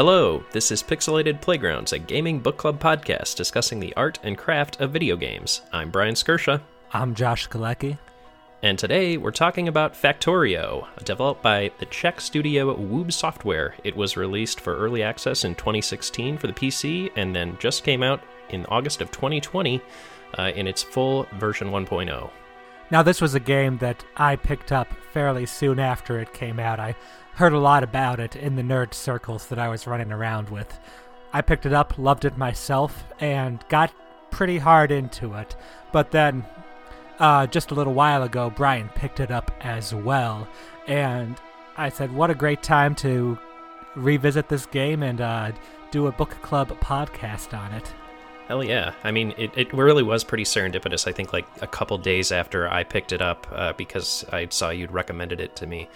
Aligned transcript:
Hello, 0.00 0.42
this 0.52 0.70
is 0.70 0.82
Pixelated 0.82 1.42
Playgrounds, 1.42 1.92
a 1.92 1.98
gaming 1.98 2.40
book 2.40 2.56
club 2.56 2.80
podcast 2.80 3.36
discussing 3.36 3.80
the 3.80 3.94
art 3.96 4.18
and 4.22 4.38
craft 4.38 4.80
of 4.80 4.92
video 4.92 5.14
games. 5.14 5.60
I'm 5.74 5.90
Brian 5.90 6.14
Skirsha. 6.14 6.62
I'm 6.94 7.14
Josh 7.14 7.50
Galecki. 7.50 7.98
And 8.62 8.78
today 8.78 9.18
we're 9.18 9.30
talking 9.30 9.68
about 9.68 9.92
Factorio, 9.92 10.86
developed 11.04 11.42
by 11.42 11.70
the 11.80 11.84
Czech 11.84 12.22
studio 12.22 12.74
Wube 12.74 13.12
Software. 13.12 13.74
It 13.84 13.94
was 13.94 14.16
released 14.16 14.58
for 14.58 14.74
early 14.74 15.02
access 15.02 15.44
in 15.44 15.54
2016 15.54 16.38
for 16.38 16.46
the 16.46 16.54
PC 16.54 17.10
and 17.16 17.36
then 17.36 17.58
just 17.60 17.84
came 17.84 18.02
out 18.02 18.22
in 18.48 18.64
August 18.70 19.02
of 19.02 19.10
2020 19.10 19.82
uh, 20.38 20.50
in 20.54 20.66
its 20.66 20.82
full 20.82 21.26
version 21.38 21.68
1.0. 21.68 22.30
Now, 22.90 23.02
this 23.02 23.20
was 23.20 23.34
a 23.34 23.40
game 23.40 23.78
that 23.78 24.04
I 24.16 24.34
picked 24.36 24.72
up 24.72 24.88
fairly 25.12 25.46
soon 25.46 25.78
after 25.78 26.18
it 26.18 26.32
came 26.32 26.58
out. 26.58 26.80
I 26.80 26.96
heard 27.34 27.52
a 27.52 27.58
lot 27.60 27.84
about 27.84 28.18
it 28.18 28.34
in 28.34 28.56
the 28.56 28.62
nerd 28.62 28.94
circles 28.94 29.46
that 29.46 29.58
I 29.58 29.68
was 29.68 29.86
running 29.86 30.10
around 30.10 30.50
with. 30.50 30.78
I 31.32 31.40
picked 31.40 31.66
it 31.66 31.72
up, 31.72 31.96
loved 31.98 32.24
it 32.24 32.36
myself, 32.36 33.04
and 33.20 33.64
got 33.68 33.92
pretty 34.30 34.58
hard 34.58 34.90
into 34.90 35.34
it. 35.34 35.54
But 35.92 36.10
then, 36.10 36.44
uh, 37.20 37.46
just 37.46 37.70
a 37.70 37.74
little 37.74 37.94
while 37.94 38.24
ago, 38.24 38.50
Brian 38.50 38.88
picked 38.88 39.20
it 39.20 39.30
up 39.30 39.52
as 39.60 39.94
well. 39.94 40.48
And 40.88 41.36
I 41.76 41.90
said, 41.90 42.12
what 42.12 42.30
a 42.30 42.34
great 42.34 42.62
time 42.62 42.96
to 42.96 43.38
revisit 43.94 44.48
this 44.48 44.66
game 44.66 45.02
and 45.02 45.20
uh, 45.20 45.52
do 45.92 46.08
a 46.08 46.12
book 46.12 46.30
club 46.42 46.68
podcast 46.80 47.56
on 47.56 47.72
it. 47.72 47.94
Hell 48.50 48.64
yeah. 48.64 48.94
I 49.04 49.12
mean, 49.12 49.32
it, 49.38 49.52
it 49.56 49.72
really 49.72 50.02
was 50.02 50.24
pretty 50.24 50.42
serendipitous. 50.42 51.06
I 51.06 51.12
think 51.12 51.32
like 51.32 51.46
a 51.62 51.68
couple 51.68 51.96
days 51.98 52.32
after 52.32 52.68
I 52.68 52.82
picked 52.82 53.12
it 53.12 53.22
up 53.22 53.46
uh, 53.52 53.74
because 53.74 54.24
I 54.32 54.48
saw 54.48 54.70
you'd 54.70 54.90
recommended 54.90 55.38
it 55.38 55.54
to 55.54 55.68
me. 55.68 55.88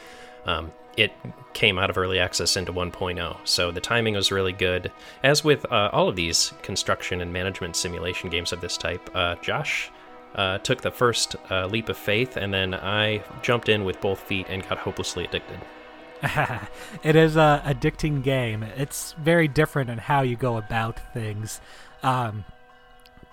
Um, 0.47 0.71
it 0.97 1.11
came 1.53 1.81
out 1.81 1.91
of 1.91 1.99
early 1.99 2.21
access 2.21 2.57
into 2.57 2.73
1.0, 2.73 3.37
so 3.43 3.73
the 3.73 3.81
timing 3.81 4.15
was 4.15 4.31
really 4.31 4.53
good. 4.53 4.93
As 5.25 5.43
with 5.43 5.67
uh, 5.73 5.91
all 5.93 6.09
of 6.09 6.15
these 6.15 6.53
construction 6.63 7.21
and 7.21 7.33
management 7.33 7.75
simulation 7.75 8.31
games 8.31 8.53
of 8.53 8.61
this 8.61 8.77
type, 8.77 9.11
uh, 9.17 9.35
Josh 9.43 9.91
uh, 10.37 10.59
took 10.59 10.81
the 10.81 10.93
first 10.93 11.35
uh, 11.51 11.67
leap 11.67 11.89
of 11.89 11.97
faith, 11.97 12.37
and 12.37 12.55
then 12.55 12.73
I 12.73 13.25
jumped 13.43 13.69
in 13.69 13.85
with 13.85 14.01
both 14.01 14.21
feet 14.21 14.47
and 14.49 14.63
got 14.69 14.79
hopelessly 14.79 15.25
addicted. 15.25 15.59
it 17.03 17.17
is 17.17 17.35
a 17.35 17.63
addicting 17.67 18.23
game. 18.23 18.63
It's 18.63 19.13
very 19.15 19.49
different 19.49 19.91
in 19.91 19.99
how 19.99 20.23
you 20.23 20.37
go 20.37 20.57
about 20.57 21.01
things. 21.13 21.61
Um, 22.05 22.45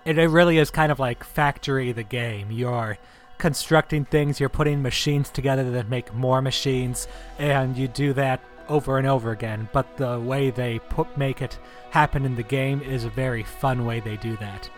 it, 0.05 0.17
it 0.17 0.30
really 0.30 0.58
is 0.58 0.72
kind 0.72 0.91
of 0.91 1.00
like 1.00 1.23
Factory 1.23 1.91
the 1.91 2.03
game. 2.03 2.52
You're 2.52 2.97
constructing 3.38 4.05
things, 4.05 4.39
you're 4.39 4.50
putting 4.50 4.81
machines 4.81 5.30
together 5.30 5.69
that 5.72 5.89
make 5.89 6.14
more 6.14 6.41
machines, 6.41 7.08
and 7.38 7.77
you 7.77 7.88
do 7.88 8.14
that 8.14 8.39
over 8.69 8.97
and 8.97 9.08
over 9.08 9.31
again. 9.31 9.67
But 9.73 9.97
the 9.97 10.19
way 10.19 10.49
they 10.49 10.80
put 10.80 11.17
make 11.17 11.42
it 11.42 11.59
happen 11.89 12.25
in 12.25 12.36
the 12.36 12.44
game 12.44 12.81
is 12.81 13.03
a 13.03 13.09
very 13.09 13.44
fun 13.44 13.86
way 13.86 13.99
they 13.99 14.17
do 14.17 14.38
that. 14.38 14.69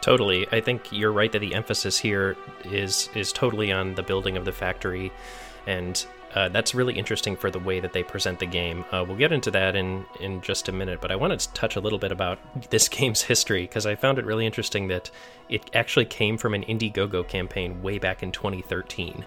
Totally. 0.00 0.46
I 0.50 0.60
think 0.60 0.92
you're 0.92 1.12
right 1.12 1.30
that 1.32 1.40
the 1.40 1.54
emphasis 1.54 1.98
here 1.98 2.36
is 2.64 3.10
is 3.14 3.32
totally 3.32 3.70
on 3.72 3.94
the 3.96 4.02
building 4.02 4.36
of 4.36 4.44
the 4.44 4.52
factory 4.52 5.12
and 5.66 6.06
uh, 6.34 6.48
that's 6.48 6.74
really 6.74 6.94
interesting 6.94 7.36
for 7.36 7.50
the 7.50 7.58
way 7.58 7.80
that 7.80 7.92
they 7.92 8.02
present 8.02 8.38
the 8.38 8.46
game. 8.46 8.84
Uh, 8.92 9.04
we'll 9.06 9.16
get 9.16 9.32
into 9.32 9.50
that 9.50 9.74
in, 9.74 10.04
in 10.20 10.40
just 10.40 10.68
a 10.68 10.72
minute, 10.72 11.00
but 11.00 11.10
I 11.10 11.16
wanted 11.16 11.40
to 11.40 11.52
touch 11.52 11.76
a 11.76 11.80
little 11.80 11.98
bit 11.98 12.12
about 12.12 12.38
this 12.70 12.88
game's 12.88 13.22
history 13.22 13.62
because 13.62 13.86
I 13.86 13.96
found 13.96 14.18
it 14.18 14.24
really 14.24 14.46
interesting 14.46 14.88
that 14.88 15.10
it 15.48 15.70
actually 15.74 16.04
came 16.04 16.38
from 16.38 16.54
an 16.54 16.62
Indiegogo 16.64 17.26
campaign 17.26 17.82
way 17.82 17.98
back 17.98 18.22
in 18.22 18.30
2013. 18.30 19.24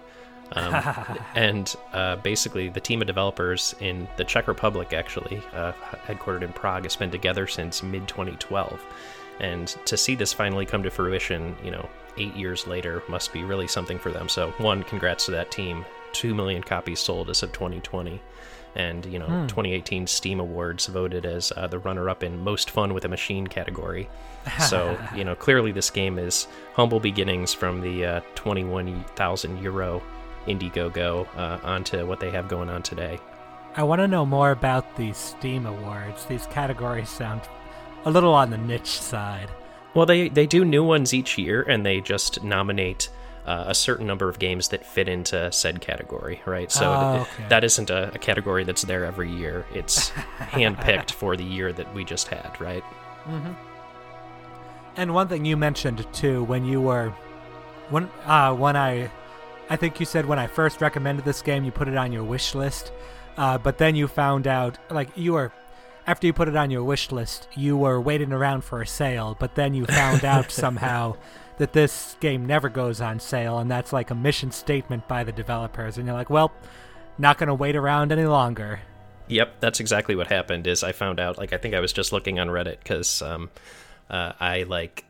Um, 0.54 0.84
and 1.36 1.76
uh, 1.94 2.18
basically, 2.18 2.70
the 2.70 2.80
team 2.80 3.02
of 3.02 3.08
developers 3.08 3.76
in 3.80 4.08
the 4.18 4.24
Czech 4.24 4.48
Republic, 4.48 4.94
actually, 4.94 5.42
uh, 5.54 5.74
headquartered 6.06 6.44
in 6.44 6.54
Prague, 6.54 6.84
has 6.84 6.96
been 6.96 7.12
together 7.12 7.48
since 7.48 7.84
mid 7.84 8.08
2012. 8.08 8.80
And 9.40 9.68
to 9.86 9.98
see 9.98 10.16
this 10.16 10.32
finally 10.32 10.66
come 10.66 10.84
to 10.84 10.92
fruition, 10.92 11.56
you 11.64 11.72
know, 11.72 11.90
eight 12.18 12.36
years 12.36 12.68
later 12.68 13.02
must 13.10 13.34
be 13.34 13.44
really 13.44 13.68
something 13.68 13.98
for 13.98 14.12
them. 14.12 14.30
So, 14.30 14.52
one, 14.60 14.84
congrats 14.84 15.26
to 15.26 15.32
that 15.32 15.52
team. 15.52 15.86
2 16.14 16.34
million 16.34 16.64
copies 16.64 17.00
sold 17.00 17.30
as 17.30 17.44
of 17.44 17.52
2020 17.52 18.22
and 18.76 19.06
you 19.06 19.20
know 19.20 19.26
hmm. 19.26 19.48
2018 19.48 20.08
steam 20.08 20.40
awards 20.40 20.88
voted 20.88 21.26
as 21.26 21.52
uh, 21.56 21.68
the 21.68 21.80
runner-up 21.80 22.24
in 22.24 22.38
most 22.40 22.70
fun 22.70 22.94
with 22.94 23.06
a 23.06 23.08
machine 23.08 23.48
category. 23.48 24.10
So 24.68 24.98
you 25.16 25.24
know 25.24 25.36
clearly 25.36 25.72
this 25.72 25.90
game 25.90 26.18
is 26.18 26.48
humble 26.74 27.00
beginnings 27.00 27.54
from 27.54 27.82
the 27.82 28.06
uh, 28.06 28.22
21000 28.36 29.62
euro 29.62 30.02
indiegogo 30.48 31.28
uh, 31.38 31.60
onto 31.64 32.06
what 32.06 32.20
they 32.20 32.32
have 32.32 32.48
going 32.48 32.70
on 32.70 32.84
today. 32.84 33.20
I 33.76 33.84
want 33.84 34.00
to 34.00 34.08
know 34.08 34.26
more 34.26 34.52
about 34.52 34.96
these 34.96 35.18
steam 35.18 35.66
awards. 35.66 36.26
These 36.26 36.46
categories 36.48 37.10
sound 37.10 37.42
a 38.06 38.12
little 38.12 38.34
on 38.34 38.50
the 38.50 38.58
niche 38.58 39.00
side. 39.00 39.50
Well 39.94 40.06
they, 40.06 40.30
they 40.30 40.48
do 40.48 40.66
new 40.66 40.84
ones 40.84 41.14
each 41.14 41.38
year 41.38 41.64
and 41.64 41.86
they 41.86 42.02
just 42.02 42.44
nominate 42.44 43.10
uh, 43.46 43.66
a 43.68 43.76
certain 43.76 44.08
number 44.08 44.30
of 44.30 44.40
games 44.40 44.70
that 44.70 44.86
fit 44.86 45.10
into 45.10 45.52
said 45.52 45.82
category, 45.82 46.42
right? 46.46 46.72
So 46.72 46.92
oh, 46.92 47.22
okay. 47.22 47.50
that 47.50 47.64
isn't 47.64 47.90
a, 47.90 48.14
a, 48.14 48.18
category 48.18 48.64
that's 48.64 48.84
there 48.84 49.04
every 49.04 49.32
year. 49.32 49.66
It's 49.74 50.10
handpicked 50.40 51.12
for 51.12 51.36
the 51.36 51.44
year 51.44 51.74
that 51.74 51.94
we 51.94 52.06
just 52.06 52.30
had, 52.30 52.60
right? 52.62 52.84
Mm-hmm. 53.26 53.52
And 54.96 55.14
one 55.14 55.28
thing 55.28 55.44
you 55.44 55.58
mentioned 55.58 56.06
too, 56.14 56.44
when 56.44 56.66
you 56.66 56.80
were, 56.82 57.10
when 57.90 58.10
uh, 58.26 58.54
when 58.54 58.78
I, 58.78 59.12
I 59.70 59.76
think 59.76 60.00
you 60.00 60.06
said 60.06 60.26
when 60.26 60.40
I 60.40 60.48
first 60.48 60.80
recommended 60.82 61.26
this 61.26 61.42
game, 61.42 61.64
you 61.64 61.72
put 61.72 61.88
it 61.88 61.98
on 61.98 62.12
your 62.12 62.24
wish 62.24 62.56
list, 62.56 62.94
uh, 63.38 63.58
but 63.58 63.78
then 63.78 63.96
you 63.96 64.08
found 64.08 64.48
out 64.48 64.78
like 64.90 65.10
you 65.16 65.34
were 65.34 65.52
after 66.06 66.28
you 66.28 66.34
put 66.34 66.48
it 66.48 66.56
on 66.56 66.70
your 66.70 66.84
wish 66.84 67.12
list, 67.12 67.48
you 67.56 67.78
were 67.78 68.00
waiting 68.00 68.32
around 68.32 68.64
for 68.64 68.82
a 68.82 68.88
sale, 68.88 69.36
but 69.40 69.56
then 69.56 69.74
you 69.74 69.86
found 69.86 70.24
out 70.24 70.52
somehow 70.52 71.16
that 71.58 71.74
this 71.74 72.18
game 72.20 72.46
never 72.46 72.70
goes 72.70 73.02
on 73.02 73.20
sale, 73.20 73.60
and 73.60 73.70
that's 73.70 73.94
like 73.94 74.12
a 74.12 74.16
mission 74.16 74.52
statement 74.52 75.08
by 75.08 75.24
the 75.24 75.32
developers. 75.32 75.98
And 75.98 76.08
you're 76.08 76.16
like, 76.16 76.30
well, 76.30 76.52
not 77.18 77.38
going 77.38 77.48
to 77.48 77.54
wait 77.54 77.76
around 77.76 78.12
any 78.12 78.26
longer. 78.26 78.82
Yep, 79.28 79.60
that's 79.60 79.80
exactly 79.80 80.16
what 80.16 80.28
happened. 80.28 80.68
Is 80.68 80.84
I 80.84 80.92
found 80.92 81.20
out 81.20 81.38
like 81.38 81.54
I 81.54 81.58
think 81.58 81.74
I 81.74 81.80
was 81.80 81.94
just 81.94 82.12
looking 82.12 82.40
on 82.40 82.48
Reddit 82.48 82.80
because 82.80 83.22
um, 83.22 83.50
uh, 84.10 84.34
I 84.40 84.64
like 84.64 85.06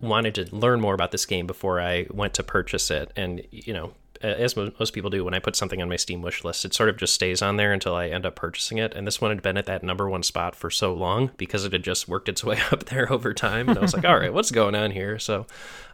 wanted 0.00 0.34
to 0.36 0.54
learn 0.54 0.80
more 0.80 0.94
about 0.94 1.10
this 1.12 1.26
game 1.26 1.46
before 1.46 1.80
I 1.80 2.06
went 2.10 2.34
to 2.34 2.42
purchase 2.42 2.90
it, 2.90 3.12
and 3.16 3.42
you 3.50 3.72
know 3.72 3.94
as 4.22 4.56
most 4.56 4.92
people 4.92 5.10
do, 5.10 5.24
when 5.24 5.34
I 5.34 5.38
put 5.38 5.56
something 5.56 5.82
on 5.82 5.88
my 5.88 5.96
Steam 5.96 6.22
wish 6.22 6.44
list, 6.44 6.64
it 6.64 6.74
sort 6.74 6.88
of 6.88 6.96
just 6.96 7.14
stays 7.14 7.42
on 7.42 7.56
there 7.56 7.72
until 7.72 7.94
I 7.94 8.08
end 8.08 8.24
up 8.24 8.36
purchasing 8.36 8.78
it. 8.78 8.94
And 8.94 9.06
this 9.06 9.20
one 9.20 9.30
had 9.30 9.42
been 9.42 9.56
at 9.56 9.66
that 9.66 9.82
number 9.82 10.08
one 10.08 10.22
spot 10.22 10.54
for 10.54 10.70
so 10.70 10.94
long 10.94 11.30
because 11.36 11.64
it 11.64 11.72
had 11.72 11.82
just 11.82 12.08
worked 12.08 12.28
its 12.28 12.44
way 12.44 12.58
up 12.70 12.84
there 12.86 13.12
over 13.12 13.34
time. 13.34 13.68
And 13.68 13.78
I 13.78 13.82
was 13.82 13.94
like, 13.94 14.04
all 14.04 14.18
right, 14.18 14.32
what's 14.32 14.50
going 14.50 14.74
on 14.74 14.92
here? 14.92 15.18
So, 15.18 15.46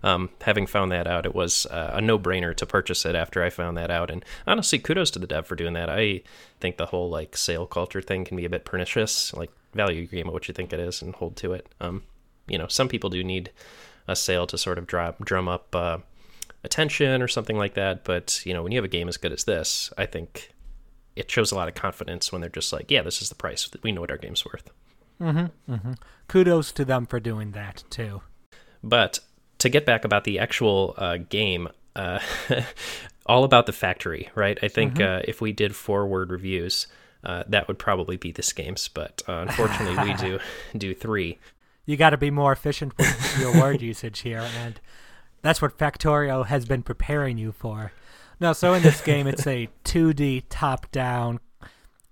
um, 0.03 0.31
having 0.43 0.67
found 0.67 0.93
that 0.93 1.06
out, 1.06 1.27
it 1.27 1.34
was 1.34 1.67
uh, 1.67 1.93
a 1.94 2.00
no 2.00 2.19
brainer 2.19 2.55
to 2.56 2.67
purchase 2.67 3.05
it 3.05 3.15
after 3.15 3.43
I 3.43 3.50
found 3.50 3.77
that 3.77 3.91
out. 3.91 4.11
And 4.11 4.25
honestly, 4.47 4.78
kudos 4.78 5.11
to 5.12 5.19
the 5.19 5.27
dev 5.27 5.47
for 5.47 5.56
doing 5.56 5.72
that. 5.72 5.88
I 5.88 6.22
think 6.61 6.77
the 6.77 6.87
whole 6.87 7.11
like 7.11 7.37
sale 7.37 7.67
culture 7.67 8.03
thing 8.03 8.25
can 8.25 8.37
be 8.37 8.44
a 8.44 8.50
bit 8.50 8.65
pernicious. 8.65 9.33
Like, 9.34 9.50
value 9.75 10.00
your 10.00 10.06
game 10.06 10.27
at 10.27 10.33
what 10.33 10.49
you 10.49 10.55
think 10.55 10.72
it 10.72 10.81
is 10.81 11.03
and 11.03 11.15
hold 11.15 11.37
to 11.37 11.53
it. 11.53 11.67
Um, 11.81 12.03
you 12.47 12.59
know, 12.59 12.67
some 12.69 12.88
people 12.88 13.11
do 13.11 13.22
need 13.22 13.50
a 14.06 14.17
sale 14.17 14.47
to 14.47 14.59
sort 14.59 14.78
of 14.78 14.87
drop, 14.87 15.25
drum 15.25 15.49
up. 15.49 15.75
Uh, 15.75 15.99
attention 16.65 17.23
or 17.23 17.29
something 17.29 17.57
like 17.57 17.75
that. 17.75 18.05
But 18.05 18.45
you 18.45 18.53
know, 18.53 18.63
when 18.63 18.73
you 18.73 18.79
have 18.79 18.85
a 18.85 18.89
game 18.89 19.09
as 19.09 19.17
good 19.17 19.33
as 19.33 19.45
this, 19.45 19.93
I 19.99 20.07
think 20.07 20.53
it 21.17 21.31
shows 21.31 21.53
a 21.53 21.57
lot 21.57 21.69
of 21.69 21.75
confidence 21.75 22.31
when 22.31 22.41
they're 22.41 22.51
just 22.51 22.73
like, 22.73 22.91
yeah, 22.91 23.03
this 23.03 23.21
is 23.21 23.29
the 23.29 23.35
price. 23.35 23.69
We 23.83 23.93
know 23.93 24.01
what 24.01 24.11
our 24.11 24.17
game's 24.17 24.45
worth. 24.45 24.71
Mm-hmm, 25.21 25.73
mm-hmm. 25.73 25.93
Kudos 26.29 26.73
to 26.73 26.85
them 26.85 27.07
for 27.07 27.19
doing 27.19 27.53
that 27.53 27.85
too. 27.91 28.23
But 28.82 29.19
to 29.59 29.69
get 29.69 29.85
back 29.85 30.05
about 30.05 30.25
the 30.25 30.38
actual 30.38 30.94
uh, 30.97 31.19
game, 31.29 31.69
uh, 31.97 32.21
all 33.27 33.44
about 33.44 33.67
the 33.67 33.73
factory, 33.73 34.31
right? 34.35 34.59
I 34.62 34.69
think 34.69 34.94
mm-hmm. 34.94 35.19
uh, 35.19 35.23
if 35.25 35.41
we 35.41 35.53
did 35.53 35.75
forward 35.75 36.31
reviews, 36.31 36.87
uh, 37.25 37.43
that 37.49 37.67
would 37.69 37.79
probably 37.79 38.17
be 38.17 38.31
this 38.31 38.53
game's. 38.53 38.88
But 38.88 39.23
uh, 39.29 39.44
unfortunately, 39.49 40.03
we 40.05 40.15
do 40.21 40.38
do 40.77 40.94
three. 40.94 41.38
You 41.85 41.97
got 41.97 42.11
to 42.11 42.17
be 42.17 42.31
more 42.31 42.53
efficient 42.53 42.97
with 42.97 43.38
your 43.41 43.53
word 43.61 43.82
usage 43.82 44.21
here, 44.21 44.47
and 44.62 44.81
that's 45.43 45.62
what 45.62 45.79
Factorio 45.79 46.46
has 46.46 46.64
been 46.64 46.82
preparing 46.82 47.38
you 47.38 47.52
for. 47.52 47.93
No, 48.40 48.52
so 48.52 48.75
in 48.75 48.82
this 48.82 49.00
game, 49.00 49.26
it's 49.26 49.46
a 49.46 49.69
2D 49.85 50.44
top 50.49 50.90
down 50.93 51.40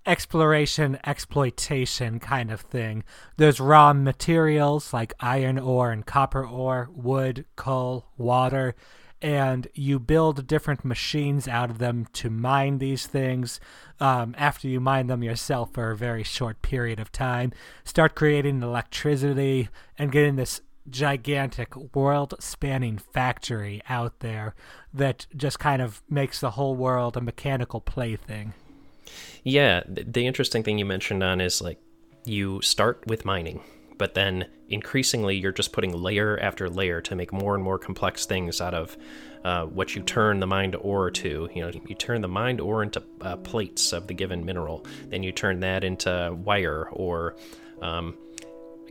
exploration, 0.05 0.97
exploitation 1.05 2.19
kind 2.19 2.49
of 2.49 2.61
thing. 2.61 3.03
There's 3.35 3.59
raw 3.59 3.93
materials 3.93 4.93
like 4.93 5.13
iron 5.19 5.59
ore 5.59 5.91
and 5.91 6.05
copper 6.05 6.45
ore, 6.45 6.89
wood, 6.93 7.45
coal, 7.55 8.07
water, 8.17 8.73
and 9.21 9.67
you 9.73 9.99
build 9.99 10.47
different 10.47 10.85
machines 10.85 11.47
out 11.47 11.69
of 11.69 11.79
them 11.79 12.07
to 12.13 12.29
mine 12.29 12.77
these 12.77 13.07
things. 13.07 13.59
Um, 13.99 14.35
after 14.37 14.67
you 14.67 14.79
mine 14.79 15.07
them 15.07 15.23
yourself 15.23 15.73
for 15.73 15.91
a 15.91 15.97
very 15.97 16.23
short 16.23 16.61
period 16.61 16.99
of 16.99 17.11
time, 17.11 17.51
start 17.83 18.15
creating 18.15 18.61
electricity 18.61 19.69
and 19.97 20.11
getting 20.11 20.35
this 20.35 20.61
gigantic 20.89 21.75
world 21.95 22.33
spanning 22.39 22.97
factory 22.97 23.81
out 23.89 24.19
there 24.19 24.55
that 24.93 25.27
just 25.35 25.59
kind 25.59 25.81
of 25.81 26.01
makes 26.09 26.39
the 26.39 26.51
whole 26.51 26.75
world 26.75 27.17
a 27.17 27.21
mechanical 27.21 27.81
plaything. 27.81 28.53
Yeah, 29.43 29.83
the 29.87 30.25
interesting 30.25 30.63
thing 30.63 30.77
you 30.77 30.85
mentioned 30.85 31.23
on 31.23 31.39
is 31.41 31.61
like 31.61 31.79
you 32.25 32.61
start 32.61 33.03
with 33.07 33.25
mining, 33.25 33.61
but 33.97 34.13
then 34.13 34.47
increasingly 34.69 35.37
you're 35.37 35.51
just 35.51 35.71
putting 35.71 35.93
layer 35.93 36.37
after 36.39 36.69
layer 36.69 37.01
to 37.01 37.15
make 37.15 37.31
more 37.31 37.55
and 37.55 37.63
more 37.63 37.79
complex 37.79 38.25
things 38.25 38.59
out 38.59 38.73
of 38.73 38.97
uh, 39.45 39.65
what 39.65 39.95
you 39.95 40.01
turn 40.01 40.39
the 40.39 40.47
mined 40.47 40.75
ore 40.75 41.09
to. 41.11 41.49
You 41.53 41.61
know, 41.61 41.71
you 41.87 41.95
turn 41.95 42.21
the 42.21 42.27
mined 42.27 42.59
ore 42.59 42.83
into 42.83 43.01
uh, 43.21 43.37
plates 43.37 43.93
of 43.93 44.07
the 44.07 44.13
given 44.13 44.45
mineral, 44.45 44.85
then 45.05 45.23
you 45.23 45.31
turn 45.31 45.61
that 45.61 45.83
into 45.83 46.35
wire 46.43 46.89
or 46.91 47.37
um, 47.81 48.17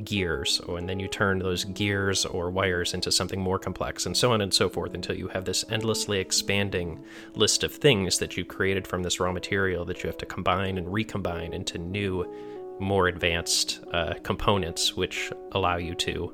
gears, 0.04 0.60
and 0.68 0.88
then 0.88 1.00
you 1.00 1.08
turn 1.08 1.38
those 1.38 1.64
gears 1.64 2.24
or 2.24 2.50
wires 2.50 2.94
into 2.94 3.10
something 3.10 3.40
more 3.40 3.58
complex, 3.58 4.06
and 4.06 4.16
so 4.16 4.32
on 4.32 4.40
and 4.40 4.52
so 4.52 4.68
forth 4.68 4.94
until 4.94 5.16
you 5.16 5.28
have 5.28 5.44
this 5.44 5.64
endlessly 5.70 6.18
expanding 6.18 7.02
list 7.34 7.64
of 7.64 7.72
things 7.72 8.18
that 8.18 8.36
you've 8.36 8.48
created 8.48 8.86
from 8.86 9.02
this 9.02 9.20
raw 9.20 9.32
material 9.32 9.84
that 9.84 10.02
you 10.02 10.08
have 10.08 10.18
to 10.18 10.26
combine 10.26 10.78
and 10.78 10.92
recombine 10.92 11.52
into 11.52 11.78
new, 11.78 12.24
more 12.80 13.08
advanced 13.08 13.80
uh, 13.92 14.14
components, 14.22 14.96
which 14.96 15.32
allow 15.52 15.76
you 15.76 15.94
to, 15.94 16.32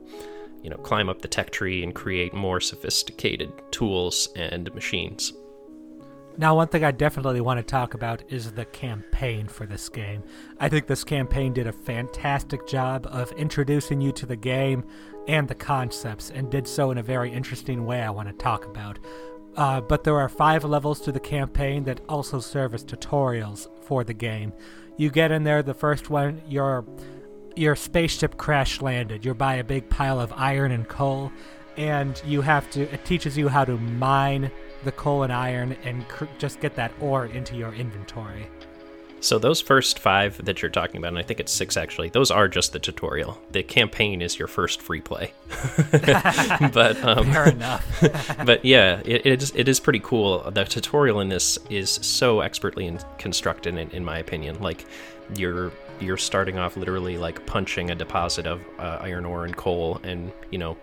you 0.63 0.71
know, 0.71 0.77
climb 0.79 1.09
up 1.09 1.23
the 1.23 1.29
tech 1.29 1.51
tree 1.51 1.83
and 1.83 1.95
create 1.95 2.35
more 2.35 2.61
sophisticated 2.61 3.53
tools 3.71 4.29
and 4.37 4.73
machines. 4.75 5.33
Now, 6.39 6.57
one 6.57 6.69
thing 6.69 6.83
I 6.83 6.93
definitely 6.93 7.43
want 7.43 7.59
to 7.59 7.63
talk 7.63 7.93
about 7.93 8.23
is 8.31 8.53
the 8.53 8.65
campaign 8.65 9.49
for 9.49 9.67
this 9.67 9.89
game. 9.89 10.23
I 10.59 10.69
think 10.69 10.87
this 10.87 11.05
campaign 11.05 11.53
did 11.53 11.67
a 11.67 11.73
fantastic 11.73 12.67
job 12.67 13.07
of 13.11 13.31
introducing 13.33 14.01
you 14.01 14.13
to 14.13 14.25
the 14.25 14.37
game 14.37 14.85
and 15.29 15.47
the 15.47 15.55
concepts, 15.55 16.31
and 16.31 16.51
did 16.51 16.67
so 16.67 16.91
in 16.91 16.99
a 16.99 17.03
very 17.03 17.31
interesting 17.31 17.85
way 17.85 18.03
I 18.03 18.11
want 18.11 18.29
to 18.29 18.35
talk 18.35 18.65
about. 18.65 18.99
Uh, 19.57 19.81
but 19.83 20.05
there 20.05 20.19
are 20.19 20.29
five 20.29 20.65
levels 20.65 21.01
to 21.03 21.13
the 21.13 21.21
campaign 21.21 21.85
that 21.85 22.01
also 22.09 22.41
serve 22.41 22.75
as 22.75 22.85
tutorials 22.85 23.69
for 23.83 24.03
the 24.03 24.15
game. 24.15 24.53
You 24.97 25.11
get 25.11 25.31
in 25.31 25.45
there, 25.45 25.63
the 25.63 25.75
first 25.75 26.11
one, 26.11 26.41
your 26.49 26.87
your 27.55 27.77
spaceship 27.77 28.39
crash 28.39 28.81
landed. 28.81 29.27
You're 29.27 29.35
by 29.35 29.57
a 29.57 29.65
big 29.65 29.91
pile 29.91 30.19
of 30.19 30.33
iron 30.35 30.73
and 30.73 30.89
coal, 30.89 31.31
and 31.77 32.21
you 32.25 32.41
have 32.41 32.71
to. 32.71 32.83
It 32.93 33.05
teaches 33.05 33.37
you 33.37 33.49
how 33.49 33.67
to 33.67 33.77
mine 33.77 34.51
the 34.85 34.93
coal 34.93 35.23
and 35.23 35.33
iron 35.33 35.77
and 35.85 36.07
cr- 36.09 36.25
just 36.39 36.61
get 36.61 36.75
that 36.77 36.93
ore 37.01 37.27
into 37.27 37.57
your 37.57 37.73
inventory. 37.75 38.47
So 39.23 39.39
those 39.39 39.61
first 39.61 40.01
five 40.01 40.45
that 40.47 40.63
you're 40.63 40.71
talking 40.71 40.97
about, 40.97 41.09
and 41.09 41.19
I 41.19 41.23
think 41.23 41.39
it's 41.39 41.53
six 41.53 41.77
actually, 41.77 42.09
those 42.09 42.33
are 42.33 42.49
just 42.49 42.73
the 42.73 42.81
tutorial. 42.81 43.41
The 43.53 43.63
campaign 43.63 44.21
is 44.21 44.37
your 44.37 44.49
first 44.49 44.83
free 44.83 45.01
play. 45.01 45.33
but 46.73 47.03
um, 47.05 47.33
fair 47.33 47.51
enough. 47.51 48.37
but 48.45 48.65
yeah, 48.65 49.01
it, 49.05 49.25
it 49.25 49.43
is 49.43 49.53
it 49.55 49.69
is 49.69 49.79
pretty 49.79 50.01
cool. 50.01 50.51
The 50.51 50.65
tutorial 50.65 51.21
in 51.21 51.29
this 51.29 51.57
is 51.71 51.89
so 51.89 52.41
expertly 52.41 52.89
in, 52.89 52.99
constructed, 53.19 53.77
in, 53.77 53.91
in 53.91 54.05
my 54.05 54.19
opinion. 54.19 54.61
Like 54.61 54.87
you're 55.37 55.73
you're 56.01 56.17
starting 56.17 56.59
off 56.59 56.77
literally 56.77 57.17
like 57.17 57.45
punching 57.47 57.91
a 57.91 57.95
deposit 57.95 58.47
of 58.47 58.61
uh, 58.79 58.99
iron 59.01 59.25
ore 59.25 59.45
and 59.45 59.57
coal, 59.57 60.01
and 60.03 60.33
you 60.51 60.59
know 60.59 60.77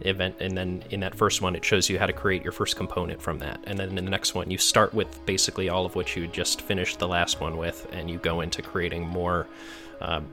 event 0.00 0.34
and 0.40 0.56
then 0.56 0.82
in 0.90 1.00
that 1.00 1.14
first 1.14 1.40
one 1.40 1.54
it 1.54 1.64
shows 1.64 1.88
you 1.88 1.98
how 1.98 2.06
to 2.06 2.12
create 2.12 2.42
your 2.42 2.52
first 2.52 2.76
component 2.76 3.20
from 3.20 3.38
that. 3.38 3.60
And 3.64 3.78
then 3.78 3.96
in 3.96 4.04
the 4.04 4.10
next 4.10 4.34
one 4.34 4.50
you 4.50 4.58
start 4.58 4.92
with 4.92 5.24
basically 5.24 5.68
all 5.68 5.86
of 5.86 5.94
what 5.94 6.14
you 6.16 6.26
just 6.26 6.62
finished 6.62 6.98
the 6.98 7.08
last 7.08 7.40
one 7.40 7.56
with 7.56 7.86
and 7.92 8.10
you 8.10 8.18
go 8.18 8.40
into 8.40 8.60
creating 8.60 9.06
more 9.06 9.46
um, 10.00 10.26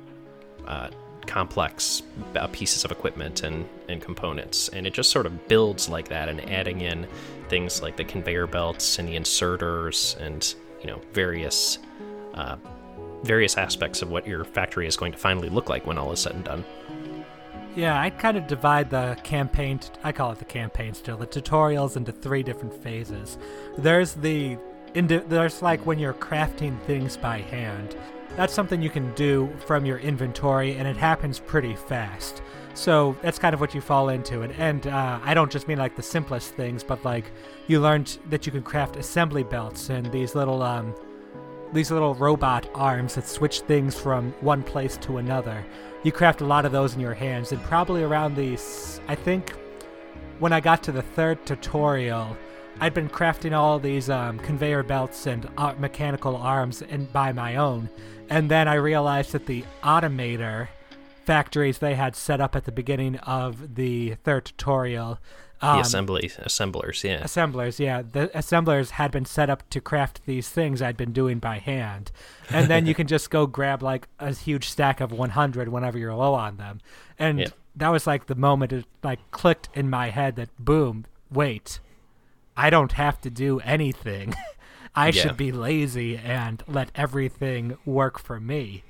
uh, 0.65 0.89
complex 1.27 2.01
uh, 2.35 2.47
pieces 2.47 2.83
of 2.83 2.91
equipment 2.91 3.43
and, 3.43 3.67
and 3.87 4.01
components. 4.01 4.69
And 4.69 4.87
it 4.87 4.93
just 4.93 5.11
sort 5.11 5.25
of 5.25 5.47
builds 5.47 5.87
like 5.87 6.07
that 6.09 6.27
and 6.27 6.41
adding 6.49 6.81
in 6.81 7.07
things 7.47 7.81
like 7.81 7.95
the 7.95 8.03
conveyor 8.03 8.47
belts 8.47 8.97
and 8.97 9.07
the 9.07 9.15
inserters 9.15 10.17
and 10.19 10.55
you 10.81 10.87
know 10.87 10.99
various 11.13 11.77
uh, 12.33 12.55
various 13.23 13.57
aspects 13.57 14.01
of 14.01 14.09
what 14.09 14.27
your 14.27 14.44
factory 14.44 14.88
is 14.88 14.97
going 14.97 15.12
to 15.12 15.18
finally 15.18 15.50
look 15.50 15.69
like 15.69 15.85
when 15.85 15.97
all 15.97 16.12
is 16.12 16.19
said 16.19 16.33
and 16.33 16.44
done 16.44 16.65
yeah, 17.75 18.00
I 18.00 18.09
kind 18.09 18.38
of 18.38 18.47
divide 18.47 18.89
the 18.89 19.18
campaign, 19.23 19.79
t- 19.79 19.89
I 20.03 20.12
call 20.12 20.31
it 20.31 20.39
the 20.39 20.45
campaign 20.45 20.94
still, 20.94 21.18
the 21.18 21.27
tutorials 21.27 21.95
into 21.95 22.12
three 22.12 22.44
different 22.44 22.73
phases. 22.73 23.38
There's 23.77 24.13
the, 24.13 24.57
indi- 24.94 25.19
there's 25.19 25.62
like 25.62 25.85
when 25.85 25.97
you're 25.97 26.13
crafting 26.13 26.79
things 26.81 27.15
by 27.15 27.39
hand. 27.39 27.95
That's 28.35 28.53
something 28.53 28.81
you 28.81 28.89
can 28.89 29.13
do 29.13 29.50
from 29.65 29.85
your 29.85 30.00
inventory, 30.00 30.75
and 30.75 30.88
it 30.88 30.97
happens 30.97 31.39
pretty 31.39 31.75
fast. 31.75 32.41
So 32.73 33.15
that's 33.21 33.39
kind 33.39 33.53
of 33.53 33.59
what 33.59 33.73
you 33.73 33.81
fall 33.81 34.09
into. 34.09 34.41
And, 34.41 34.53
and 34.53 34.88
uh, 34.88 35.19
I 35.23 35.33
don't 35.33 35.51
just 35.51 35.68
mean 35.68 35.77
like 35.77 35.95
the 35.95 36.03
simplest 36.03 36.53
things, 36.56 36.83
but 36.83 37.03
like 37.06 37.31
you 37.68 37.79
learned 37.79 38.18
that 38.29 38.45
you 38.45 38.51
can 38.51 38.63
craft 38.63 38.95
assembly 38.95 39.44
belts 39.44 39.89
and 39.89 40.09
these 40.12 40.35
little, 40.35 40.62
um, 40.62 40.94
these 41.73 41.91
little 41.91 42.15
robot 42.15 42.68
arms 42.73 43.15
that 43.15 43.27
switch 43.27 43.62
things 43.62 43.97
from 43.97 44.33
one 44.41 44.63
place 44.63 44.97
to 44.97 45.18
another. 45.18 45.65
You 46.03 46.12
craft 46.12 46.41
a 46.41 46.45
lot 46.45 46.65
of 46.65 46.71
those 46.71 46.95
in 46.95 47.00
your 47.00 47.13
hands, 47.13 47.51
and 47.51 47.62
probably 47.63 48.03
around 48.03 48.35
these, 48.35 49.00
I 49.07 49.15
think, 49.15 49.51
when 50.39 50.53
I 50.53 50.59
got 50.59 50.83
to 50.83 50.91
the 50.91 51.01
third 51.01 51.45
tutorial, 51.45 52.35
I'd 52.79 52.94
been 52.94 53.09
crafting 53.09 53.56
all 53.56 53.77
these 53.77 54.09
um, 54.09 54.39
conveyor 54.39 54.83
belts 54.83 55.27
and 55.27 55.47
uh, 55.57 55.73
mechanical 55.77 56.35
arms 56.35 56.81
by 57.13 57.31
my 57.31 57.57
own, 57.57 57.89
and 58.29 58.50
then 58.50 58.68
I 58.68 58.75
realized 58.75 59.33
that 59.33 59.45
the 59.45 59.63
automator 59.83 60.68
factories 61.25 61.77
they 61.77 61.94
had 61.94 62.15
set 62.15 62.41
up 62.41 62.56
at 62.56 62.65
the 62.65 62.71
beginning 62.71 63.18
of 63.18 63.75
the 63.75 64.15
third 64.23 64.45
tutorial 64.45 65.19
um, 65.61 65.77
the 65.77 65.81
assembly 65.81 66.31
assemblers, 66.39 67.03
yeah. 67.03 67.23
Assemblers, 67.23 67.79
yeah. 67.79 68.01
The 68.01 68.35
assemblers 68.37 68.91
had 68.91 69.11
been 69.11 69.25
set 69.25 69.49
up 69.49 69.69
to 69.69 69.79
craft 69.79 70.21
these 70.25 70.49
things 70.49 70.81
I'd 70.81 70.97
been 70.97 71.11
doing 71.11 71.39
by 71.39 71.59
hand, 71.59 72.11
and 72.49 72.67
then 72.67 72.85
you 72.85 72.95
can 72.95 73.07
just 73.07 73.29
go 73.29 73.45
grab 73.45 73.83
like 73.83 74.07
a 74.19 74.33
huge 74.33 74.69
stack 74.69 75.01
of 75.01 75.11
100 75.11 75.69
whenever 75.69 75.97
you're 75.97 76.13
low 76.13 76.33
on 76.33 76.57
them, 76.57 76.79
and 77.19 77.39
yeah. 77.39 77.47
that 77.75 77.89
was 77.89 78.07
like 78.07 78.25
the 78.25 78.35
moment 78.35 78.73
it 78.73 78.85
like 79.03 79.19
clicked 79.31 79.69
in 79.73 79.89
my 79.89 80.09
head 80.09 80.35
that 80.37 80.49
boom, 80.57 81.05
wait, 81.31 81.79
I 82.57 82.69
don't 82.69 82.93
have 82.93 83.21
to 83.21 83.29
do 83.29 83.59
anything. 83.59 84.33
I 84.95 85.07
yeah. 85.07 85.21
should 85.21 85.37
be 85.37 85.51
lazy 85.51 86.17
and 86.17 86.61
let 86.67 86.91
everything 86.95 87.77
work 87.85 88.19
for 88.19 88.39
me. 88.39 88.83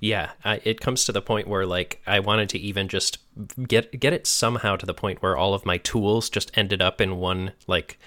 Yeah, 0.00 0.30
I, 0.44 0.60
it 0.64 0.80
comes 0.80 1.04
to 1.04 1.12
the 1.12 1.22
point 1.22 1.48
where 1.48 1.66
like 1.66 2.00
I 2.06 2.20
wanted 2.20 2.48
to 2.50 2.58
even 2.58 2.88
just 2.88 3.18
get 3.66 3.98
get 3.98 4.12
it 4.12 4.26
somehow 4.26 4.76
to 4.76 4.86
the 4.86 4.94
point 4.94 5.22
where 5.22 5.36
all 5.36 5.54
of 5.54 5.66
my 5.66 5.78
tools 5.78 6.28
just 6.30 6.56
ended 6.56 6.82
up 6.82 7.00
in 7.00 7.16
one 7.16 7.52
like 7.66 7.98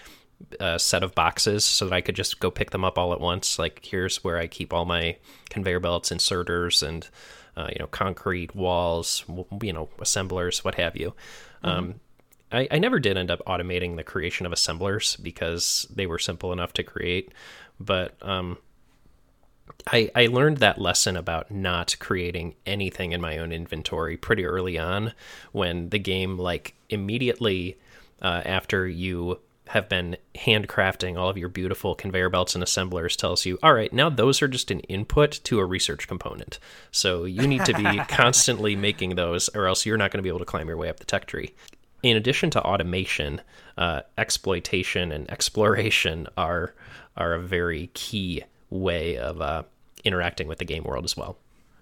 uh, 0.59 0.77
set 0.77 1.03
of 1.03 1.15
boxes 1.15 1.65
so 1.65 1.85
that 1.85 1.95
I 1.95 2.01
could 2.01 2.15
just 2.15 2.39
go 2.39 2.51
pick 2.51 2.71
them 2.71 2.83
up 2.83 2.97
all 2.97 3.13
at 3.13 3.21
once. 3.21 3.57
Like 3.57 3.85
here's 3.85 4.23
where 4.23 4.37
I 4.37 4.47
keep 4.47 4.73
all 4.73 4.85
my 4.85 5.17
conveyor 5.49 5.79
belts, 5.79 6.11
inserters, 6.11 6.85
and 6.85 7.07
uh, 7.57 7.69
you 7.71 7.77
know 7.79 7.87
concrete 7.87 8.55
walls, 8.55 9.23
you 9.61 9.73
know 9.73 9.89
assemblers, 9.99 10.63
what 10.63 10.75
have 10.75 10.95
you. 10.95 11.13
Mm-hmm. 11.63 11.69
Um, 11.69 11.95
I, 12.51 12.67
I 12.71 12.79
never 12.79 12.99
did 12.99 13.17
end 13.17 13.31
up 13.31 13.41
automating 13.45 13.95
the 13.95 14.03
creation 14.03 14.45
of 14.45 14.53
assemblers 14.53 15.15
because 15.17 15.87
they 15.93 16.05
were 16.05 16.19
simple 16.19 16.53
enough 16.53 16.73
to 16.73 16.83
create, 16.83 17.33
but 17.79 18.15
um, 18.21 18.57
I, 19.87 20.09
I 20.15 20.27
learned 20.27 20.57
that 20.57 20.79
lesson 20.79 21.15
about 21.15 21.51
not 21.51 21.95
creating 21.99 22.55
anything 22.65 23.11
in 23.11 23.21
my 23.21 23.37
own 23.37 23.51
inventory 23.51 24.17
pretty 24.17 24.45
early 24.45 24.77
on 24.77 25.13
when 25.51 25.89
the 25.89 25.99
game 25.99 26.37
like 26.37 26.73
immediately 26.89 27.77
uh, 28.21 28.41
after 28.45 28.87
you 28.87 29.39
have 29.67 29.89
been 29.89 30.15
handcrafting 30.35 31.17
all 31.17 31.29
of 31.29 31.37
your 31.37 31.49
beautiful 31.49 31.95
conveyor 31.95 32.29
belts 32.29 32.53
and 32.53 32.63
assemblers 32.63 33.15
tells 33.15 33.45
you 33.45 33.57
all 33.63 33.73
right 33.73 33.91
now 33.91 34.09
those 34.09 34.41
are 34.41 34.47
just 34.47 34.69
an 34.69 34.79
input 34.81 35.39
to 35.43 35.59
a 35.59 35.65
research 35.65 36.07
component. 36.07 36.59
So 36.91 37.25
you 37.25 37.47
need 37.47 37.65
to 37.65 37.73
be 37.73 37.97
constantly 38.07 38.75
making 38.75 39.15
those 39.15 39.49
or 39.49 39.67
else 39.67 39.85
you're 39.85 39.97
not 39.97 40.11
going 40.11 40.19
to 40.19 40.23
be 40.23 40.29
able 40.29 40.39
to 40.39 40.45
climb 40.45 40.67
your 40.67 40.77
way 40.77 40.89
up 40.89 40.99
the 40.99 41.05
tech 41.05 41.25
tree. 41.25 41.53
In 42.03 42.15
addition 42.15 42.51
to 42.51 42.61
automation 42.61 43.41
uh, 43.77 44.01
exploitation 44.17 45.11
and 45.11 45.29
exploration 45.29 46.27
are 46.37 46.73
are 47.17 47.33
a 47.33 47.39
very 47.39 47.87
key 47.93 48.43
way 48.79 49.17
of 49.17 49.41
uh, 49.41 49.63
interacting 50.03 50.47
with 50.47 50.59
the 50.59 50.65
game 50.65 50.83
world 50.83 51.05
as 51.05 51.17
well. 51.17 51.37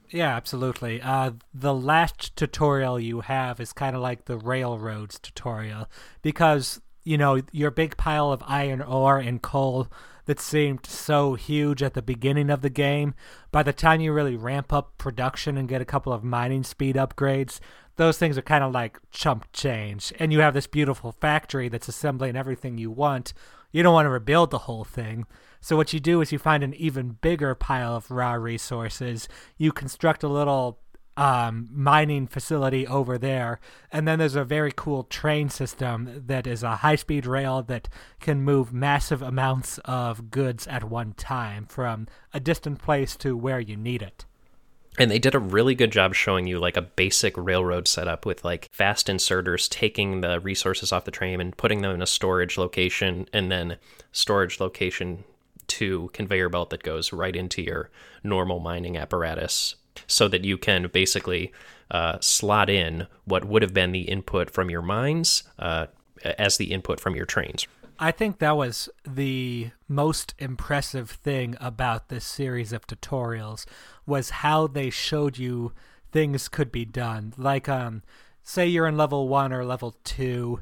Yeah, 0.09 0.35
absolutely. 0.35 1.01
Uh, 1.01 1.31
the 1.53 1.73
last 1.73 2.35
tutorial 2.35 3.00
you 3.00 3.21
have 3.21 3.59
is 3.59 3.73
kind 3.73 3.95
of 3.95 4.01
like 4.01 4.25
the 4.25 4.38
railroads 4.38 5.17
tutorial 5.17 5.89
because 6.21 6.79
you 7.03 7.17
know 7.17 7.41
your 7.51 7.71
big 7.71 7.97
pile 7.97 8.31
of 8.31 8.43
iron 8.45 8.81
ore 8.81 9.17
and 9.17 9.41
coal 9.41 9.88
that 10.25 10.39
seemed 10.39 10.85
so 10.85 11.33
huge 11.33 11.83
at 11.83 11.95
the 11.95 12.01
beginning 12.01 12.50
of 12.50 12.62
the 12.62 12.69
game. 12.69 13.13
By 13.51 13.63
the 13.63 13.73
time 13.73 14.01
you 14.01 14.13
really 14.13 14.38
ramp 14.38 14.71
up 14.71 14.97
production 14.97 15.57
and 15.57 15.67
get 15.67 15.81
a 15.81 15.85
couple 15.85 16.13
of 16.13 16.23
mining 16.23 16.63
speed 16.63 16.95
upgrades, 16.95 17.59
those 17.95 18.17
things 18.17 18.38
are 18.38 18.43
kind 18.43 18.63
of 18.63 18.71
like 18.71 19.00
chump 19.12 19.47
change. 19.51 20.13
And 20.19 20.31
you 20.31 20.39
have 20.39 20.53
this 20.53 20.67
beautiful 20.67 21.12
factory 21.12 21.69
that's 21.69 21.88
assembling 21.88 22.35
everything 22.35 22.77
you 22.77 22.89
want. 22.89 23.33
You 23.71 23.83
don't 23.83 23.93
want 23.93 24.05
to 24.05 24.12
rebuild 24.12 24.51
the 24.51 24.59
whole 24.59 24.83
thing. 24.83 25.25
So 25.63 25.77
what 25.77 25.93
you 25.93 26.01
do 26.01 26.20
is 26.20 26.34
you 26.34 26.39
find 26.39 26.62
an 26.62 26.74
even 26.74 27.17
bigger 27.22 27.55
pile 27.55 27.96
of 27.96 28.12
raw 28.12 28.34
resources. 28.34 29.29
You 29.58 29.72
construct 29.72 30.22
a 30.22 30.27
little 30.27 30.82
um, 31.15 31.70
mining 31.72 32.27
facility 32.27 32.86
over 32.86 33.17
there, 33.17 33.62
and 33.89 34.05
then 34.05 34.20
there's 34.20 34.36
a 34.36 34.43
very 34.43 34.74
cool 34.75 35.03
train 35.03 35.48
system 35.48 36.24
that 36.27 36.46
is 36.48 36.63
a 36.63 36.77
high-speed 36.77 37.25
rail 37.25 37.62
that 37.63 37.88
can 38.20 38.41
move 38.41 38.74
massive 38.74 39.22
amounts 39.22 39.77
of 39.86 40.29
goods 40.29 40.67
at 40.67 40.84
one 40.84 41.13
time 41.13 41.65
from 41.65 42.08
a 42.34 42.41
distant 42.41 42.82
place 42.82 43.15
to 43.17 43.38
where 43.38 43.62
you 43.62 43.77
need 43.77 44.01
it. 44.01 44.25
and 45.00 45.10
they 45.10 45.17
did 45.17 45.34
a 45.34 45.39
really 45.39 45.75
good 45.75 45.91
job 45.91 46.13
showing 46.13 46.46
you 46.46 46.60
like 46.60 46.77
a 46.77 46.82
basic 46.82 47.36
railroad 47.38 47.88
setup 47.88 48.25
with 48.25 48.43
like 48.43 48.67
fast 48.72 49.08
inserters 49.08 49.70
taking 49.70 50.22
the 50.22 50.39
resources 50.41 50.91
off 50.91 51.05
the 51.05 51.10
train 51.10 51.39
and 51.41 51.58
putting 51.58 51.82
them 51.82 51.96
in 51.96 52.01
a 52.01 52.05
storage 52.05 52.58
location 52.58 53.27
and 53.34 53.50
then 53.51 53.77
storage 54.12 54.60
location 54.60 55.24
to 55.74 56.10
conveyor 56.13 56.50
belt 56.50 56.70
that 56.70 56.84
goes 56.84 57.12
right 57.12 57.36
into 57.36 57.62
your 57.62 57.89
normal 58.24 58.60
mining 58.60 58.98
apparatus 58.98 59.75
so 60.08 60.27
that 60.27 60.44
you 60.44 60.58
can 60.58 60.88
basically 60.88 61.51
uh, 61.92 62.18
slot 62.20 62.70
in 62.70 63.08
what 63.25 63.46
would 63.46 63.62
have 63.62 63.74
been 63.74 63.92
the 63.92 64.01
input 64.01 64.50
from 64.50 64.70
your 64.70 64.82
mines 64.82 65.44
uh, 65.60 65.88
as 66.24 66.58
the 66.58 66.72
input 66.72 67.00
from 67.00 67.15
your 67.15 67.25
trains. 67.25 67.68
I 68.00 68.12
think 68.12 68.39
that 68.39 68.58
was 68.58 68.89
the 69.08 69.72
most 69.88 70.34
impressive 70.39 71.10
thing 71.10 71.56
about 71.62 72.10
this 72.10 72.25
series 72.25 72.74
of 72.74 72.88
tutorials 72.88 73.65
was 74.06 74.42
how 74.42 74.68
they 74.68 74.89
showed 74.89 75.38
you 75.38 75.74
things 76.12 76.48
could 76.48 76.72
be 76.72 76.86
done. 76.86 77.34
Like 77.38 77.70
um 77.70 78.01
say 78.44 78.68
you're 78.68 78.88
in 78.88 78.98
level 78.98 79.27
1 79.27 79.53
or 79.53 79.63
level 79.63 79.96
2, 80.03 80.60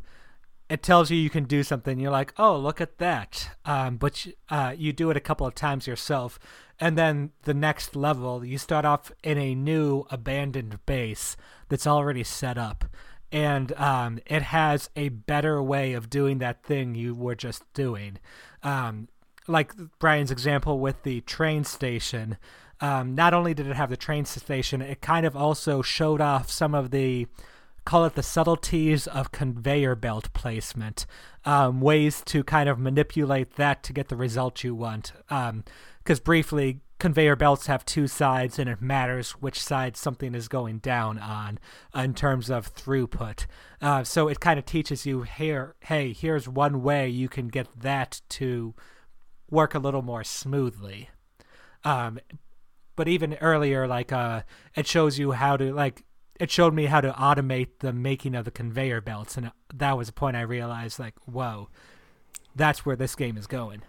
it 0.71 0.81
tells 0.81 1.11
you 1.11 1.17
you 1.17 1.29
can 1.29 1.43
do 1.43 1.63
something. 1.63 1.99
You're 1.99 2.11
like, 2.11 2.33
"Oh, 2.37 2.57
look 2.57 2.79
at 2.81 2.97
that." 2.97 3.49
Um 3.65 3.97
but 3.97 4.27
uh 4.49 4.73
you 4.77 4.93
do 4.93 5.09
it 5.09 5.17
a 5.17 5.21
couple 5.21 5.45
of 5.45 5.55
times 5.55 5.87
yourself 5.87 6.39
and 6.79 6.97
then 6.97 7.31
the 7.43 7.53
next 7.53 7.95
level 7.95 8.43
you 8.43 8.57
start 8.57 8.85
off 8.85 9.11
in 9.23 9.37
a 9.37 9.53
new 9.53 10.05
abandoned 10.09 10.83
base 10.85 11.37
that's 11.69 11.85
already 11.85 12.23
set 12.23 12.57
up 12.57 12.85
and 13.31 13.71
um, 13.73 14.19
it 14.25 14.41
has 14.41 14.89
a 14.95 15.09
better 15.09 15.63
way 15.63 15.93
of 15.93 16.09
doing 16.09 16.39
that 16.39 16.63
thing 16.63 16.95
you 16.95 17.15
were 17.15 17.35
just 17.35 17.71
doing. 17.73 18.17
Um, 18.61 19.07
like 19.47 19.73
Brian's 19.99 20.31
example 20.31 20.79
with 20.79 21.03
the 21.03 21.21
train 21.21 21.63
station, 21.63 22.37
um, 22.81 23.15
not 23.15 23.33
only 23.33 23.53
did 23.53 23.67
it 23.67 23.75
have 23.75 23.89
the 23.89 23.97
train 23.97 24.25
station, 24.25 24.81
it 24.81 25.01
kind 25.01 25.25
of 25.25 25.35
also 25.35 25.81
showed 25.81 26.19
off 26.19 26.49
some 26.51 26.75
of 26.75 26.91
the 26.91 27.27
call 27.85 28.05
it 28.05 28.15
the 28.15 28.23
subtleties 28.23 29.07
of 29.07 29.31
conveyor 29.31 29.95
belt 29.95 30.31
placement, 30.33 31.05
um, 31.45 31.81
ways 31.81 32.21
to 32.25 32.43
kind 32.43 32.69
of 32.69 32.79
manipulate 32.79 33.55
that 33.55 33.83
to 33.83 33.93
get 33.93 34.09
the 34.09 34.15
result 34.15 34.63
you 34.63 34.75
want. 34.75 35.13
Because 35.27 36.19
um, 36.19 36.23
briefly, 36.23 36.81
conveyor 36.99 37.35
belts 37.35 37.65
have 37.65 37.83
two 37.83 38.05
sides 38.05 38.59
and 38.59 38.69
it 38.69 38.79
matters 38.79 39.31
which 39.31 39.59
side 39.59 39.97
something 39.97 40.35
is 40.35 40.47
going 40.47 40.77
down 40.77 41.17
on 41.17 41.57
in 41.95 42.13
terms 42.13 42.51
of 42.51 42.73
throughput. 42.75 43.47
Uh, 43.81 44.03
so 44.03 44.27
it 44.27 44.39
kind 44.39 44.59
of 44.59 44.65
teaches 44.65 45.05
you 45.05 45.23
here, 45.23 45.75
hey, 45.81 46.13
here's 46.13 46.47
one 46.47 46.83
way 46.83 47.09
you 47.09 47.27
can 47.27 47.47
get 47.47 47.67
that 47.75 48.21
to 48.29 48.75
work 49.49 49.73
a 49.73 49.79
little 49.79 50.03
more 50.03 50.23
smoothly. 50.23 51.09
Um, 51.83 52.19
but 52.95 53.07
even 53.07 53.33
earlier, 53.41 53.87
like 53.87 54.11
uh, 54.11 54.43
it 54.75 54.85
shows 54.85 55.17
you 55.17 55.31
how 55.31 55.57
to 55.57 55.73
like 55.73 56.03
it 56.41 56.49
showed 56.49 56.73
me 56.73 56.85
how 56.85 56.99
to 56.99 57.11
automate 57.11 57.67
the 57.79 57.93
making 57.93 58.33
of 58.33 58.45
the 58.45 58.51
conveyor 58.51 58.99
belts, 58.99 59.37
and 59.37 59.51
that 59.71 59.95
was 59.95 60.09
a 60.09 60.13
point 60.13 60.35
I 60.35 60.41
realized 60.41 60.97
like, 60.97 61.13
whoa, 61.25 61.69
that's 62.55 62.83
where 62.83 62.95
this 62.95 63.13
game 63.13 63.37
is 63.37 63.45
going. 63.45 63.83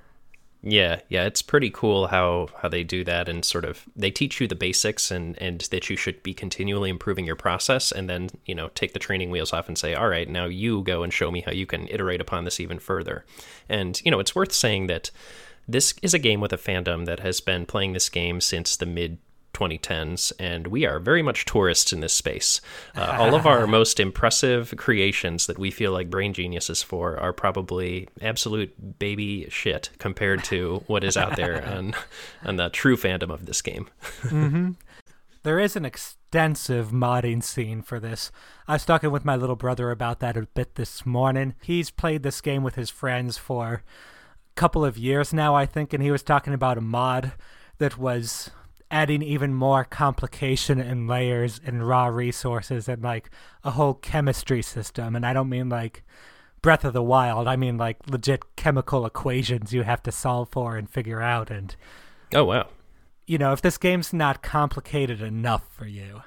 Yeah, 0.63 1.01
yeah, 1.09 1.25
it's 1.25 1.41
pretty 1.41 1.71
cool 1.71 2.09
how 2.09 2.49
how 2.61 2.69
they 2.69 2.85
do 2.85 3.05
that 3.05 3.27
and 3.27 3.43
sort 3.43 3.65
of 3.65 3.87
they 3.97 4.11
teach 4.11 4.39
you 4.39 4.47
the 4.47 4.55
basics 4.55 5.11
and 5.11 5.41
and 5.41 5.63
that 5.71 5.89
you 5.89 5.97
should 5.97 6.23
be 6.23 6.35
continually 6.35 6.91
improving 6.91 7.25
your 7.25 7.37
process 7.37 7.91
and 7.91 8.09
then, 8.09 8.29
you 8.45 8.55
know, 8.55 8.69
take 8.75 8.93
the 8.93 8.99
training 8.99 9.31
wheels 9.31 9.55
off 9.55 9.67
and 9.67 9.79
say, 9.79 9.95
"All 9.95 10.09
right, 10.09 10.29
now 10.29 10.45
you 10.45 10.83
go 10.83 11.03
and 11.03 11.13
show 11.13 11.31
me 11.31 11.41
how 11.41 11.53
you 11.53 11.65
can 11.65 11.89
iterate 11.89 12.21
upon 12.21 12.45
this 12.45 12.61
even 12.61 12.79
further." 12.79 13.25
And, 13.67 13.99
you 14.05 14.11
know, 14.11 14.21
it's 14.21 14.37
worth 14.37 14.53
saying 14.53 14.89
that 14.89 15.11
this 15.67 15.95
is 16.03 16.13
a 16.13 16.19
game 16.19 16.41
with 16.41 16.53
a 16.53 16.59
fandom 16.59 17.07
that 17.07 17.21
has 17.21 17.41
been 17.41 17.65
playing 17.65 17.95
this 17.95 18.11
game 18.11 18.43
since 18.43 18.77
the 18.77 18.87
mid 18.87 19.19
2010s, 19.55 20.33
and 20.39 20.67
we 20.67 20.87
are 20.87 20.99
very 20.99 21.23
much 21.23 21.45
tourists 21.45 21.93
in 21.93 22.01
this 22.01 22.15
space. 22.15 22.61
Uh, 22.95 23.17
all 23.19 23.35
of 23.35 23.47
our 23.47 23.67
most 23.67 23.99
impressive 23.99 24.75
creations 24.77 25.47
that 25.47 25.59
we 25.59 25.71
feel 25.71 25.93
like 25.93 26.11
brain 26.11 26.33
geniuses 26.33 26.83
for 26.83 27.19
are 27.19 27.33
probably 27.33 28.07
absolute 28.21 28.99
baby 28.99 29.47
shit 29.49 29.89
compared 29.99 30.45
to 30.45 30.83
what 30.87 31.03
is 31.03 31.17
out 31.17 31.37
there 31.37 31.65
on, 31.77 31.95
on 32.45 32.57
the 32.57 32.69
true 32.69 32.97
fandom 32.97 33.31
of 33.31 33.47
this 33.47 33.63
game. 33.63 33.89
mm-hmm. 34.23 34.73
There 35.43 35.59
is 35.59 35.75
an 35.75 35.85
extensive 35.85 36.91
modding 36.91 37.43
scene 37.43 37.83
for 37.83 37.99
this. 37.99 38.31
I 38.69 38.75
was 38.75 38.85
talking 38.85 39.11
with 39.11 39.25
my 39.25 39.37
little 39.37 39.57
brother 39.57 39.91
about 39.91 40.21
that 40.21 40.37
a 40.37 40.43
bit 40.43 40.77
this 40.77 41.05
morning. 41.05 41.55
He's 41.63 41.91
played 41.91 42.23
this 42.23 42.41
game 42.41 42.63
with 42.63 42.75
his 42.75 42.91
friends 42.91 43.39
for 43.39 43.73
a 43.75 44.55
couple 44.55 44.85
of 44.85 44.99
years 44.99 45.33
now, 45.33 45.55
I 45.55 45.67
think, 45.67 45.93
and 45.93 46.03
he 46.03 46.11
was 46.11 46.23
talking 46.23 46.55
about 46.55 46.79
a 46.79 46.83
mod 46.83 47.33
that 47.79 47.99
was 47.99 48.51
adding 48.93 49.23
even 49.23 49.55
more 49.55 49.85
complication 49.85 50.79
and 50.79 51.09
layers 51.09 51.61
and 51.65 51.89
raw 51.89 52.07
resources 52.07 52.89
and 52.89 53.03
like 53.03 53.31
a 53.65 53.71
whole 53.73 53.95
chemistry 53.95 54.61
system. 54.61 55.17
And 55.17 55.25
I 55.25 55.33
don't 55.33 55.49
mean 55.49 55.71
like 55.71 56.05
Breath 56.61 56.85
of 56.85 56.93
the 56.93 57.03
Wild. 57.03 57.49
I 57.49 57.57
mean 57.57 57.79
like 57.79 57.97
legit 58.09 58.55
chemical 58.55 59.07
equations 59.07 59.73
you 59.73 59.83
have 59.83 60.03
to 60.05 60.13
solve 60.13 60.51
for 60.51 60.77
and 60.77 60.89
figure 60.89 61.23
out. 61.23 61.51
And 61.51 61.75
oh 62.35 62.45
wow, 62.45 62.69
you 63.27 63.39
know 63.39 63.53
if 63.53 63.63
this 63.63 63.79
game's 63.79 64.13
not 64.13 64.43
complicated 64.43 65.23
enough 65.23 65.67
for 65.71 65.87
you, 65.87 66.23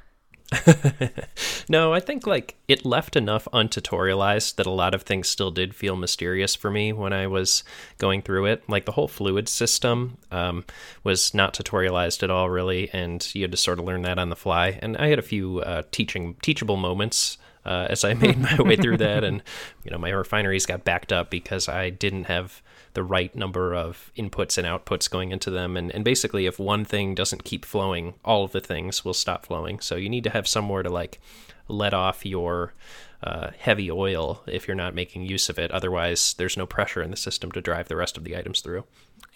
no, 1.69 1.93
I 1.93 1.99
think 1.99 2.27
like 2.27 2.55
it 2.67 2.85
left 2.85 3.15
enough 3.15 3.47
untutorialized 3.51 4.55
that 4.55 4.65
a 4.65 4.71
lot 4.71 4.93
of 4.93 5.03
things 5.03 5.27
still 5.27 5.51
did 5.51 5.75
feel 5.75 5.95
mysterious 5.95 6.55
for 6.55 6.69
me 6.69 6.93
when 6.93 7.13
I 7.13 7.27
was 7.27 7.63
going 7.97 8.21
through 8.21 8.45
it. 8.45 8.63
Like 8.67 8.85
the 8.85 8.91
whole 8.91 9.07
fluid 9.07 9.49
system 9.49 10.17
um, 10.31 10.65
was 11.03 11.33
not 11.33 11.53
tutorialized 11.53 12.21
at 12.23 12.29
all, 12.29 12.49
really, 12.49 12.89
and 12.93 13.27
you 13.33 13.41
had 13.41 13.51
to 13.51 13.57
sort 13.57 13.79
of 13.79 13.85
learn 13.85 14.03
that 14.03 14.19
on 14.19 14.29
the 14.29 14.35
fly. 14.35 14.79
And 14.81 14.97
I 14.97 15.07
had 15.07 15.19
a 15.19 15.23
few 15.23 15.59
uh, 15.61 15.83
teaching 15.91 16.35
teachable 16.41 16.77
moments 16.77 17.37
uh, 17.65 17.87
as 17.89 18.03
I 18.03 18.13
made 18.13 18.37
my 18.37 18.61
way 18.61 18.75
through 18.75 18.97
that, 18.97 19.23
and 19.29 19.41
you 19.83 19.91
know 19.91 19.97
my 19.97 20.09
refineries 20.09 20.65
got 20.65 20.83
backed 20.83 21.11
up 21.11 21.29
because 21.29 21.67
I 21.67 21.89
didn't 21.89 22.25
have 22.25 22.61
the 22.95 23.03
right 23.03 23.35
number 23.35 23.75
of 23.75 24.11
inputs 24.17 24.57
and 24.57 24.65
outputs 24.65 25.09
going 25.09 25.31
into 25.31 25.51
them. 25.51 25.77
And, 25.77 25.91
and 25.91 26.03
basically, 26.03 26.45
if 26.45 26.57
one 26.57 26.85
thing 26.85 27.13
doesn't 27.13 27.43
keep 27.43 27.65
flowing, 27.65 28.15
all 28.23 28.43
of 28.43 28.53
the 28.53 28.61
things 28.61 29.05
will 29.05 29.13
stop 29.13 29.45
flowing. 29.45 29.79
So 29.81 29.95
you 29.95 30.09
need 30.09 30.23
to 30.23 30.29
have 30.31 30.47
somewhere 30.47 30.81
to 30.81 30.89
like 30.89 31.19
let 31.67 31.93
off 31.93 32.25
your 32.25 32.73
uh, 33.21 33.51
heavy 33.57 33.91
oil 33.91 34.43
if 34.47 34.67
you're 34.67 34.75
not 34.75 34.95
making 34.95 35.23
use 35.23 35.49
of 35.49 35.59
it. 35.59 35.71
Otherwise, 35.71 36.35
there's 36.37 36.57
no 36.57 36.65
pressure 36.65 37.01
in 37.01 37.11
the 37.11 37.17
system 37.17 37.51
to 37.51 37.61
drive 37.61 37.87
the 37.87 37.95
rest 37.95 38.17
of 38.17 38.23
the 38.23 38.35
items 38.35 38.61
through. 38.61 38.85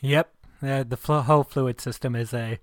Yep. 0.01 0.33
Uh, 0.61 0.83
the 0.83 0.97
whole 1.23 1.43
fluid 1.43 1.79
system 1.79 2.15
is 2.15 2.33
a 2.33 2.59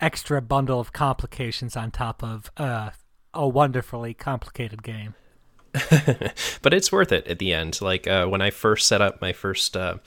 extra 0.00 0.40
bundle 0.40 0.80
of 0.80 0.92
complications 0.92 1.76
on 1.76 1.90
top 1.90 2.22
of 2.22 2.50
uh, 2.56 2.90
a 3.34 3.48
wonderfully 3.48 4.14
complicated 4.14 4.82
game. 4.82 5.14
but 6.62 6.74
it's 6.74 6.90
worth 6.90 7.12
it 7.12 7.26
at 7.26 7.38
the 7.38 7.52
end. 7.52 7.80
Like 7.80 8.06
uh, 8.06 8.26
when 8.26 8.42
I 8.42 8.50
first 8.50 8.88
set 8.88 9.00
up 9.00 9.20
my 9.20 9.32
first 9.32 9.76
uh, 9.76 9.98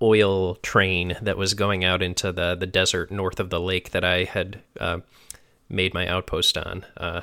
oil 0.00 0.54
train 0.56 1.16
that 1.20 1.36
was 1.36 1.54
going 1.54 1.84
out 1.84 2.02
into 2.02 2.32
the 2.32 2.54
the 2.54 2.66
desert 2.66 3.10
north 3.10 3.40
of 3.40 3.50
the 3.50 3.60
lake 3.60 3.90
that 3.90 4.04
I 4.04 4.24
had 4.24 4.60
uh, 4.78 5.00
made 5.68 5.94
my 5.94 6.06
outpost 6.06 6.56
on, 6.56 6.84
uh, 6.96 7.22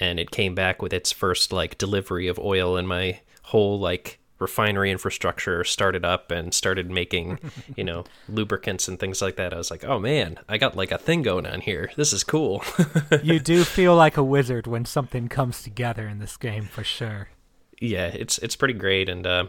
and 0.00 0.18
it 0.18 0.30
came 0.30 0.54
back 0.54 0.80
with 0.80 0.92
its 0.92 1.12
first 1.12 1.52
like 1.52 1.76
delivery 1.76 2.26
of 2.26 2.38
oil, 2.38 2.76
and 2.76 2.88
my 2.88 3.20
whole 3.42 3.78
like 3.78 4.18
refinery 4.38 4.90
infrastructure 4.90 5.64
started 5.64 6.04
up 6.04 6.30
and 6.30 6.52
started 6.52 6.90
making, 6.90 7.38
you 7.76 7.84
know, 7.84 8.04
lubricants 8.28 8.88
and 8.88 8.98
things 8.98 9.22
like 9.22 9.36
that. 9.36 9.54
I 9.54 9.56
was 9.56 9.70
like, 9.70 9.84
oh 9.84 9.98
man, 9.98 10.38
I 10.48 10.58
got 10.58 10.76
like 10.76 10.90
a 10.90 10.98
thing 10.98 11.22
going 11.22 11.46
on 11.46 11.60
here. 11.60 11.90
This 11.96 12.12
is 12.12 12.24
cool. 12.24 12.62
you 13.22 13.38
do 13.38 13.64
feel 13.64 13.94
like 13.96 14.16
a 14.16 14.24
wizard 14.24 14.66
when 14.66 14.84
something 14.84 15.28
comes 15.28 15.62
together 15.62 16.08
in 16.08 16.18
this 16.18 16.36
game 16.36 16.64
for 16.64 16.84
sure. 16.84 17.28
Yeah, 17.80 18.06
it's 18.06 18.38
it's 18.38 18.56
pretty 18.56 18.74
great, 18.74 19.08
and 19.08 19.26
uh, 19.26 19.46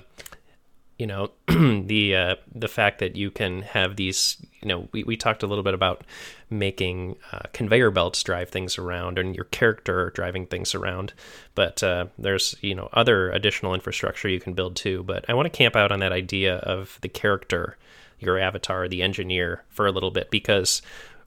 you 0.97 1.07
know 1.07 1.31
the 1.47 2.15
uh, 2.15 2.35
the 2.53 2.67
fact 2.67 2.99
that 2.99 3.15
you 3.15 3.29
can 3.29 3.61
have 3.63 3.95
these 3.95 4.37
you 4.61 4.67
know 4.67 4.87
we, 4.91 5.03
we 5.03 5.17
talked 5.17 5.43
a 5.43 5.47
little 5.47 5.63
bit 5.63 5.73
about 5.73 6.03
making 6.49 7.15
uh, 7.31 7.39
conveyor 7.53 7.91
belts 7.91 8.23
drive 8.23 8.49
things 8.49 8.77
around 8.77 9.17
and 9.17 9.35
your 9.35 9.45
character 9.45 10.11
driving 10.15 10.45
things 10.45 10.73
around. 10.73 11.13
But 11.53 11.83
uh, 11.83 12.07
there's 12.17 12.55
you 12.61 12.75
know 12.75 12.89
other 12.93 13.31
additional 13.31 13.73
infrastructure 13.73 14.29
you 14.29 14.39
can 14.39 14.53
build 14.53 14.75
too. 14.75 15.03
But 15.03 15.25
i 15.29 15.33
want 15.33 15.45
to 15.45 15.57
camp 15.57 15.75
out 15.75 15.91
on 15.91 15.99
that 15.99 16.11
idea 16.11 16.57
of 16.57 16.97
the 17.01 17.09
character 17.09 17.77
your 18.19 18.39
avatar 18.39 18.87
the 18.87 19.01
engineer 19.01 19.63
for 19.69 19.85
a 19.85 19.91
little 19.91 20.11
bit 20.11 20.31
because 20.31 20.81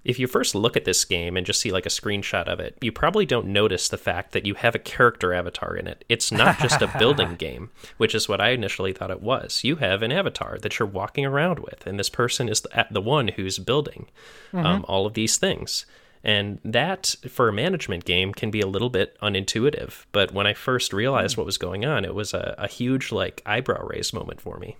if 0.08 0.18
you 0.18 0.26
first 0.26 0.54
look 0.54 0.74
at 0.74 0.86
this 0.86 1.04
game 1.04 1.36
and 1.36 1.44
just 1.44 1.60
see 1.60 1.70
like 1.70 1.84
a 1.84 1.90
screenshot 1.90 2.44
of 2.44 2.58
it, 2.58 2.78
you 2.80 2.90
probably 2.90 3.26
don't 3.26 3.46
notice 3.46 3.88
the 3.88 3.98
fact 3.98 4.32
that 4.32 4.46
you 4.46 4.54
have 4.54 4.74
a 4.74 4.78
character 4.78 5.34
avatar 5.34 5.76
in 5.76 5.86
it. 5.86 6.02
It's 6.08 6.32
not 6.32 6.58
just 6.60 6.80
a 6.80 6.90
building 6.98 7.34
game, 7.34 7.68
which 7.98 8.14
is 8.14 8.26
what 8.26 8.40
I 8.40 8.50
initially 8.50 8.94
thought 8.94 9.10
it 9.10 9.20
was. 9.20 9.62
You 9.64 9.76
have 9.76 10.00
an 10.02 10.10
avatar 10.10 10.58
that 10.62 10.78
you're 10.78 10.88
walking 10.88 11.26
around 11.26 11.58
with, 11.58 11.86
and 11.86 11.98
this 11.98 12.08
person 12.08 12.48
is 12.48 12.62
the, 12.62 12.86
the 12.90 13.02
one 13.02 13.28
who's 13.28 13.58
building 13.58 14.06
mm-hmm. 14.50 14.64
um, 14.64 14.84
all 14.88 15.04
of 15.04 15.12
these 15.12 15.36
things. 15.36 15.84
And 16.24 16.58
that, 16.64 17.14
for 17.28 17.48
a 17.48 17.52
management 17.52 18.06
game, 18.06 18.32
can 18.32 18.50
be 18.50 18.62
a 18.62 18.66
little 18.66 18.90
bit 18.90 19.14
unintuitive. 19.20 20.06
But 20.10 20.32
when 20.32 20.46
I 20.46 20.54
first 20.54 20.94
realized 20.94 21.36
what 21.36 21.46
was 21.46 21.58
going 21.58 21.84
on, 21.84 22.06
it 22.06 22.14
was 22.14 22.32
a, 22.32 22.54
a 22.56 22.66
huge, 22.66 23.12
like, 23.12 23.42
eyebrow 23.44 23.86
raise 23.86 24.14
moment 24.14 24.40
for 24.40 24.56
me. 24.56 24.78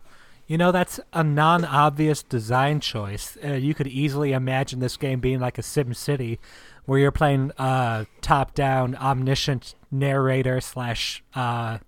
You 0.49 0.57
know, 0.57 0.73
that's 0.73 0.99
a 1.13 1.23
non 1.23 1.65
obvious 1.65 2.23
design 2.23 2.81
choice. 2.81 3.37
Uh, 3.45 3.53
you 3.53 3.75
could 3.75 3.87
easily 3.87 4.33
imagine 4.33 4.81
this 4.81 4.97
game 4.97 5.21
being 5.21 5.41
like 5.41 5.59
a 5.59 5.63
Sim 5.63 5.93
City, 5.93 6.41
where 6.87 6.99
you're 6.99 7.13
playing 7.13 7.53
uh, 7.59 8.07
top-down, 8.23 8.97
omniscient 8.97 9.75
narrator 9.91 10.59
slash 10.63 11.23
uh, 11.35 11.79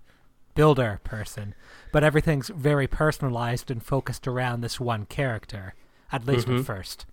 builder 0.53 0.99
person, 1.03 1.55
but 1.91 2.03
everything's 2.03 2.49
very 2.49 2.85
personalized 2.85 3.71
and 3.71 3.83
focused 3.83 4.27
around 4.27 4.61
this 4.61 4.79
one 4.79 5.07
character, 5.07 5.73
at 6.11 6.27
least 6.27 6.47
Mm-hmm. 6.47 6.59
at 6.59 6.65
first. 6.65 7.05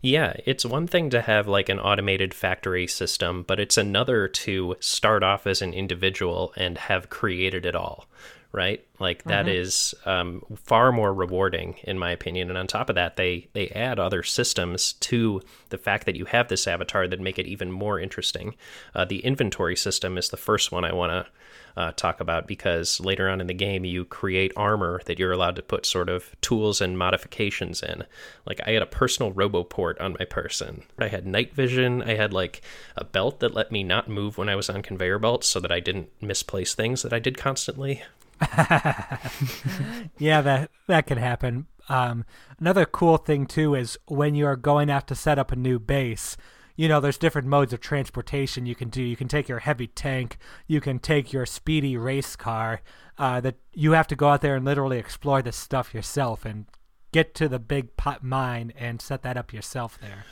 Yeah, 0.00 0.34
it's 0.46 0.64
one 0.64 0.86
thing 0.86 1.10
to 1.10 1.20
have 1.22 1.48
like 1.48 1.68
an 1.68 1.80
automated 1.80 2.32
factory 2.32 2.86
system, 2.86 3.42
but 3.42 3.58
it's 3.58 3.76
another 3.76 4.28
to 4.28 4.76
start 4.78 5.24
off 5.24 5.48
as 5.48 5.60
an 5.60 5.74
individual 5.74 6.52
and 6.56 6.78
have 6.78 7.10
created 7.10 7.66
it 7.66 7.74
all, 7.74 8.06
right? 8.54 8.86
Like 9.00 9.24
that 9.24 9.48
is 9.48 9.94
um, 10.06 10.42
far 10.54 10.92
more 10.92 11.12
rewarding, 11.12 11.74
in 11.82 11.98
my 11.98 12.12
opinion. 12.12 12.48
And 12.48 12.56
on 12.56 12.68
top 12.68 12.88
of 12.88 12.94
that, 12.94 13.16
they 13.16 13.48
they 13.52 13.68
add 13.70 13.98
other 13.98 14.22
systems 14.22 14.92
to 14.94 15.42
the 15.70 15.78
fact 15.78 16.06
that 16.06 16.14
you 16.14 16.26
have 16.26 16.46
this 16.46 16.68
avatar 16.68 17.08
that 17.08 17.20
make 17.20 17.38
it 17.38 17.46
even 17.46 17.72
more 17.72 17.98
interesting. 17.98 18.54
Uh, 18.94 19.04
the 19.04 19.18
inventory 19.18 19.74
system 19.74 20.16
is 20.16 20.28
the 20.28 20.36
first 20.36 20.70
one 20.70 20.84
I 20.84 20.92
want 20.92 21.10
to 21.10 21.32
uh, 21.76 21.90
talk 21.96 22.20
about 22.20 22.46
because 22.46 23.00
later 23.00 23.28
on 23.28 23.40
in 23.40 23.48
the 23.48 23.54
game 23.54 23.84
you 23.84 24.04
create 24.04 24.52
armor 24.56 25.00
that 25.06 25.18
you're 25.18 25.32
allowed 25.32 25.56
to 25.56 25.62
put 25.62 25.84
sort 25.84 26.08
of 26.08 26.30
tools 26.40 26.80
and 26.80 26.96
modifications 26.96 27.82
in. 27.82 28.04
Like 28.46 28.60
I 28.64 28.70
had 28.70 28.82
a 28.82 28.86
personal 28.86 29.32
roboport 29.32 30.00
on 30.00 30.14
my 30.16 30.24
person. 30.24 30.84
I 31.00 31.08
had 31.08 31.26
night 31.26 31.52
vision. 31.52 32.02
I 32.02 32.14
had 32.14 32.32
like 32.32 32.62
a 32.94 33.04
belt 33.04 33.40
that 33.40 33.54
let 33.54 33.72
me 33.72 33.82
not 33.82 34.08
move 34.08 34.38
when 34.38 34.48
I 34.48 34.54
was 34.54 34.70
on 34.70 34.82
conveyor 34.82 35.18
belts 35.18 35.48
so 35.48 35.58
that 35.58 35.72
I 35.72 35.80
didn't 35.80 36.10
misplace 36.20 36.74
things 36.74 37.02
that 37.02 37.12
I 37.12 37.18
did 37.18 37.36
constantly. 37.36 38.04
Yeah, 40.18 40.40
that 40.42 40.70
that 40.86 41.06
could 41.06 41.18
happen. 41.18 41.66
Um, 41.88 42.24
another 42.58 42.86
cool 42.86 43.16
thing 43.16 43.46
too 43.46 43.74
is 43.74 43.98
when 44.06 44.34
you're 44.34 44.56
going 44.56 44.90
out 44.90 45.06
to 45.08 45.14
set 45.14 45.38
up 45.38 45.52
a 45.52 45.56
new 45.56 45.78
base. 45.78 46.36
You 46.76 46.88
know, 46.88 46.98
there's 46.98 47.18
different 47.18 47.46
modes 47.46 47.72
of 47.72 47.80
transportation 47.80 48.66
you 48.66 48.74
can 48.74 48.88
do. 48.88 49.02
You 49.02 49.16
can 49.16 49.28
take 49.28 49.48
your 49.48 49.60
heavy 49.60 49.86
tank. 49.86 50.38
You 50.66 50.80
can 50.80 50.98
take 50.98 51.32
your 51.32 51.46
speedy 51.46 51.96
race 51.96 52.34
car. 52.34 52.80
Uh, 53.16 53.40
that 53.40 53.56
you 53.72 53.92
have 53.92 54.08
to 54.08 54.16
go 54.16 54.28
out 54.28 54.40
there 54.40 54.56
and 54.56 54.64
literally 54.64 54.98
explore 54.98 55.40
this 55.40 55.56
stuff 55.56 55.94
yourself 55.94 56.44
and 56.44 56.66
get 57.12 57.32
to 57.36 57.48
the 57.48 57.60
big 57.60 57.96
pot 57.96 58.24
mine 58.24 58.72
and 58.76 59.00
set 59.00 59.22
that 59.22 59.36
up 59.36 59.52
yourself 59.52 59.98
there. 60.00 60.24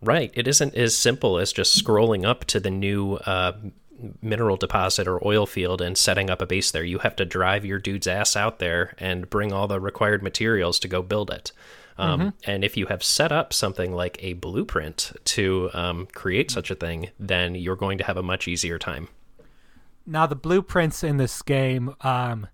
Right. 0.00 0.30
It 0.34 0.46
isn't 0.46 0.74
as 0.76 0.96
simple 0.96 1.38
as 1.38 1.52
just 1.52 1.82
scrolling 1.82 2.24
up 2.24 2.44
to 2.46 2.60
the 2.60 2.70
new 2.70 3.14
uh, 3.14 3.52
mineral 4.20 4.56
deposit 4.56 5.06
or 5.08 5.24
oil 5.26 5.46
field 5.46 5.80
and 5.80 5.96
setting 5.96 6.30
up 6.30 6.42
a 6.42 6.46
base 6.46 6.70
there. 6.70 6.84
You 6.84 6.98
have 6.98 7.16
to 7.16 7.24
drive 7.24 7.64
your 7.64 7.78
dude's 7.78 8.06
ass 8.06 8.36
out 8.36 8.58
there 8.58 8.94
and 8.98 9.28
bring 9.30 9.52
all 9.52 9.68
the 9.68 9.80
required 9.80 10.22
materials 10.22 10.78
to 10.80 10.88
go 10.88 11.02
build 11.02 11.30
it. 11.30 11.52
Um, 11.98 12.34
And 12.46 12.64
if 12.64 12.76
you 12.76 12.86
have 12.86 13.04
set 13.04 13.32
up 13.32 13.52
something 13.52 13.92
like 13.92 14.18
a 14.20 14.32
blueprint 14.32 15.12
to 15.24 15.70
um, 15.74 16.06
create 16.14 16.50
such 16.50 16.70
a 16.70 16.74
thing, 16.74 17.10
then 17.20 17.54
you're 17.54 17.76
going 17.76 17.98
to 17.98 18.04
have 18.04 18.16
a 18.16 18.22
much 18.22 18.48
easier 18.48 18.78
time. 18.78 19.08
Now, 20.06 20.26
the 20.26 20.34
blueprints 20.34 21.04
in 21.04 21.18
this 21.18 21.42
game, 21.42 21.94
um, 22.00 22.48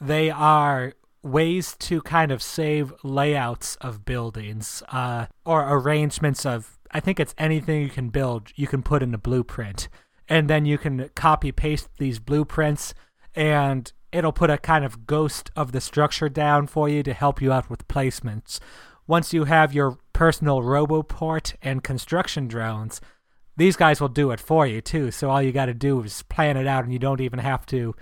they 0.00 0.30
are 0.30 0.94
ways 1.22 1.76
to 1.78 2.02
kind 2.02 2.32
of 2.32 2.42
save 2.42 2.92
layouts 3.02 3.76
of 3.76 4.04
buildings 4.04 4.82
uh, 4.90 5.26
or 5.44 5.66
arrangements 5.68 6.44
of. 6.44 6.78
I 6.90 7.00
think 7.00 7.20
it's 7.20 7.34
anything 7.38 7.82
you 7.82 7.88
can 7.88 8.08
build, 8.08 8.50
you 8.56 8.66
can 8.66 8.82
put 8.82 9.02
in 9.02 9.14
a 9.14 9.18
blueprint. 9.18 9.88
And 10.30 10.48
then 10.48 10.64
you 10.64 10.78
can 10.78 11.10
copy 11.16 11.50
paste 11.50 11.88
these 11.98 12.20
blueprints, 12.20 12.94
and 13.34 13.92
it'll 14.12 14.32
put 14.32 14.48
a 14.48 14.58
kind 14.58 14.84
of 14.84 15.04
ghost 15.04 15.50
of 15.56 15.72
the 15.72 15.80
structure 15.80 16.28
down 16.28 16.68
for 16.68 16.88
you 16.88 17.02
to 17.02 17.12
help 17.12 17.42
you 17.42 17.52
out 17.52 17.68
with 17.68 17.88
placements. 17.88 18.60
Once 19.08 19.32
you 19.34 19.44
have 19.44 19.74
your 19.74 19.98
personal 20.12 20.62
roboport 20.62 21.54
and 21.62 21.82
construction 21.82 22.46
drones, 22.46 23.00
these 23.56 23.74
guys 23.74 24.00
will 24.00 24.08
do 24.08 24.30
it 24.30 24.38
for 24.38 24.68
you 24.68 24.80
too. 24.80 25.10
So 25.10 25.28
all 25.28 25.42
you 25.42 25.50
got 25.50 25.66
to 25.66 25.74
do 25.74 26.00
is 26.02 26.22
plan 26.22 26.56
it 26.56 26.66
out, 26.66 26.84
and 26.84 26.92
you 26.92 27.00
don't 27.00 27.20
even 27.20 27.40
have 27.40 27.66
to 27.66 27.96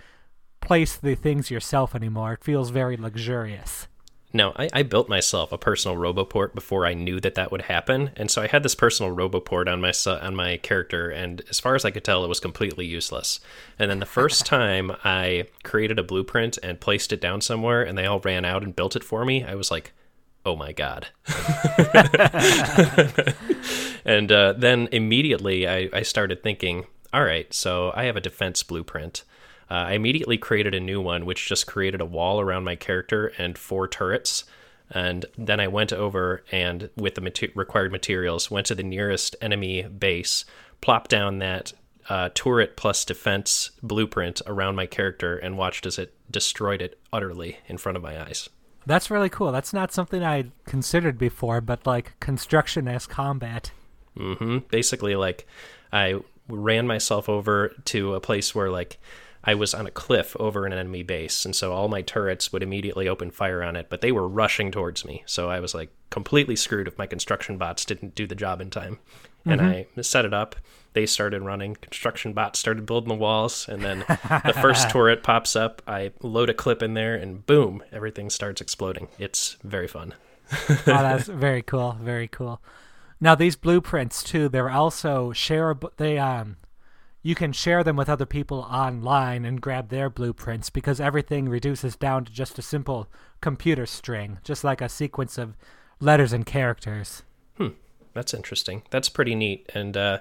place 0.60 0.96
the 0.96 1.14
things 1.14 1.50
yourself 1.50 1.94
anymore. 1.94 2.34
It 2.34 2.44
feels 2.44 2.68
very 2.68 2.98
luxurious. 2.98 3.88
No, 4.30 4.52
I, 4.56 4.68
I 4.74 4.82
built 4.82 5.08
myself 5.08 5.52
a 5.52 5.58
personal 5.58 5.96
roboport 5.96 6.54
before 6.54 6.84
I 6.84 6.92
knew 6.92 7.18
that 7.20 7.34
that 7.36 7.50
would 7.50 7.62
happen, 7.62 8.10
and 8.14 8.30
so 8.30 8.42
I 8.42 8.46
had 8.46 8.62
this 8.62 8.74
personal 8.74 9.14
roboport 9.14 9.72
on 9.72 9.80
my 9.80 9.92
on 10.20 10.36
my 10.36 10.58
character, 10.58 11.08
and 11.08 11.40
as 11.48 11.60
far 11.60 11.74
as 11.74 11.86
I 11.86 11.90
could 11.90 12.04
tell, 12.04 12.24
it 12.24 12.28
was 12.28 12.38
completely 12.38 12.84
useless. 12.84 13.40
And 13.78 13.90
then 13.90 14.00
the 14.00 14.06
first 14.06 14.44
time 14.46 14.92
I 15.02 15.46
created 15.62 15.98
a 15.98 16.02
blueprint 16.02 16.58
and 16.62 16.78
placed 16.78 17.12
it 17.12 17.22
down 17.22 17.40
somewhere, 17.40 17.82
and 17.82 17.96
they 17.96 18.04
all 18.04 18.20
ran 18.20 18.44
out 18.44 18.62
and 18.62 18.76
built 18.76 18.96
it 18.96 19.04
for 19.04 19.24
me, 19.24 19.44
I 19.44 19.54
was 19.54 19.70
like, 19.70 19.92
"Oh 20.44 20.56
my 20.56 20.72
god!" 20.72 21.06
and 24.04 24.30
uh, 24.30 24.52
then 24.52 24.90
immediately 24.92 25.66
I, 25.66 25.88
I 25.90 26.02
started 26.02 26.42
thinking, 26.42 26.84
"All 27.14 27.24
right, 27.24 27.52
so 27.54 27.92
I 27.94 28.04
have 28.04 28.16
a 28.16 28.20
defense 28.20 28.62
blueprint." 28.62 29.24
Uh, 29.70 29.74
I 29.74 29.92
immediately 29.92 30.38
created 30.38 30.74
a 30.74 30.80
new 30.80 31.00
one, 31.00 31.26
which 31.26 31.48
just 31.48 31.66
created 31.66 32.00
a 32.00 32.06
wall 32.06 32.40
around 32.40 32.64
my 32.64 32.76
character 32.76 33.32
and 33.38 33.58
four 33.58 33.86
turrets. 33.86 34.44
And 34.90 35.26
then 35.36 35.60
I 35.60 35.68
went 35.68 35.92
over 35.92 36.42
and, 36.50 36.88
with 36.96 37.14
the 37.14 37.20
mate- 37.20 37.52
required 37.54 37.92
materials, 37.92 38.50
went 38.50 38.66
to 38.68 38.74
the 38.74 38.82
nearest 38.82 39.36
enemy 39.42 39.82
base, 39.82 40.46
plopped 40.80 41.10
down 41.10 41.38
that 41.40 41.74
uh, 42.08 42.30
turret 42.32 42.76
plus 42.76 43.04
defense 43.04 43.72
blueprint 43.82 44.40
around 44.46 44.76
my 44.76 44.86
character, 44.86 45.36
and 45.36 45.58
watched 45.58 45.84
as 45.84 45.98
it 45.98 46.14
destroyed 46.30 46.80
it 46.80 46.98
utterly 47.12 47.58
in 47.66 47.76
front 47.76 47.96
of 47.96 48.02
my 48.02 48.22
eyes. 48.22 48.48
That's 48.86 49.10
really 49.10 49.28
cool. 49.28 49.52
That's 49.52 49.74
not 49.74 49.92
something 49.92 50.24
I 50.24 50.46
considered 50.64 51.18
before, 51.18 51.60
but 51.60 51.86
like 51.86 52.18
construction 52.20 52.88
as 52.88 53.06
combat. 53.06 53.70
Mm-hmm. 54.16 54.58
Basically, 54.70 55.14
like 55.14 55.46
I 55.92 56.20
ran 56.48 56.86
myself 56.86 57.28
over 57.28 57.74
to 57.84 58.14
a 58.14 58.20
place 58.20 58.54
where 58.54 58.70
like 58.70 58.98
I 59.48 59.54
was 59.54 59.72
on 59.72 59.86
a 59.86 59.90
cliff 59.90 60.36
over 60.38 60.66
an 60.66 60.74
enemy 60.74 61.02
base, 61.02 61.46
and 61.46 61.56
so 61.56 61.72
all 61.72 61.88
my 61.88 62.02
turrets 62.02 62.52
would 62.52 62.62
immediately 62.62 63.08
open 63.08 63.30
fire 63.30 63.62
on 63.62 63.76
it, 63.76 63.86
but 63.88 64.02
they 64.02 64.12
were 64.12 64.28
rushing 64.28 64.70
towards 64.70 65.06
me. 65.06 65.22
So 65.24 65.48
I 65.48 65.58
was 65.58 65.74
like 65.74 65.88
completely 66.10 66.54
screwed 66.54 66.86
if 66.86 66.98
my 66.98 67.06
construction 67.06 67.56
bots 67.56 67.86
didn't 67.86 68.14
do 68.14 68.26
the 68.26 68.34
job 68.34 68.60
in 68.60 68.68
time. 68.68 68.98
And 69.46 69.62
I 69.62 69.86
set 70.02 70.26
it 70.26 70.34
up. 70.34 70.56
They 70.92 71.06
started 71.06 71.40
running. 71.40 71.76
Construction 71.76 72.34
bots 72.34 72.58
started 72.58 72.84
building 72.84 73.08
the 73.08 73.14
walls, 73.14 73.66
and 73.70 73.82
then 73.82 74.00
the 74.44 74.58
first 74.60 74.90
turret 74.90 75.22
pops 75.22 75.56
up. 75.56 75.80
I 75.86 76.12
load 76.20 76.50
a 76.50 76.54
clip 76.54 76.82
in 76.82 76.92
there, 76.92 77.14
and 77.14 77.46
boom, 77.46 77.82
everything 77.90 78.28
starts 78.28 78.60
exploding. 78.60 79.08
It's 79.18 79.56
very 79.64 79.88
fun. 79.88 80.12
oh, 80.68 80.76
that's 80.84 81.26
very 81.26 81.62
cool. 81.62 81.96
Very 82.02 82.28
cool. 82.28 82.60
Now 83.18 83.34
these 83.34 83.56
blueprints 83.56 84.22
too, 84.22 84.50
they're 84.50 84.68
also 84.68 85.32
shareable. 85.32 85.92
They 85.96 86.18
um, 86.18 86.58
you 87.22 87.34
can 87.34 87.52
share 87.52 87.82
them 87.82 87.96
with 87.96 88.08
other 88.08 88.26
people 88.26 88.60
online 88.60 89.44
and 89.44 89.60
grab 89.60 89.88
their 89.88 90.08
blueprints 90.08 90.70
because 90.70 91.00
everything 91.00 91.48
reduces 91.48 91.96
down 91.96 92.24
to 92.24 92.32
just 92.32 92.58
a 92.58 92.62
simple 92.62 93.08
computer 93.40 93.86
string, 93.86 94.38
just 94.44 94.64
like 94.64 94.80
a 94.80 94.88
sequence 94.88 95.36
of 95.36 95.56
letters 96.00 96.32
and 96.32 96.46
characters. 96.46 97.22
Hmm. 97.56 97.68
That's 98.14 98.34
interesting. 98.34 98.82
That's 98.90 99.08
pretty 99.08 99.34
neat. 99.34 99.70
And 99.74 99.96
uh, 99.96 100.18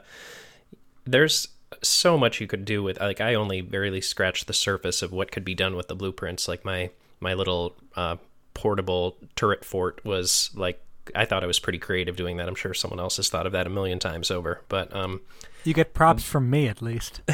there's 1.06 1.48
so 1.82 2.18
much 2.18 2.42
you 2.42 2.48
could 2.48 2.66
do 2.66 2.84
with. 2.84 3.00
Like, 3.00 3.22
I 3.22 3.36
only 3.36 3.62
barely 3.62 4.02
scratched 4.02 4.48
the 4.48 4.54
surface 4.54 5.02
of 5.02 5.12
what 5.12 5.32
could 5.32 5.46
be 5.46 5.56
done 5.56 5.76
with 5.76 5.88
the 5.88 5.96
blueprints. 5.96 6.48
Like 6.48 6.66
my 6.66 6.92
my 7.20 7.34
little 7.34 7.76
uh, 7.96 8.18
portable 8.54 9.18
turret 9.36 9.64
fort 9.64 10.04
was 10.04 10.50
like. 10.56 10.82
I 11.16 11.24
thought 11.24 11.42
I 11.42 11.48
was 11.48 11.60
pretty 11.60 11.80
creative 11.80 12.18
doing 12.18 12.36
that. 12.36 12.50
I'm 12.50 12.56
sure 12.56 12.74
someone 12.74 13.00
else 13.00 13.16
has 13.16 13.30
thought 13.30 13.46
of 13.46 13.54
that 13.54 13.66
a 13.66 13.70
million 13.70 13.98
times 13.98 14.30
over. 14.30 14.62
But 14.68 14.94
um, 14.94 15.22
You 15.68 15.74
get 15.74 15.94
props 15.94 16.24
from 16.24 16.50
me 16.50 16.70
at 16.70 16.82
least. 16.82 17.20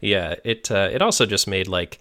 yeah, 0.00 0.34
it 0.42 0.72
uh, 0.72 0.88
it 0.90 1.00
also 1.00 1.24
just 1.24 1.46
made 1.46 1.68
like 1.68 2.00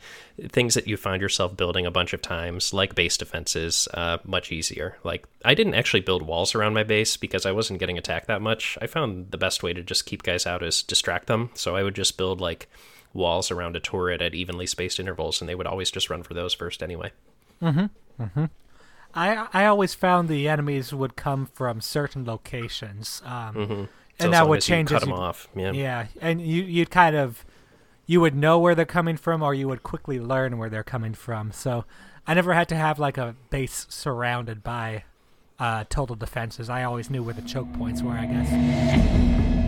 things 0.50 0.74
that 0.74 0.88
you 0.88 0.98
find 0.98 1.22
yourself 1.22 1.56
building 1.56 1.86
a 1.86 1.92
bunch 1.92 2.12
of 2.12 2.24
times, 2.24 2.74
like 2.74 2.96
base 2.96 3.18
defenses, 3.18 3.88
uh, 3.94 4.18
much 4.24 4.52
easier. 4.52 4.98
Like 5.04 5.28
I 5.46 5.54
didn't 5.54 5.76
actually 5.76 6.00
build 6.00 6.24
walls 6.24 6.56
around 6.56 6.74
my 6.74 6.82
base 6.82 7.18
because 7.18 7.46
I 7.46 7.52
wasn't 7.52 7.80
getting 7.80 8.00
attacked 8.00 8.26
that 8.30 8.42
much. 8.42 8.80
I 8.82 8.88
found 8.88 9.30
the 9.30 9.38
best 9.38 9.62
way 9.62 9.74
to 9.74 9.84
just 9.84 10.08
keep 10.08 10.24
guys 10.24 10.48
out 10.48 10.64
is 10.64 10.82
distract 10.82 11.28
them. 11.28 11.52
So 11.54 11.76
I 11.76 11.84
would 11.84 11.94
just 11.94 12.18
build 12.18 12.42
like 12.42 12.68
walls 13.14 13.52
around 13.52 13.76
a 13.76 13.80
turret 13.80 14.24
at 14.24 14.34
evenly 14.34 14.66
spaced 14.66 15.00
intervals, 15.00 15.40
and 15.40 15.48
they 15.48 15.54
would 15.54 15.68
always 15.68 15.92
just 15.92 16.10
run 16.10 16.24
for 16.24 16.34
those 16.34 16.56
first 16.56 16.82
anyway. 16.82 17.12
Hmm. 17.60 17.86
Hmm. 18.18 18.46
I 19.14 19.48
I 19.54 19.66
always 19.66 19.94
found 19.94 20.30
the 20.30 20.48
enemies 20.48 20.96
would 20.96 21.16
come 21.16 21.46
from 21.46 21.80
certain 21.80 22.26
locations, 22.26 23.22
um, 23.24 23.88
So 24.20 24.26
and 24.26 24.34
that 24.34 24.48
would 24.48 24.62
change 24.62 24.90
cut 24.90 25.02
them 25.02 25.14
off. 25.14 25.48
Yeah. 25.56 25.72
Yeah, 25.72 26.08
and 26.22 26.42
you 26.42 26.64
you'd 26.64 26.92
kind 26.92 27.16
of 27.16 27.46
you 28.06 28.22
would 28.22 28.36
know 28.36 28.60
where 28.60 28.76
they're 28.76 28.86
coming 28.86 29.18
from, 29.18 29.42
or 29.42 29.54
you 29.54 29.68
would 29.68 29.84
quickly 29.84 30.20
learn 30.20 30.58
where 30.58 30.70
they're 30.70 30.84
coming 30.84 31.14
from. 31.14 31.52
So 31.52 31.86
I 32.28 32.34
never 32.34 32.54
had 32.54 32.68
to 32.70 32.76
have 32.76 33.00
like 33.00 33.18
a 33.18 33.36
base 33.50 33.88
surrounded 33.90 34.64
by 34.64 35.04
uh, 35.60 35.86
total 35.90 36.16
defenses. 36.16 36.70
I 36.70 36.84
always 36.84 37.10
knew 37.10 37.24
where 37.24 37.34
the 37.34 37.42
choke 37.42 37.72
points 37.74 38.02
were. 38.02 38.14
I 38.14 38.26
guess. 38.26 39.68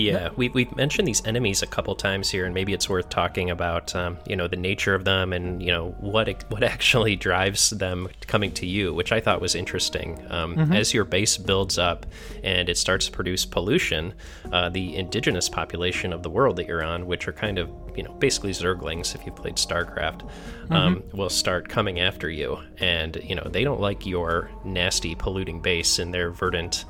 Yeah, 0.00 0.30
we 0.36 0.48
we've 0.48 0.74
mentioned 0.76 1.06
these 1.06 1.24
enemies 1.26 1.62
a 1.62 1.66
couple 1.66 1.94
times 1.94 2.30
here, 2.30 2.44
and 2.44 2.54
maybe 2.54 2.72
it's 2.72 2.88
worth 2.88 3.08
talking 3.08 3.50
about, 3.50 3.94
um, 3.94 4.18
you 4.26 4.36
know, 4.36 4.48
the 4.48 4.56
nature 4.56 4.94
of 4.94 5.04
them 5.04 5.32
and 5.32 5.62
you 5.62 5.72
know 5.72 5.94
what 6.00 6.28
what 6.50 6.62
actually 6.74 7.16
drives 7.16 7.70
them 7.70 8.08
coming 8.26 8.52
to 8.52 8.66
you, 8.66 8.94
which 8.94 9.12
I 9.12 9.20
thought 9.20 9.40
was 9.40 9.54
interesting. 9.54 10.24
Um, 10.30 10.56
mm-hmm. 10.56 10.72
As 10.72 10.94
your 10.94 11.04
base 11.04 11.36
builds 11.36 11.78
up 11.78 12.06
and 12.42 12.68
it 12.68 12.78
starts 12.78 13.06
to 13.06 13.12
produce 13.12 13.44
pollution, 13.44 14.14
uh, 14.52 14.68
the 14.68 14.96
indigenous 14.96 15.48
population 15.48 16.12
of 16.12 16.22
the 16.22 16.30
world 16.30 16.56
that 16.56 16.66
you're 16.66 16.84
on, 16.84 17.06
which 17.06 17.28
are 17.28 17.32
kind 17.32 17.58
of 17.58 17.70
you 17.96 18.02
know 18.02 18.12
basically 18.14 18.52
Zerglings 18.52 19.14
if 19.14 19.24
you've 19.26 19.36
played 19.36 19.56
StarCraft, 19.56 20.22
um, 20.70 20.96
mm-hmm. 20.96 21.16
will 21.16 21.30
start 21.30 21.68
coming 21.68 22.00
after 22.00 22.30
you, 22.30 22.58
and 22.78 23.16
you 23.22 23.34
know 23.34 23.44
they 23.44 23.64
don't 23.64 23.80
like 23.80 24.06
your 24.06 24.50
nasty 24.64 25.14
polluting 25.14 25.60
base 25.60 25.98
in 25.98 26.10
their 26.10 26.30
verdant 26.30 26.84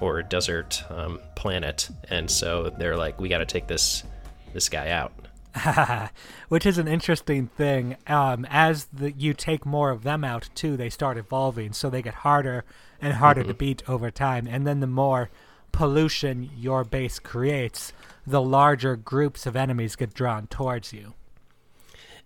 or 0.00 0.22
desert 0.22 0.82
um, 0.90 1.20
planet, 1.34 1.88
and 2.10 2.30
so 2.30 2.70
they're 2.78 2.96
like, 2.96 3.20
we 3.20 3.28
got 3.28 3.38
to 3.38 3.46
take 3.46 3.66
this 3.66 4.04
this 4.52 4.68
guy 4.68 4.90
out. 4.90 5.12
Which 6.48 6.66
is 6.66 6.78
an 6.78 6.88
interesting 6.88 7.48
thing. 7.48 7.96
Um, 8.06 8.46
as 8.50 8.86
the, 8.92 9.12
you 9.12 9.32
take 9.32 9.64
more 9.64 9.90
of 9.90 10.02
them 10.02 10.24
out 10.24 10.48
too, 10.54 10.76
they 10.76 10.90
start 10.90 11.16
evolving, 11.16 11.72
so 11.72 11.88
they 11.88 12.02
get 12.02 12.14
harder 12.14 12.64
and 13.00 13.14
harder 13.14 13.42
mm-hmm. 13.42 13.50
to 13.50 13.54
beat 13.54 13.88
over 13.88 14.10
time. 14.10 14.46
And 14.46 14.66
then 14.66 14.80
the 14.80 14.86
more 14.86 15.30
pollution 15.72 16.50
your 16.56 16.84
base 16.84 17.18
creates, 17.18 17.92
the 18.26 18.42
larger 18.42 18.96
groups 18.96 19.46
of 19.46 19.56
enemies 19.56 19.96
get 19.96 20.14
drawn 20.14 20.46
towards 20.46 20.92
you. 20.92 21.14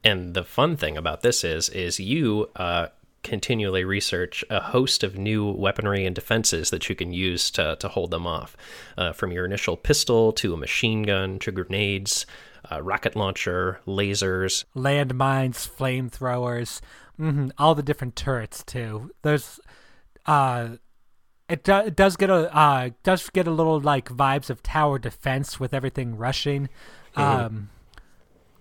And 0.02 0.34
the 0.34 0.44
fun 0.44 0.76
thing 0.76 0.96
about 0.96 1.22
this 1.22 1.44
is, 1.44 1.68
is 1.68 2.00
you 2.00 2.48
uh, 2.56 2.88
continually 3.22 3.84
research 3.84 4.44
a 4.50 4.60
host 4.60 5.02
of 5.02 5.18
new 5.18 5.50
weaponry 5.50 6.06
and 6.06 6.14
defenses 6.14 6.70
that 6.70 6.88
you 6.88 6.94
can 6.94 7.12
use 7.12 7.50
to, 7.52 7.76
to 7.76 7.88
hold 7.88 8.10
them 8.10 8.26
off. 8.26 8.56
Uh, 8.96 9.12
from 9.12 9.32
your 9.32 9.44
initial 9.44 9.76
pistol 9.76 10.32
to 10.32 10.54
a 10.54 10.56
machine 10.56 11.02
gun 11.02 11.38
to 11.38 11.52
grenades, 11.52 12.26
uh, 12.70 12.82
rocket 12.82 13.16
launcher, 13.16 13.80
lasers, 13.86 14.64
landmines, 14.74 15.68
flamethrowers, 15.68 16.80
mm-hmm, 17.18 17.48
all 17.58 17.74
the 17.74 17.82
different 17.82 18.16
turrets 18.16 18.62
too. 18.64 19.10
There's, 19.22 19.60
uh, 20.26 20.76
it, 21.48 21.64
do, 21.64 21.76
it 21.78 21.96
does 21.96 22.16
get 22.16 22.30
a 22.30 22.54
uh, 22.56 22.90
does 23.02 23.28
get 23.30 23.46
a 23.46 23.50
little 23.50 23.80
like 23.80 24.08
vibes 24.08 24.50
of 24.50 24.62
tower 24.62 24.98
defense 24.98 25.58
with 25.58 25.74
everything 25.74 26.16
rushing. 26.16 26.68
Mm-hmm. 27.16 27.20
Um, 27.20 27.70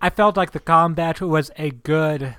I 0.02 0.10
felt 0.10 0.36
like 0.36 0.52
the 0.52 0.60
combat 0.60 1.20
was 1.20 1.50
a 1.56 1.70
good 1.70 2.36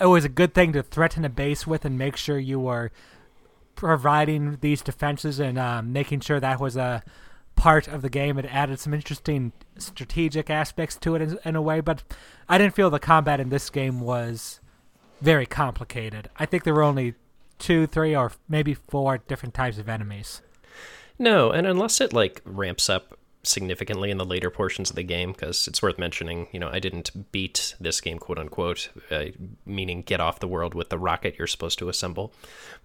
it 0.00 0.06
was 0.06 0.24
a 0.24 0.28
good 0.28 0.54
thing 0.54 0.72
to 0.72 0.82
threaten 0.82 1.24
a 1.24 1.28
base 1.28 1.66
with 1.66 1.84
and 1.84 1.98
make 1.98 2.16
sure 2.16 2.38
you 2.38 2.58
were 2.58 2.90
providing 3.74 4.58
these 4.60 4.82
defenses 4.82 5.38
and 5.40 5.58
um, 5.58 5.92
making 5.92 6.20
sure 6.20 6.40
that 6.40 6.60
was 6.60 6.76
a 6.76 7.02
part 7.54 7.88
of 7.88 8.02
the 8.02 8.10
game. 8.10 8.38
It 8.38 8.46
added 8.46 8.80
some 8.80 8.94
interesting 8.94 9.52
strategic 9.78 10.50
aspects 10.50 10.96
to 10.96 11.14
it 11.14 11.22
in, 11.22 11.38
in, 11.44 11.56
a 11.56 11.62
way, 11.62 11.80
but 11.80 12.02
I 12.48 12.58
didn't 12.58 12.74
feel 12.74 12.90
the 12.90 12.98
combat 12.98 13.40
in 13.40 13.48
this 13.48 13.70
game 13.70 14.00
was 14.00 14.60
very 15.20 15.46
complicated. 15.46 16.28
I 16.36 16.46
think 16.46 16.64
there 16.64 16.74
were 16.74 16.82
only 16.82 17.14
two, 17.58 17.86
three, 17.86 18.14
or 18.14 18.32
maybe 18.48 18.74
four 18.74 19.18
different 19.18 19.54
types 19.54 19.78
of 19.78 19.88
enemies. 19.88 20.42
No, 21.18 21.50
and 21.50 21.66
unless 21.66 22.00
it 22.00 22.12
like 22.12 22.42
ramps 22.44 22.90
up 22.90 23.16
significantly 23.46 24.10
in 24.10 24.18
the 24.18 24.24
later 24.24 24.50
portions 24.50 24.90
of 24.90 24.96
the 24.96 25.02
game 25.02 25.32
because 25.32 25.66
it's 25.68 25.82
worth 25.82 25.98
mentioning 25.98 26.46
you 26.52 26.60
know 26.60 26.68
i 26.72 26.78
didn't 26.78 27.32
beat 27.32 27.74
this 27.80 28.00
game 28.00 28.18
quote 28.18 28.38
unquote 28.38 28.90
uh, 29.10 29.26
meaning 29.66 30.02
get 30.02 30.20
off 30.20 30.40
the 30.40 30.48
world 30.48 30.74
with 30.74 30.88
the 30.90 30.98
rocket 30.98 31.36
you're 31.38 31.46
supposed 31.46 31.78
to 31.78 31.88
assemble. 31.88 32.32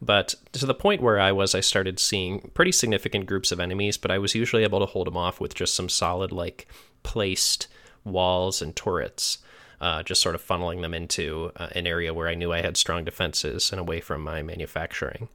But 0.02 0.36
to 0.54 0.66
the 0.66 0.74
point 0.74 1.02
where 1.02 1.20
i 1.20 1.32
was 1.32 1.56
i 1.56 1.60
started 1.60 2.00
seeing 2.00 2.52
pretty 2.54 2.72
significant 2.72 3.26
groups 3.26 3.52
of 3.52 3.60
enemies 3.60 3.98
but 3.98 4.12
i 4.12 4.18
was 4.18 4.36
usually 4.36 4.64
able 4.64 4.80
to 4.80 4.86
hold 4.86 5.08
them 5.08 5.18
off 5.18 5.40
with 5.40 5.54
just 5.54 5.74
some 5.74 5.90
solid 5.90 6.32
like 6.32 6.68
placed 7.04 7.68
walls 8.04 8.62
and 8.62 8.76
turrets 8.76 9.40
uh, 9.82 10.04
just 10.04 10.22
sort 10.22 10.36
of 10.36 10.46
funneling 10.46 10.82
them 10.82 10.94
into 10.94 11.52
uh, 11.56 11.70
an 11.72 11.88
area 11.88 12.14
where 12.14 12.28
i 12.28 12.36
knew 12.36 12.52
i 12.52 12.62
had 12.62 12.78
strong 12.78 13.04
defenses 13.04 13.72
and 13.72 13.80
away 13.80 14.00
from 14.02 14.22
my 14.22 14.42
manufacturing. 14.42 15.30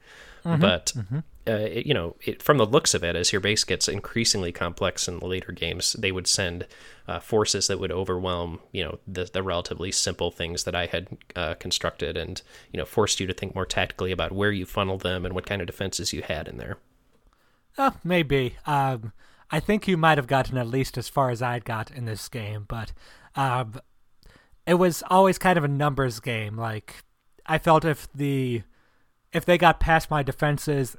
Mm-hmm, 0.44 0.60
but 0.60 0.92
mm-hmm. 0.94 1.20
Uh, 1.46 1.52
it, 1.52 1.86
you 1.86 1.92
know, 1.92 2.16
it, 2.24 2.42
from 2.42 2.56
the 2.56 2.64
looks 2.66 2.94
of 2.94 3.04
it, 3.04 3.14
as 3.14 3.32
your 3.32 3.40
base 3.40 3.64
gets 3.64 3.86
increasingly 3.86 4.50
complex 4.50 5.06
in 5.06 5.18
the 5.18 5.26
later 5.26 5.52
games, 5.52 5.92
they 5.94 6.10
would 6.10 6.26
send 6.26 6.66
uh, 7.06 7.20
forces 7.20 7.66
that 7.66 7.78
would 7.78 7.92
overwhelm 7.92 8.60
you 8.72 8.82
know 8.82 8.98
the, 9.06 9.28
the 9.30 9.42
relatively 9.42 9.92
simple 9.92 10.30
things 10.30 10.64
that 10.64 10.74
I 10.74 10.86
had 10.86 11.08
uh, 11.36 11.54
constructed, 11.54 12.16
and 12.16 12.40
you 12.72 12.78
know 12.78 12.86
forced 12.86 13.20
you 13.20 13.26
to 13.26 13.34
think 13.34 13.54
more 13.54 13.66
tactically 13.66 14.10
about 14.10 14.32
where 14.32 14.52
you 14.52 14.64
funnel 14.64 14.96
them 14.96 15.24
and 15.26 15.34
what 15.34 15.46
kind 15.46 15.60
of 15.60 15.66
defenses 15.66 16.12
you 16.12 16.22
had 16.22 16.48
in 16.48 16.56
there. 16.56 16.78
Oh, 17.76 17.94
maybe. 18.02 18.56
Um, 18.66 19.12
I 19.50 19.60
think 19.60 19.86
you 19.86 19.96
might 19.96 20.18
have 20.18 20.26
gotten 20.26 20.56
at 20.56 20.66
least 20.66 20.96
as 20.96 21.08
far 21.08 21.30
as 21.30 21.42
I'd 21.42 21.64
got 21.64 21.90
in 21.90 22.06
this 22.06 22.28
game, 22.28 22.64
but 22.66 22.92
um, 23.36 23.80
it 24.66 24.74
was 24.74 25.02
always 25.10 25.38
kind 25.38 25.58
of 25.58 25.64
a 25.64 25.68
numbers 25.68 26.20
game. 26.20 26.56
Like 26.56 27.04
I 27.46 27.58
felt 27.58 27.84
if 27.84 28.10
the 28.12 28.62
if 29.32 29.44
they 29.44 29.58
got 29.58 29.80
past 29.80 30.10
my 30.10 30.22
defenses, 30.22 30.96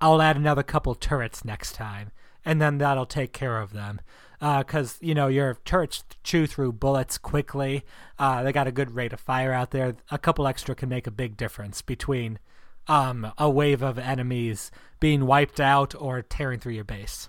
I'll 0.00 0.22
add 0.22 0.36
another 0.36 0.62
couple 0.62 0.94
turrets 0.94 1.44
next 1.44 1.72
time, 1.72 2.10
and 2.44 2.60
then 2.60 2.78
that'll 2.78 3.06
take 3.06 3.32
care 3.32 3.58
of 3.60 3.72
them. 3.72 4.00
Because 4.38 4.96
uh, 4.96 4.98
you 5.00 5.14
know 5.14 5.28
your 5.28 5.56
turrets 5.64 6.04
chew 6.22 6.46
through 6.46 6.72
bullets 6.72 7.16
quickly. 7.16 7.84
Uh, 8.18 8.42
they 8.42 8.52
got 8.52 8.66
a 8.66 8.72
good 8.72 8.90
rate 8.94 9.14
of 9.14 9.20
fire 9.20 9.52
out 9.52 9.70
there. 9.70 9.96
A 10.10 10.18
couple 10.18 10.46
extra 10.46 10.74
can 10.74 10.90
make 10.90 11.06
a 11.06 11.10
big 11.10 11.38
difference 11.38 11.80
between 11.80 12.38
um, 12.86 13.32
a 13.38 13.48
wave 13.48 13.82
of 13.82 13.98
enemies 13.98 14.70
being 15.00 15.26
wiped 15.26 15.58
out 15.58 15.94
or 15.98 16.20
tearing 16.22 16.60
through 16.60 16.74
your 16.74 16.84
base. 16.84 17.28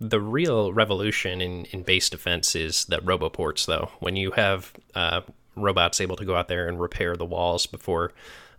The 0.00 0.20
real 0.20 0.72
revolution 0.72 1.40
in, 1.40 1.66
in 1.66 1.82
base 1.84 2.10
defense 2.10 2.56
is 2.56 2.86
the 2.86 2.98
roboports, 2.98 3.66
though. 3.66 3.92
When 4.00 4.16
you 4.16 4.32
have 4.32 4.72
uh, 4.96 5.20
robots 5.54 6.00
able 6.00 6.16
to 6.16 6.24
go 6.24 6.34
out 6.34 6.48
there 6.48 6.68
and 6.68 6.80
repair 6.80 7.16
the 7.16 7.24
walls 7.24 7.66
before 7.66 8.12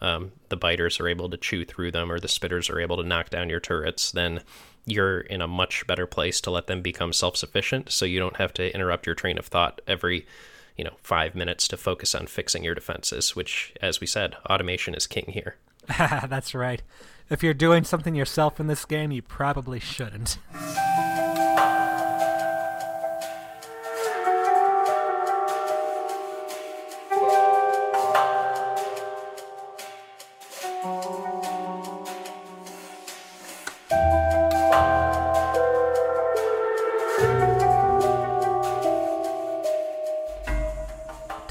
um, 0.03 0.33
the 0.49 0.57
biters 0.57 0.99
are 0.99 1.07
able 1.07 1.29
to 1.29 1.37
chew 1.37 1.65
through 1.65 1.91
them 1.91 2.11
or 2.11 2.19
the 2.19 2.27
spitters 2.27 2.69
are 2.69 2.79
able 2.79 2.97
to 2.97 3.07
knock 3.07 3.29
down 3.29 3.49
your 3.49 3.61
turrets, 3.61 4.11
then 4.11 4.41
you're 4.85 5.21
in 5.21 5.41
a 5.41 5.47
much 5.47 5.87
better 5.87 6.05
place 6.05 6.41
to 6.41 6.51
let 6.51 6.67
them 6.67 6.81
become 6.81 7.13
self-sufficient. 7.13 7.89
So 7.89 8.05
you 8.05 8.19
don't 8.19 8.35
have 8.35 8.53
to 8.55 8.73
interrupt 8.73 9.05
your 9.05 9.15
train 9.15 9.37
of 9.39 9.47
thought 9.47 9.81
every 9.87 10.27
you 10.77 10.83
know 10.83 10.93
five 11.01 11.35
minutes 11.35 11.67
to 11.69 11.77
focus 11.77 12.13
on 12.15 12.25
fixing 12.25 12.63
your 12.63 12.73
defenses 12.73 13.35
which 13.35 13.73
as 13.79 14.01
we 14.01 14.07
said 14.07 14.35
automation 14.49 14.95
is 14.95 15.07
king 15.07 15.25
here. 15.27 15.55
That's 15.97 16.55
right. 16.55 16.81
If 17.29 17.43
you're 17.43 17.53
doing 17.53 17.83
something 17.83 18.15
yourself 18.15 18.59
in 18.59 18.67
this 18.67 18.83
game 18.83 19.11
you 19.11 19.21
probably 19.21 19.79
shouldn't 19.79 20.39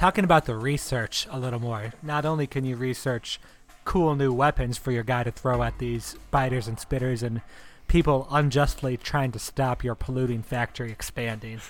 talking 0.02 0.24
about 0.24 0.46
the 0.46 0.56
research 0.56 1.28
a 1.30 1.38
little 1.38 1.60
more, 1.60 1.92
not 2.02 2.24
only 2.24 2.44
can 2.44 2.64
you 2.64 2.74
research 2.74 3.38
cool 3.84 4.16
new 4.16 4.32
weapons 4.32 4.76
for 4.76 4.90
your 4.90 5.04
guy 5.04 5.22
to 5.22 5.30
throw 5.30 5.62
at 5.62 5.78
these 5.78 6.16
biters 6.32 6.66
and 6.66 6.76
spitters 6.76 7.22
and 7.22 7.40
people 7.86 8.26
unjustly 8.32 8.96
trying 8.96 9.30
to 9.30 9.38
stop 9.38 9.84
your 9.84 9.94
polluting 9.94 10.42
factory 10.42 10.90
expanding. 10.90 11.60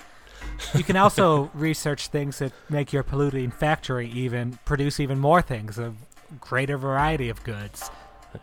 You 0.74 0.82
can 0.82 0.96
also 0.96 1.50
research 1.54 2.06
things 2.06 2.38
that 2.38 2.54
make 2.70 2.90
your 2.90 3.02
polluting 3.02 3.50
factory 3.50 4.08
even 4.08 4.58
produce 4.64 4.98
even 4.98 5.18
more 5.18 5.42
things, 5.42 5.78
a 5.78 5.92
greater 6.40 6.78
variety 6.78 7.28
of 7.28 7.44
goods. 7.44 7.90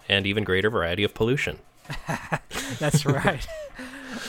And 0.08 0.28
even 0.28 0.44
greater 0.44 0.70
variety 0.70 1.04
of 1.04 1.16
pollution. 1.16 1.58
That's 2.78 3.08
right. 3.08 3.48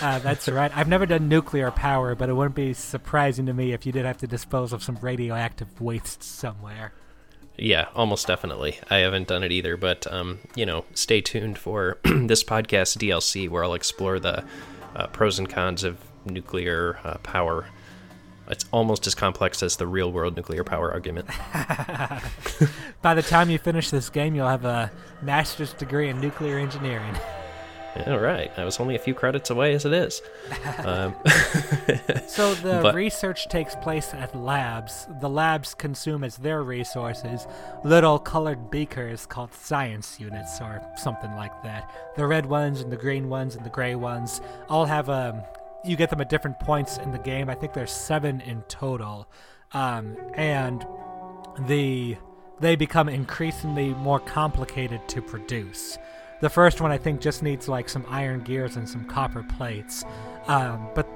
Uh, 0.01 0.19
that's 0.19 0.49
right. 0.49 0.75
I've 0.77 0.89
never 0.89 1.07
done 1.07 1.29
nuclear 1.29 1.71
power, 1.71 2.15
but 2.15 2.29
it 2.29 2.35
wouldn't 2.35 2.55
be 2.55 2.73
surprising 2.73 3.47
to 3.47 3.53
me 3.53 3.73
if 3.73 3.87
you 3.87 3.93
did 3.93 4.05
have 4.05 4.19
to 4.19 4.27
dispose 4.27 4.73
of 4.73 4.83
some 4.83 4.97
radioactive 5.01 5.81
waste 5.81 6.23
somewhere. 6.23 6.93
Yeah, 7.57 7.89
almost 7.95 8.27
definitely. 8.27 8.79
I 8.89 8.99
haven't 8.99 9.29
done 9.29 9.43
it 9.43 9.53
either, 9.53 9.77
but 9.77 10.11
um, 10.11 10.39
you 10.55 10.65
know, 10.65 10.85
stay 10.95 11.21
tuned 11.21 11.59
for 11.59 11.99
this 12.05 12.43
podcast 12.43 12.97
DLC 12.97 13.49
where 13.49 13.63
I'll 13.63 13.75
explore 13.75 14.19
the 14.19 14.45
uh, 14.97 15.07
pros 15.09 15.39
and 15.39 15.49
cons 15.49 15.85
of 15.85 15.99
nuclear 16.25 16.99
uh, 17.05 17.19
power. 17.19 17.67
It's 18.49 18.65
almost 18.73 19.07
as 19.07 19.15
complex 19.15 19.63
as 19.63 19.77
the 19.77 19.87
real 19.87 20.11
world 20.11 20.37
nuclear 20.37 20.65
power 20.65 20.91
argument. 20.91 21.29
By 23.03 23.15
the 23.15 23.23
time 23.23 23.51
you 23.51 23.59
finish 23.59 23.91
this 23.91 24.09
game, 24.09 24.35
you'll 24.35 24.49
have 24.49 24.65
a 24.65 24.91
master's 25.23 25.73
degree 25.75 26.09
in 26.09 26.21
nuclear 26.21 26.59
engineering. 26.59 27.15
All 28.07 28.21
right, 28.21 28.51
I 28.57 28.65
was 28.65 28.79
only 28.79 28.95
a 28.95 28.99
few 28.99 29.15
credits 29.15 29.51
away 29.51 29.75
as 29.75 29.85
it 29.85 29.93
is. 29.93 30.23
Um, 30.85 31.15
so 32.29 32.55
the 32.55 32.81
but, 32.83 32.95
research 32.95 33.49
takes 33.49 33.75
place 33.77 34.15
at 34.15 34.35
labs. 34.37 35.09
The 35.21 35.29
labs 35.29 35.75
consume 35.75 36.23
as 36.23 36.37
their 36.37 36.63
resources 36.63 37.47
little 37.85 38.19
colored 38.19 38.71
beakers 38.71 39.27
called 39.27 39.53
science 39.53 40.21
units 40.21 40.61
or 40.61 40.81
something 40.97 41.35
like 41.35 41.63
that. 41.65 41.91
The 42.17 42.27
red 42.27 42.47
ones 42.47 42.81
and 42.81 42.93
the 42.93 42.97
green 42.97 43.29
ones 43.29 43.57
and 43.57 43.65
the 43.65 43.71
gray 43.71 43.97
ones 43.97 44.41
all 44.69 44.87
have 44.87 45.09
a 45.09 45.45
you 45.85 45.97
get 45.97 46.11
them 46.11 46.21
at 46.21 46.29
different 46.29 46.61
points 46.61 46.99
in 46.99 47.11
the 47.11 47.19
game. 47.19 47.49
I 47.49 47.55
think 47.55 47.73
there's 47.73 47.93
seven 47.93 48.41
in 48.43 48.63
total, 48.69 49.27
um, 49.73 50.17
and 50.35 50.87
the 51.67 52.17
they 52.61 52.77
become 52.77 53.09
increasingly 53.09 53.95
more 53.95 54.21
complicated 54.21 55.09
to 55.09 55.23
produce. 55.23 55.99
The 56.41 56.51
first 56.51 56.81
one 56.81 56.91
I 56.91 56.99
think 56.99 57.21
just 57.21 57.43
needs 57.43 57.69
like 57.69 57.89
some 57.89 58.05
iron 58.09 58.43
gears 58.43 58.77
and 58.77 58.89
some 58.89 59.05
copper 59.05 59.43
plates, 59.43 60.05
um, 60.47 60.89
but 60.95 61.07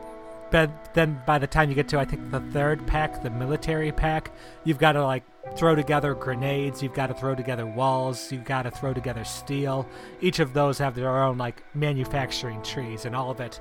but 0.51 0.95
then 0.95 1.21
by 1.27 1.39
the 1.39 1.47
time 1.47 1.69
you 1.69 1.75
get 1.75 1.89
to 1.89 1.99
I 1.99 2.05
think 2.05 2.31
the 2.31 2.41
third 2.41 2.87
pack, 2.87 3.23
the 3.23 3.31
military 3.31 3.91
pack, 3.91 4.31
you've 4.65 4.79
got 4.79 4.93
to 4.93 5.05
like 5.05 5.25
throw 5.57 5.75
together 5.75 6.15
grenades, 6.15 6.83
you've 6.83 6.95
got 6.95 7.07
to 7.07 7.15
throw 7.15 7.35
together 7.35 7.67
walls, 7.67 8.31
you've 8.31 8.45
got 8.45 8.63
to 8.63 8.71
throw 8.71 8.93
together 8.93 9.25
steel. 9.25 9.89
Each 10.21 10.39
of 10.39 10.53
those 10.53 10.79
have 10.79 10.95
their 10.95 11.23
own 11.23 11.39
like 11.39 11.63
manufacturing 11.75 12.63
trees, 12.63 13.05
and 13.05 13.17
all 13.17 13.31
of 13.31 13.41
it 13.41 13.61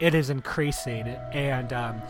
it 0.00 0.14
is 0.16 0.30
increasing, 0.30 1.06
and 1.32 1.72
um, 1.72 2.02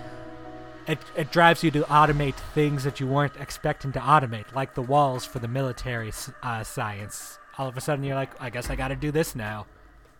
it 0.86 0.98
it 1.14 1.30
drives 1.30 1.62
you 1.62 1.70
to 1.72 1.82
automate 1.82 2.36
things 2.54 2.84
that 2.84 3.00
you 3.00 3.06
weren't 3.06 3.36
expecting 3.38 3.92
to 3.92 4.00
automate, 4.00 4.54
like 4.54 4.74
the 4.74 4.82
walls 4.82 5.26
for 5.26 5.40
the 5.40 5.48
military 5.48 6.10
uh, 6.42 6.64
science. 6.64 7.38
All 7.58 7.68
of 7.68 7.76
a 7.76 7.80
sudden, 7.80 8.04
you're 8.04 8.14
like, 8.14 8.30
I 8.40 8.50
guess 8.50 8.70
I 8.70 8.76
got 8.76 8.88
to 8.88 8.96
do 8.96 9.10
this 9.10 9.34
now. 9.34 9.66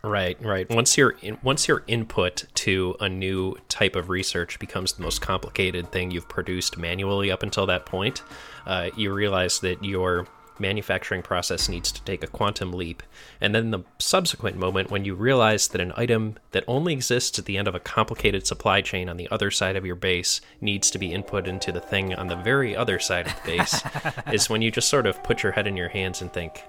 Right, 0.05 0.37
right. 0.43 0.69
Once 0.69 0.99
your 0.99 1.11
in, 1.23 1.39
once 1.43 1.69
your 1.69 1.85
input 1.87 2.45
to 2.55 2.97
a 2.99 3.09
new 3.09 3.57
type 3.69 3.95
of 3.95 4.09
research 4.09 4.59
becomes 4.59 4.95
the 4.95 5.03
most 5.03 5.21
complicated 5.21 5.93
thing 5.93 6.11
you've 6.11 6.29
produced 6.29 6.77
manually 6.77 7.31
up 7.31 7.45
until 7.45 7.67
that 7.67 7.87
point, 7.87 8.23
uh, 8.67 8.91
you 8.97 9.13
realize 9.13 9.61
that 9.61 9.85
your 9.85 10.27
manufacturing 10.59 11.23
process 11.23 11.69
needs 11.69 11.91
to 11.93 12.03
take 12.03 12.23
a 12.23 12.27
quantum 12.27 12.73
leap. 12.73 13.03
And 13.41 13.55
then 13.55 13.71
the 13.71 13.81
subsequent 13.99 14.57
moment 14.57 14.91
when 14.91 15.05
you 15.05 15.15
realize 15.15 15.69
that 15.69 15.81
an 15.81 15.93
item 15.97 16.37
that 16.51 16.65
only 16.67 16.93
exists 16.93 17.39
at 17.39 17.45
the 17.45 17.57
end 17.57 17.69
of 17.69 17.75
a 17.75 17.81
complicated 17.81 18.47
supply 18.47 18.81
chain 18.81 19.09
on 19.09 19.17
the 19.17 19.29
other 19.31 19.51
side 19.51 19.77
of 19.77 19.87
your 19.87 19.97
base 19.97 20.41
needs 20.61 20.91
to 20.91 20.99
be 20.99 21.13
input 21.13 21.47
into 21.47 21.73
the 21.73 21.81
thing 21.81 22.15
on 22.15 22.29
the 22.29 22.37
very 22.37 22.77
other 22.77 22.99
side 22.99 23.27
of 23.27 23.35
the 23.37 23.57
base 23.57 23.83
is 24.33 24.51
when 24.51 24.63
you 24.63 24.71
just 24.71 24.89
sort 24.89 25.07
of 25.07 25.23
put 25.23 25.43
your 25.43 25.53
head 25.53 25.67
in 25.67 25.77
your 25.77 25.89
hands 25.89 26.23
and 26.23 26.33
think, 26.33 26.65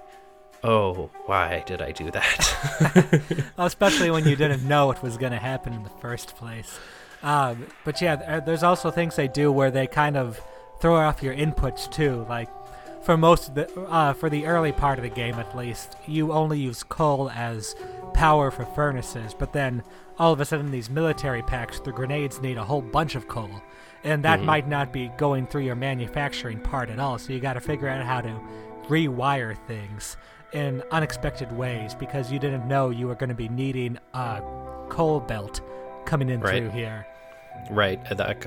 oh, 0.64 1.10
why 1.26 1.62
did 1.66 1.82
I 1.82 1.92
do 1.92 2.10
that? 2.10 3.42
well, 3.56 3.66
especially 3.66 4.10
when 4.10 4.26
you 4.26 4.34
didn't 4.34 4.66
know 4.66 4.90
it 4.90 5.02
was 5.02 5.16
going 5.16 5.32
to 5.32 5.38
happen 5.38 5.72
in 5.72 5.82
the 5.82 5.90
first 5.90 6.36
place. 6.36 6.78
Um, 7.22 7.66
but 7.84 8.00
yeah, 8.00 8.40
there's 8.40 8.62
also 8.62 8.90
things 8.90 9.16
they 9.16 9.28
do 9.28 9.52
where 9.52 9.70
they 9.70 9.86
kind 9.86 10.16
of 10.16 10.40
throw 10.80 10.96
off 10.96 11.22
your 11.22 11.34
inputs 11.34 11.90
too. 11.90 12.26
Like 12.28 12.48
for 13.02 13.16
most 13.16 13.48
of 13.48 13.54
the 13.54 13.80
uh, 13.82 14.12
for 14.14 14.28
the 14.28 14.46
early 14.46 14.72
part 14.72 14.98
of 14.98 15.02
the 15.02 15.10
game 15.10 15.34
at 15.34 15.56
least, 15.56 15.96
you 16.06 16.32
only 16.32 16.58
use 16.58 16.82
coal 16.82 17.30
as 17.30 17.76
power 18.12 18.50
for 18.50 18.64
furnaces, 18.64 19.34
but 19.34 19.52
then 19.52 19.82
all 20.18 20.32
of 20.32 20.40
a 20.40 20.44
sudden 20.44 20.70
these 20.70 20.90
military 20.90 21.42
packs, 21.42 21.80
the 21.80 21.92
grenades 21.92 22.40
need 22.40 22.56
a 22.56 22.64
whole 22.64 22.82
bunch 22.82 23.14
of 23.14 23.26
coal, 23.26 23.50
and 24.04 24.24
that 24.24 24.38
mm-hmm. 24.38 24.46
might 24.46 24.68
not 24.68 24.92
be 24.92 25.10
going 25.16 25.46
through 25.46 25.62
your 25.62 25.74
manufacturing 25.74 26.60
part 26.60 26.90
at 26.90 26.98
all. 26.98 27.18
So 27.18 27.32
you 27.32 27.40
got 27.40 27.54
to 27.54 27.60
figure 27.60 27.88
out 27.88 28.04
how 28.04 28.20
to 28.20 28.40
rewire 28.88 29.56
things 29.66 30.16
in 30.54 30.82
unexpected 30.90 31.50
ways 31.52 31.94
because 31.94 32.32
you 32.32 32.38
didn't 32.38 32.66
know 32.66 32.90
you 32.90 33.06
were 33.06 33.14
going 33.14 33.28
to 33.28 33.34
be 33.34 33.48
needing 33.48 33.98
a 34.14 34.40
coal 34.88 35.20
belt 35.20 35.60
coming 36.06 36.30
in 36.30 36.40
right. 36.40 36.58
through 36.58 36.70
here. 36.70 37.06
Right. 37.70 38.02
That 38.10 38.46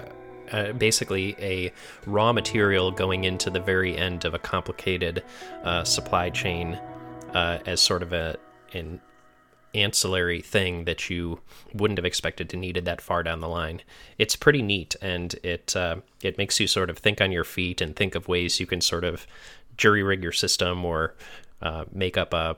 uh, 0.51 0.71
basically 0.73 1.35
a 1.39 1.71
raw 2.05 2.31
material 2.31 2.91
going 2.91 3.25
into 3.25 3.49
the 3.49 3.59
very 3.59 3.97
end 3.97 4.25
of 4.25 4.33
a 4.33 4.39
complicated 4.39 5.23
uh, 5.63 5.83
supply 5.83 6.29
chain 6.29 6.79
uh, 7.33 7.59
as 7.65 7.81
sort 7.81 8.01
of 8.01 8.13
a 8.13 8.37
an 8.73 9.01
ancillary 9.73 10.41
thing 10.41 10.85
that 10.85 11.09
you 11.09 11.39
wouldn't 11.73 11.97
have 11.97 12.05
expected 12.05 12.49
to 12.49 12.57
needed 12.57 12.85
that 12.85 13.01
far 13.01 13.23
down 13.23 13.41
the 13.41 13.47
line. 13.47 13.81
It's 14.17 14.35
pretty 14.35 14.61
neat, 14.61 14.95
and 15.01 15.33
it 15.43 15.75
uh, 15.75 15.97
it 16.21 16.37
makes 16.37 16.59
you 16.59 16.67
sort 16.67 16.89
of 16.89 16.97
think 16.97 17.21
on 17.21 17.31
your 17.31 17.43
feet 17.43 17.81
and 17.81 17.95
think 17.95 18.15
of 18.15 18.27
ways 18.27 18.59
you 18.59 18.65
can 18.65 18.81
sort 18.81 19.03
of 19.03 19.27
jury 19.75 20.01
rig 20.01 20.23
your 20.23 20.31
system 20.31 20.83
or 20.83 21.13
uh, 21.61 21.85
make 21.91 22.17
up 22.17 22.33
a 22.33 22.57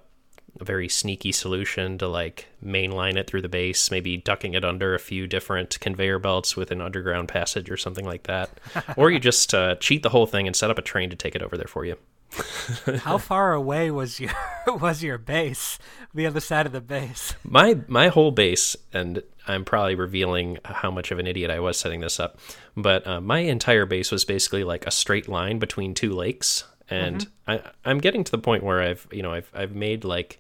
a 0.60 0.64
very 0.64 0.90
sneaky 0.90 1.32
solution 1.32 1.98
to 1.98 2.08
like 2.08 2.48
mainline 2.64 3.16
it 3.16 3.28
through 3.28 3.42
the 3.42 3.50
base, 3.50 3.92
maybe 3.92 4.18
ducking 4.18 4.54
it 4.54 4.66
under 4.66 4.94
a 4.94 5.00
few 5.00 5.28
different 5.28 5.80
conveyor 5.80 6.20
belts 6.20 6.56
with 6.56 6.72
an 6.72 6.82
underground 6.82 7.28
passage 7.28 7.70
or 7.70 7.78
something 7.78 8.06
like 8.06 8.24
that. 8.24 8.50
or 8.98 9.12
you 9.12 9.20
just 9.20 9.54
uh, 9.54 9.76
cheat 9.76 10.04
the 10.04 10.10
whole 10.10 10.26
thing 10.26 10.48
and 10.48 10.56
set 10.56 10.70
up 10.70 10.78
a 10.78 10.82
train 10.82 11.10
to 11.10 11.16
take 11.16 11.36
it 11.36 11.42
over 11.42 11.58
there 11.58 11.68
for 11.68 11.86
you. 11.86 11.96
How 13.00 13.18
far 13.18 13.54
away 13.54 13.90
was 13.90 14.20
your 14.20 14.32
was 14.68 15.02
your 15.02 15.18
base? 15.18 15.80
The 16.14 16.28
other 16.28 16.40
side 16.40 16.68
of 16.68 16.72
the 16.72 16.82
base. 16.82 17.34
My 17.44 17.80
my 17.88 18.10
whole 18.10 18.30
base, 18.30 18.76
and 18.94 19.24
I'm 19.48 19.66
probably 19.66 19.96
revealing 19.96 20.60
how 20.64 20.92
much 20.92 21.10
of 21.10 21.18
an 21.18 21.26
idiot 21.26 21.50
I 21.50 21.60
was 21.60 21.80
setting 21.80 22.02
this 22.02 22.20
up, 22.20 22.38
but 22.78 23.06
uh, 23.08 23.20
my 23.20 23.40
entire 23.40 23.88
base 23.88 24.12
was 24.12 24.26
basically 24.26 24.64
like 24.64 24.86
a 24.86 24.92
straight 24.92 25.28
line 25.28 25.58
between 25.58 25.96
two 25.96 26.12
lakes 26.12 26.66
and 26.90 27.28
mm-hmm. 27.48 27.52
I, 27.52 27.72
I'm 27.86 28.00
getting 28.00 28.24
to 28.24 28.32
the 28.32 28.38
point 28.38 28.64
where 28.64 28.82
I've 28.82 29.08
you 29.12 29.24
know 29.24 29.34
I've 29.34 29.52
I've 29.54 29.76
made 29.76 30.04
like 30.04 30.40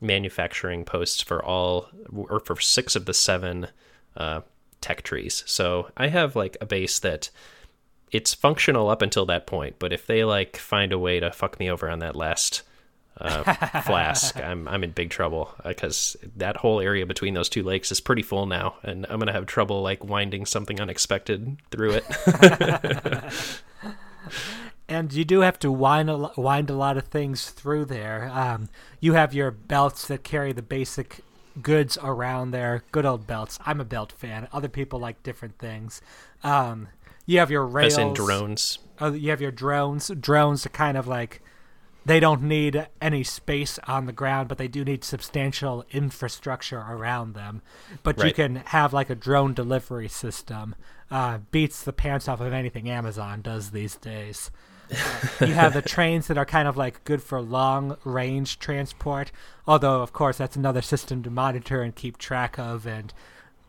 manufacturing 0.00 0.84
posts 0.84 1.22
for 1.22 1.44
all 1.44 1.88
or 2.12 2.40
for 2.40 2.60
six 2.60 2.96
of 2.96 3.06
the 3.06 3.14
seven 3.14 3.68
uh, 4.16 4.40
tech 4.80 5.02
trees. 5.02 5.42
So 5.46 5.90
I 5.96 6.08
have 6.08 6.36
like 6.36 6.56
a 6.60 6.66
base 6.66 6.98
that 7.00 7.30
it's 8.12 8.34
functional 8.34 8.88
up 8.90 9.02
until 9.02 9.26
that 9.26 9.46
point, 9.46 9.76
but 9.78 9.92
if 9.92 10.06
they 10.06 10.24
like 10.24 10.56
find 10.56 10.92
a 10.92 10.98
way 10.98 11.20
to 11.20 11.32
fuck 11.32 11.58
me 11.58 11.70
over 11.70 11.88
on 11.88 12.00
that 12.00 12.14
last 12.14 12.62
uh, 13.18 13.42
flask, 13.82 14.38
I'm 14.38 14.68
I'm 14.68 14.84
in 14.84 14.90
big 14.90 15.10
trouble 15.10 15.54
because 15.64 16.16
uh, 16.22 16.28
that 16.36 16.58
whole 16.58 16.80
area 16.80 17.06
between 17.06 17.34
those 17.34 17.48
two 17.48 17.62
lakes 17.62 17.90
is 17.90 18.00
pretty 18.00 18.22
full 18.22 18.46
now, 18.46 18.76
and 18.82 19.06
I'm 19.08 19.18
gonna 19.18 19.32
have 19.32 19.46
trouble 19.46 19.82
like 19.82 20.04
winding 20.04 20.46
something 20.46 20.80
unexpected 20.80 21.56
through 21.70 22.00
it. 22.02 22.04
and 24.88 25.12
you 25.12 25.24
do 25.24 25.40
have 25.40 25.58
to 25.60 25.72
wind 25.72 26.10
a, 26.10 26.30
wind 26.36 26.70
a 26.70 26.74
lot 26.74 26.96
of 26.96 27.04
things 27.04 27.50
through 27.50 27.86
there. 27.86 28.30
Um, 28.32 28.68
you 29.00 29.14
have 29.14 29.32
your 29.32 29.50
belts 29.50 30.06
that 30.08 30.24
carry 30.24 30.52
the 30.52 30.62
basic 30.62 31.20
goods 31.62 31.96
around 32.02 32.50
there. 32.50 32.84
Good 32.92 33.06
old 33.06 33.26
belts. 33.26 33.58
I'm 33.64 33.80
a 33.80 33.84
belt 33.84 34.12
fan. 34.12 34.48
Other 34.52 34.68
people 34.68 34.98
like 34.98 35.22
different 35.22 35.58
things. 35.58 36.02
Um, 36.42 36.88
you 37.26 37.38
have 37.38 37.50
your 37.50 37.66
rails. 37.66 37.94
As 37.94 37.98
in 37.98 38.12
drones. 38.12 38.78
Uh, 39.00 39.12
you 39.12 39.30
have 39.30 39.40
your 39.40 39.50
drones. 39.50 40.08
Drones 40.08 40.66
are 40.66 40.70
kind 40.70 40.98
of 40.98 41.06
like 41.06 41.40
they 42.04 42.20
don't 42.20 42.42
need 42.42 42.86
any 43.00 43.22
space 43.22 43.78
on 43.88 44.04
the 44.04 44.12
ground, 44.12 44.48
but 44.48 44.58
they 44.58 44.68
do 44.68 44.84
need 44.84 45.02
substantial 45.02 45.86
infrastructure 45.90 46.80
around 46.80 47.34
them. 47.34 47.62
But 48.02 48.18
right. 48.18 48.26
you 48.26 48.34
can 48.34 48.56
have 48.56 48.92
like 48.92 49.08
a 49.08 49.14
drone 49.14 49.54
delivery 49.54 50.08
system. 50.08 50.74
Uh, 51.10 51.38
beats 51.50 51.82
the 51.82 51.92
pants 51.92 52.28
off 52.28 52.40
of 52.40 52.52
anything 52.52 52.90
Amazon 52.90 53.40
does 53.40 53.70
these 53.70 53.96
days 53.96 54.50
you 55.40 55.54
have 55.54 55.74
the 55.74 55.82
trains 55.82 56.26
that 56.28 56.38
are 56.38 56.44
kind 56.44 56.68
of 56.68 56.76
like 56.76 57.04
good 57.04 57.22
for 57.22 57.40
long 57.40 57.96
range 58.04 58.58
transport, 58.58 59.32
although 59.66 60.02
of 60.02 60.12
course 60.12 60.38
that's 60.38 60.56
another 60.56 60.82
system 60.82 61.22
to 61.22 61.30
monitor 61.30 61.82
and 61.82 61.94
keep 61.94 62.18
track 62.18 62.58
of 62.58 62.86
and 62.86 63.12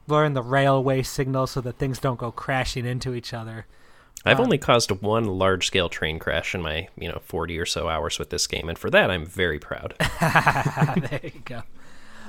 learn 0.08 0.34
the 0.34 0.44
railway 0.44 1.02
signal 1.02 1.48
so 1.48 1.62
that 1.62 1.78
things 1.78 2.00
don't 2.00 2.20
go 2.20 2.32
crashing 2.32 2.86
into 2.86 3.14
each 3.14 3.34
other. 3.34 3.66
I've 4.26 4.40
um, 4.40 4.46
only 4.46 4.58
caused 4.58 4.92
one 4.92 5.26
large 5.26 5.68
scale 5.68 5.90
train 5.90 6.20
crash 6.20 6.56
in 6.56 6.62
my, 6.62 6.88
you 6.98 7.08
know, 7.08 7.20
40 7.24 7.60
or 7.60 7.66
so 7.66 7.88
hours 7.88 8.18
with 8.18 8.30
this 8.30 8.48
game, 8.48 8.70
and 8.70 8.78
for 8.78 8.90
that 8.90 9.12
I'm 9.12 9.26
very 9.26 9.60
proud. 9.60 9.96
there 10.20 11.22
you 11.24 11.42
go. 11.44 11.64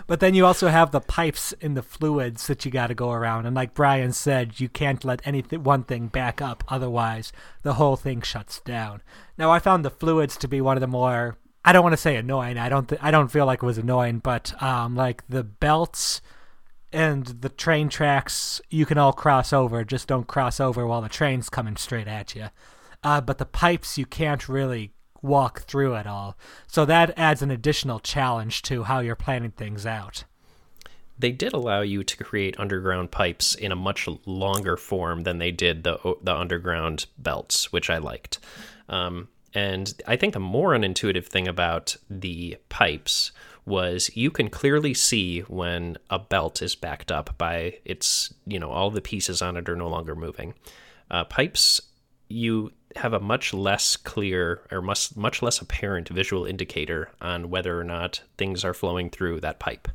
But 0.07 0.21
then 0.21 0.35
you 0.35 0.47
also 0.47 0.69
have 0.69 0.93
the 0.93 1.01
pipes 1.01 1.53
in 1.61 1.75
the 1.75 1.83
fluids 1.83 2.47
that 2.47 2.65
you 2.65 2.71
got 2.71 2.89
to 2.89 2.95
go 2.95 3.11
around. 3.11 3.45
And 3.47 3.57
like 3.57 3.75
Brian 3.75 4.13
said, 4.13 4.61
you 4.61 4.69
can't 4.69 5.05
let 5.05 5.21
any 5.25 5.41
one 5.41 5.83
thing 5.83 6.07
back 6.07 6.41
up, 6.41 6.63
otherwise 6.69 7.33
the 7.63 7.75
whole 7.75 7.97
thing 7.97 8.21
shuts 8.21 8.61
down. 8.61 9.03
Now 9.37 9.51
I 9.51 9.59
found 9.59 9.85
the 9.85 9.91
fluids 9.91 10.37
to 10.39 10.49
be 10.49 10.61
one 10.61 10.77
of 10.77 10.81
the 10.81 10.87
more 10.87 11.37
I 11.67 11.73
don't 11.73 11.83
want 11.83 11.95
to 11.95 11.99
say 11.99 12.15
annoying. 12.15 12.59
I 12.59 12.69
don't 12.69 12.89
th- 12.89 13.01
I 13.03 13.11
don't 13.11 13.31
feel 13.31 13.45
like 13.45 13.61
it 13.61 13.67
was 13.67 13.77
annoying, 13.77 14.21
but 14.21 14.63
um, 14.63 14.95
like 14.95 15.27
the 15.29 15.43
belts 15.43 16.21
and 16.93 17.27
the 17.27 17.49
train 17.49 17.89
tracks 17.89 18.61
you 18.71 18.87
can 18.87 18.99
all 18.99 19.13
cross 19.13 19.53
over. 19.53 19.83
Just 19.83 20.07
don't 20.07 20.29
cross 20.29 20.61
over 20.61 20.87
while 20.87 21.03
the 21.03 21.09
train's 21.09 21.49
coming 21.49 21.77
straight 21.77 22.07
at 22.07 22.37
you. 22.37 22.51
Uh, 23.03 23.21
but 23.21 23.39
the 23.39 23.45
pipes 23.45 23.99
you 23.99 24.07
can't 24.07 24.49
really 24.49 24.93
walk 25.27 25.63
through 25.63 25.95
it 25.95 26.07
all. 26.07 26.37
So 26.67 26.85
that 26.85 27.13
adds 27.19 27.43
an 27.43 27.51
additional 27.51 28.01
challenge 28.01 28.63
to 28.63 28.85
how 28.85 29.01
you're 29.01 29.17
planning 29.17 29.51
things 29.51 29.85
out. 29.85 30.25
They 31.19 31.33
did 31.33 31.53
allow 31.53 31.81
you 31.81 32.05
to 32.05 32.17
create 32.25 32.61
underground 32.61 33.11
pipes 33.11 33.55
in 33.55 33.73
a 33.73 33.77
much 33.77 34.09
longer 34.27 34.77
form 34.77 35.23
than 35.23 35.39
they 35.39 35.51
did 35.51 35.83
the 35.83 35.99
the 36.23 36.35
underground 36.35 37.07
belts, 37.19 37.73
which 37.73 37.89
I 37.89 37.99
liked. 37.99 38.39
Um, 38.89 39.29
and 39.55 39.95
I 40.07 40.17
think 40.17 40.35
the 40.35 40.41
more 40.41 40.73
unintuitive 40.73 41.27
thing 41.27 41.49
about 41.49 41.97
the 42.11 42.59
pipes 42.69 43.33
was 43.65 44.11
you 44.15 44.31
can 44.31 44.49
clearly 44.49 44.95
see 44.95 45.41
when 45.41 45.97
a 46.11 46.19
belt 46.19 46.63
is 46.63 46.75
backed 46.77 47.11
up 47.11 47.37
by 47.37 47.79
its, 47.85 48.33
you 48.47 48.61
know, 48.61 48.71
all 48.71 48.91
the 48.91 49.01
pieces 49.01 49.43
on 49.43 49.57
it 49.57 49.69
are 49.69 49.75
no 49.77 49.89
longer 49.89 50.15
moving. 50.15 50.55
Uh, 51.11 51.25
pipes, 51.25 51.81
you 52.29 52.71
have 52.97 53.13
a 53.13 53.21
much 53.21 53.55
less 53.55 53.97
clear 53.97 54.63
or 54.71 54.83
much 54.83 55.17
much 55.17 55.43
less 55.43 55.61
apparent 55.61 56.09
visual 56.09 56.45
indicator 56.45 57.11
on 57.21 57.51
whether 57.51 57.79
or 57.79 57.85
not 57.85 58.23
things 58.37 58.65
are 58.65 58.75
flowing 58.75 59.11
through 59.11 59.41
that 59.41 59.59
pipe. 59.59 59.89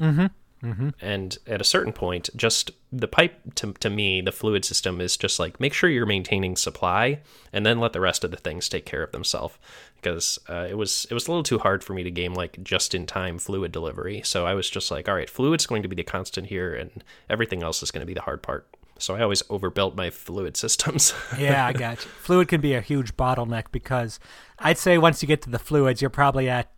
Mm-hmm. 0.00 0.26
Mm-hmm. 0.62 0.88
And 1.00 1.36
at 1.46 1.60
a 1.60 1.64
certain 1.64 1.92
point, 1.92 2.30
just 2.34 2.70
the 2.90 3.06
pipe 3.06 3.54
to, 3.56 3.72
to 3.74 3.90
me, 3.90 4.22
the 4.22 4.32
fluid 4.32 4.64
system 4.64 5.00
is 5.00 5.16
just 5.16 5.38
like 5.38 5.60
make 5.60 5.74
sure 5.74 5.90
you're 5.90 6.06
maintaining 6.06 6.56
supply, 6.56 7.20
and 7.52 7.64
then 7.64 7.78
let 7.78 7.92
the 7.92 8.00
rest 8.00 8.24
of 8.24 8.30
the 8.30 8.36
things 8.36 8.68
take 8.68 8.86
care 8.86 9.02
of 9.02 9.12
themselves. 9.12 9.56
Because 9.96 10.38
uh, 10.48 10.66
it 10.68 10.76
was 10.76 11.06
it 11.10 11.14
was 11.14 11.26
a 11.26 11.30
little 11.30 11.42
too 11.42 11.58
hard 11.58 11.84
for 11.84 11.92
me 11.92 12.02
to 12.02 12.10
game 12.10 12.34
like 12.34 12.62
just 12.62 12.94
in 12.94 13.06
time 13.06 13.38
fluid 13.38 13.70
delivery. 13.70 14.22
So 14.24 14.46
I 14.46 14.54
was 14.54 14.70
just 14.70 14.90
like, 14.90 15.08
all 15.08 15.14
right, 15.14 15.30
fluid's 15.30 15.66
going 15.66 15.82
to 15.82 15.88
be 15.88 15.96
the 15.96 16.02
constant 16.02 16.46
here, 16.46 16.74
and 16.74 17.04
everything 17.28 17.62
else 17.62 17.82
is 17.82 17.90
going 17.90 18.00
to 18.00 18.06
be 18.06 18.14
the 18.14 18.22
hard 18.22 18.42
part. 18.42 18.66
So 18.98 19.14
I 19.14 19.22
always 19.22 19.42
overbuilt 19.50 19.94
my 19.94 20.10
fluid 20.10 20.56
systems. 20.56 21.14
yeah, 21.38 21.66
I 21.66 21.72
got 21.72 22.04
you. 22.04 22.10
Fluid 22.10 22.48
can 22.48 22.60
be 22.60 22.74
a 22.74 22.80
huge 22.80 23.16
bottleneck 23.16 23.66
because 23.72 24.18
I'd 24.58 24.78
say 24.78 24.98
once 24.98 25.22
you 25.22 25.28
get 25.28 25.42
to 25.42 25.50
the 25.50 25.58
fluids, 25.58 26.00
you're 26.00 26.10
probably 26.10 26.48
at 26.48 26.70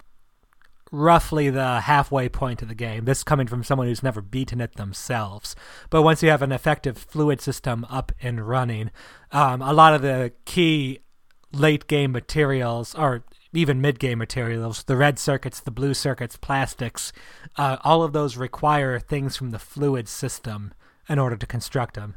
roughly 0.91 1.51
the 1.51 1.81
halfway 1.81 2.29
point 2.29 2.63
of 2.63 2.69
the 2.69 2.75
game. 2.75 3.05
This 3.05 3.23
coming 3.23 3.47
from 3.47 3.63
someone 3.63 3.87
who's 3.87 4.03
never 4.03 4.21
beaten 4.21 4.61
it 4.61 4.77
themselves. 4.77 5.55
But 5.91 6.03
once 6.03 6.23
you 6.23 6.31
have 6.31 6.43
an 6.43 6.53
effective 6.53 6.99
fluid 6.99 7.41
system 7.41 7.87
up 7.91 8.13
and 8.23 8.47
running, 8.47 8.91
um, 9.33 9.63
a 9.63 9.73
lot 9.73 9.95
of 9.95 10.03
the 10.03 10.33
key 10.45 11.01
late 11.53 11.87
game 11.87 12.13
materials, 12.13 12.95
or 12.95 13.25
even 13.53 13.81
mid 13.81 13.99
game 13.99 14.19
materials, 14.19 14.83
the 14.85 14.97
red 14.97 15.19
circuits, 15.19 15.61
the 15.61 15.71
blue 15.71 15.95
circuits, 15.95 16.37
plastics, 16.37 17.13
uh, 17.57 17.79
all 17.83 18.03
of 18.03 18.13
those 18.13 18.37
require 18.37 18.99
things 18.99 19.37
from 19.37 19.51
the 19.51 19.59
fluid 19.59 20.09
system 20.09 20.73
in 21.09 21.19
order 21.19 21.37
to 21.37 21.47
construct 21.47 21.95
them. 21.95 22.17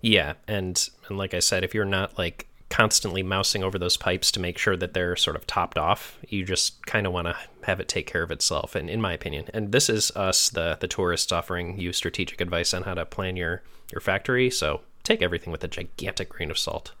Yeah, 0.00 0.34
and 0.46 0.88
and 1.08 1.18
like 1.18 1.34
I 1.34 1.40
said, 1.40 1.64
if 1.64 1.74
you're 1.74 1.84
not 1.84 2.18
like 2.18 2.48
constantly 2.68 3.22
mousing 3.22 3.62
over 3.62 3.78
those 3.78 3.96
pipes 3.96 4.32
to 4.32 4.40
make 4.40 4.58
sure 4.58 4.76
that 4.76 4.92
they're 4.92 5.16
sort 5.16 5.36
of 5.36 5.46
topped 5.46 5.78
off, 5.78 6.18
you 6.28 6.44
just 6.44 6.84
kind 6.86 7.06
of 7.06 7.12
want 7.12 7.26
to 7.26 7.36
have 7.62 7.80
it 7.80 7.88
take 7.88 8.06
care 8.06 8.22
of 8.22 8.30
itself. 8.30 8.74
And 8.74 8.90
in 8.90 9.00
my 9.00 9.12
opinion, 9.12 9.46
and 9.54 9.72
this 9.72 9.88
is 9.88 10.10
us, 10.16 10.50
the 10.50 10.76
the 10.80 10.88
tourists, 10.88 11.32
offering 11.32 11.78
you 11.78 11.92
strategic 11.92 12.40
advice 12.40 12.74
on 12.74 12.82
how 12.82 12.94
to 12.94 13.04
plan 13.06 13.36
your 13.36 13.62
your 13.92 14.00
factory. 14.00 14.50
So 14.50 14.82
take 15.02 15.22
everything 15.22 15.52
with 15.52 15.64
a 15.64 15.68
gigantic 15.68 16.28
grain 16.28 16.50
of 16.50 16.58
salt. 16.58 16.92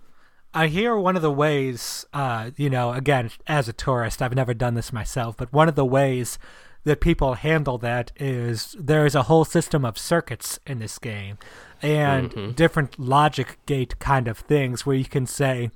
I 0.54 0.68
hear 0.68 0.96
one 0.96 1.16
of 1.16 1.22
the 1.22 1.30
ways, 1.30 2.06
uh, 2.14 2.50
you 2.56 2.70
know, 2.70 2.92
again, 2.92 3.30
as 3.46 3.68
a 3.68 3.74
tourist, 3.74 4.22
I've 4.22 4.34
never 4.34 4.54
done 4.54 4.72
this 4.72 4.90
myself, 4.92 5.36
but 5.36 5.52
one 5.52 5.68
of 5.68 5.74
the 5.74 5.84
ways 5.84 6.38
that 6.86 7.00
people 7.00 7.34
handle 7.34 7.78
that 7.78 8.12
is 8.14 8.76
there 8.78 9.04
is 9.04 9.16
a 9.16 9.24
whole 9.24 9.44
system 9.44 9.84
of 9.84 9.98
circuits 9.98 10.60
in 10.68 10.78
this 10.78 11.00
game 11.00 11.36
and 11.82 12.30
mm-hmm. 12.30 12.52
different 12.52 12.96
logic 12.96 13.58
gate 13.66 13.98
kind 13.98 14.28
of 14.28 14.38
things 14.38 14.86
where 14.86 14.94
you 14.94 15.04
can 15.04 15.26
say 15.26 15.68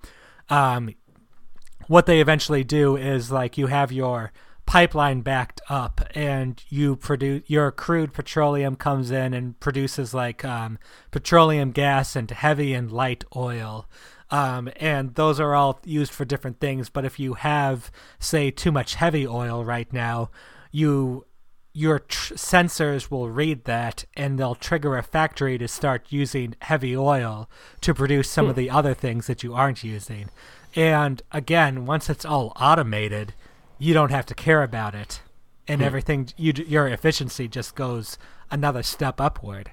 um, 0.50 0.94
what 1.88 2.06
they 2.06 2.20
eventually 2.20 2.62
do 2.62 2.96
is 2.96 3.32
like 3.32 3.58
you 3.58 3.66
have 3.66 3.90
your 3.90 4.30
pipeline 4.66 5.20
backed 5.20 5.60
up 5.68 6.00
and 6.14 6.62
you 6.68 6.94
produce 6.94 7.42
your 7.48 7.72
crude 7.72 8.12
petroleum 8.12 8.76
comes 8.76 9.10
in 9.10 9.34
and 9.34 9.58
produces 9.58 10.14
like 10.14 10.44
um, 10.44 10.78
petroleum 11.10 11.72
gas 11.72 12.14
and 12.14 12.30
heavy 12.30 12.72
and 12.72 12.92
light 12.92 13.24
oil 13.34 13.88
um, 14.30 14.70
and 14.76 15.16
those 15.16 15.40
are 15.40 15.56
all 15.56 15.80
used 15.84 16.12
for 16.12 16.24
different 16.24 16.60
things 16.60 16.88
but 16.88 17.04
if 17.04 17.18
you 17.18 17.34
have 17.34 17.90
say 18.20 18.48
too 18.48 18.70
much 18.70 18.94
heavy 18.94 19.26
oil 19.26 19.64
right 19.64 19.92
now 19.92 20.30
you 20.70 21.26
your 21.72 22.00
tr- 22.00 22.34
sensors 22.34 23.10
will 23.10 23.30
read 23.30 23.64
that 23.64 24.04
and 24.16 24.38
they'll 24.38 24.56
trigger 24.56 24.96
a 24.96 25.02
factory 25.02 25.56
to 25.56 25.68
start 25.68 26.06
using 26.10 26.54
heavy 26.62 26.96
oil 26.96 27.48
to 27.80 27.94
produce 27.94 28.28
some 28.28 28.46
of 28.46 28.56
hmm. 28.56 28.60
the 28.60 28.70
other 28.70 28.92
things 28.94 29.26
that 29.28 29.42
you 29.42 29.54
aren't 29.54 29.84
using. 29.84 30.28
And 30.74 31.22
again, 31.30 31.86
once 31.86 32.10
it's 32.10 32.24
all 32.24 32.52
automated, 32.56 33.34
you 33.78 33.94
don't 33.94 34.10
have 34.10 34.26
to 34.26 34.34
care 34.34 34.62
about 34.62 34.94
it, 34.94 35.22
and 35.66 35.80
hmm. 35.80 35.86
everything 35.86 36.28
you 36.36 36.52
your 36.66 36.88
efficiency 36.88 37.48
just 37.48 37.74
goes 37.74 38.18
another 38.50 38.82
step 38.82 39.20
upward. 39.20 39.70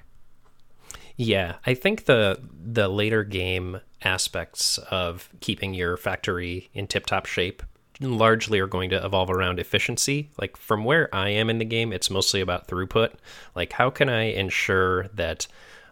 Yeah, 1.16 1.56
I 1.66 1.74
think 1.74 2.04
the 2.04 2.40
the 2.52 2.88
later 2.88 3.24
game 3.24 3.80
aspects 4.02 4.78
of 4.90 5.28
keeping 5.40 5.74
your 5.74 5.96
factory 5.96 6.70
in 6.72 6.86
tip 6.86 7.06
top 7.06 7.26
shape 7.26 7.62
largely 8.00 8.60
are 8.60 8.66
going 8.66 8.90
to 8.90 9.04
evolve 9.04 9.30
around 9.30 9.58
efficiency. 9.58 10.30
Like 10.40 10.56
from 10.56 10.84
where 10.84 11.12
I 11.14 11.30
am 11.30 11.50
in 11.50 11.58
the 11.58 11.64
game, 11.64 11.92
it's 11.92 12.10
mostly 12.10 12.40
about 12.40 12.68
throughput. 12.68 13.14
Like 13.54 13.72
how 13.72 13.90
can 13.90 14.08
I 14.08 14.24
ensure 14.24 15.08
that 15.08 15.46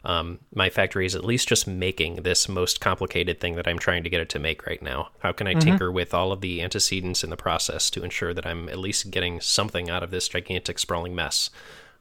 um, 0.04 0.38
my 0.54 0.70
factory 0.70 1.04
is 1.04 1.16
at 1.16 1.24
least 1.24 1.48
just 1.48 1.66
making 1.66 2.22
this 2.22 2.48
most 2.48 2.80
complicated 2.80 3.40
thing 3.40 3.56
that 3.56 3.66
I'm 3.66 3.78
trying 3.78 4.04
to 4.04 4.10
get 4.10 4.20
it 4.20 4.28
to 4.30 4.38
make 4.38 4.64
right 4.64 4.80
now? 4.80 5.08
How 5.18 5.32
can 5.32 5.48
I 5.48 5.52
mm-hmm. 5.52 5.60
tinker 5.60 5.90
with 5.90 6.14
all 6.14 6.30
of 6.30 6.40
the 6.40 6.62
antecedents 6.62 7.24
in 7.24 7.30
the 7.30 7.36
process 7.36 7.90
to 7.90 8.04
ensure 8.04 8.32
that 8.32 8.46
I'm 8.46 8.68
at 8.68 8.78
least 8.78 9.10
getting 9.10 9.40
something 9.40 9.90
out 9.90 10.04
of 10.04 10.12
this 10.12 10.28
gigantic 10.28 10.78
sprawling 10.78 11.14
mess? 11.16 11.50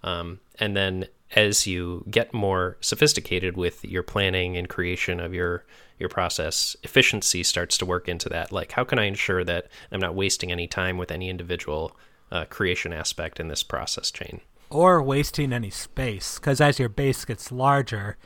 Um, 0.03 0.39
and 0.59 0.77
then 0.77 1.07
as 1.35 1.65
you 1.65 2.05
get 2.09 2.31
more 2.31 2.77
sophisticated 2.79 3.57
with 3.57 3.83
your 3.83 4.03
planning 4.03 4.55
and 4.55 4.69
creation 4.69 5.19
of 5.19 5.33
your 5.33 5.65
your 5.97 6.09
process, 6.09 6.75
efficiency 6.83 7.43
starts 7.43 7.77
to 7.77 7.85
work 7.85 8.07
into 8.07 8.29
that. 8.29 8.51
Like, 8.51 8.73
how 8.73 8.83
can 8.83 8.99
I 8.99 9.05
ensure 9.05 9.43
that 9.43 9.67
I'm 9.91 10.01
not 10.01 10.15
wasting 10.15 10.51
any 10.51 10.67
time 10.67 10.97
with 10.97 11.11
any 11.11 11.29
individual 11.29 11.95
uh, 12.31 12.45
creation 12.45 12.91
aspect 12.91 13.39
in 13.39 13.47
this 13.47 13.63
process 13.63 14.11
chain? 14.11 14.41
Or 14.69 15.01
wasting 15.01 15.53
any 15.53 15.69
space, 15.69 16.37
because 16.37 16.59
as 16.59 16.79
your 16.79 16.89
base 16.89 17.23
gets 17.23 17.51
larger, 17.51 18.17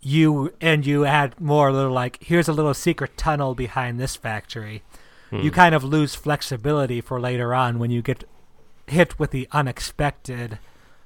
you 0.00 0.54
and 0.60 0.86
you 0.86 1.04
add 1.04 1.40
more 1.40 1.72
little 1.72 1.92
like 1.92 2.22
here's 2.22 2.48
a 2.48 2.52
little 2.52 2.74
secret 2.74 3.16
tunnel 3.16 3.54
behind 3.54 3.98
this 3.98 4.16
factory. 4.16 4.82
Hmm. 5.30 5.40
You 5.40 5.50
kind 5.50 5.74
of 5.74 5.84
lose 5.84 6.14
flexibility 6.14 7.00
for 7.00 7.20
later 7.20 7.54
on 7.54 7.78
when 7.78 7.90
you 7.90 8.00
get 8.00 8.24
hit 8.86 9.18
with 9.18 9.30
the 9.30 9.46
unexpected 9.52 10.58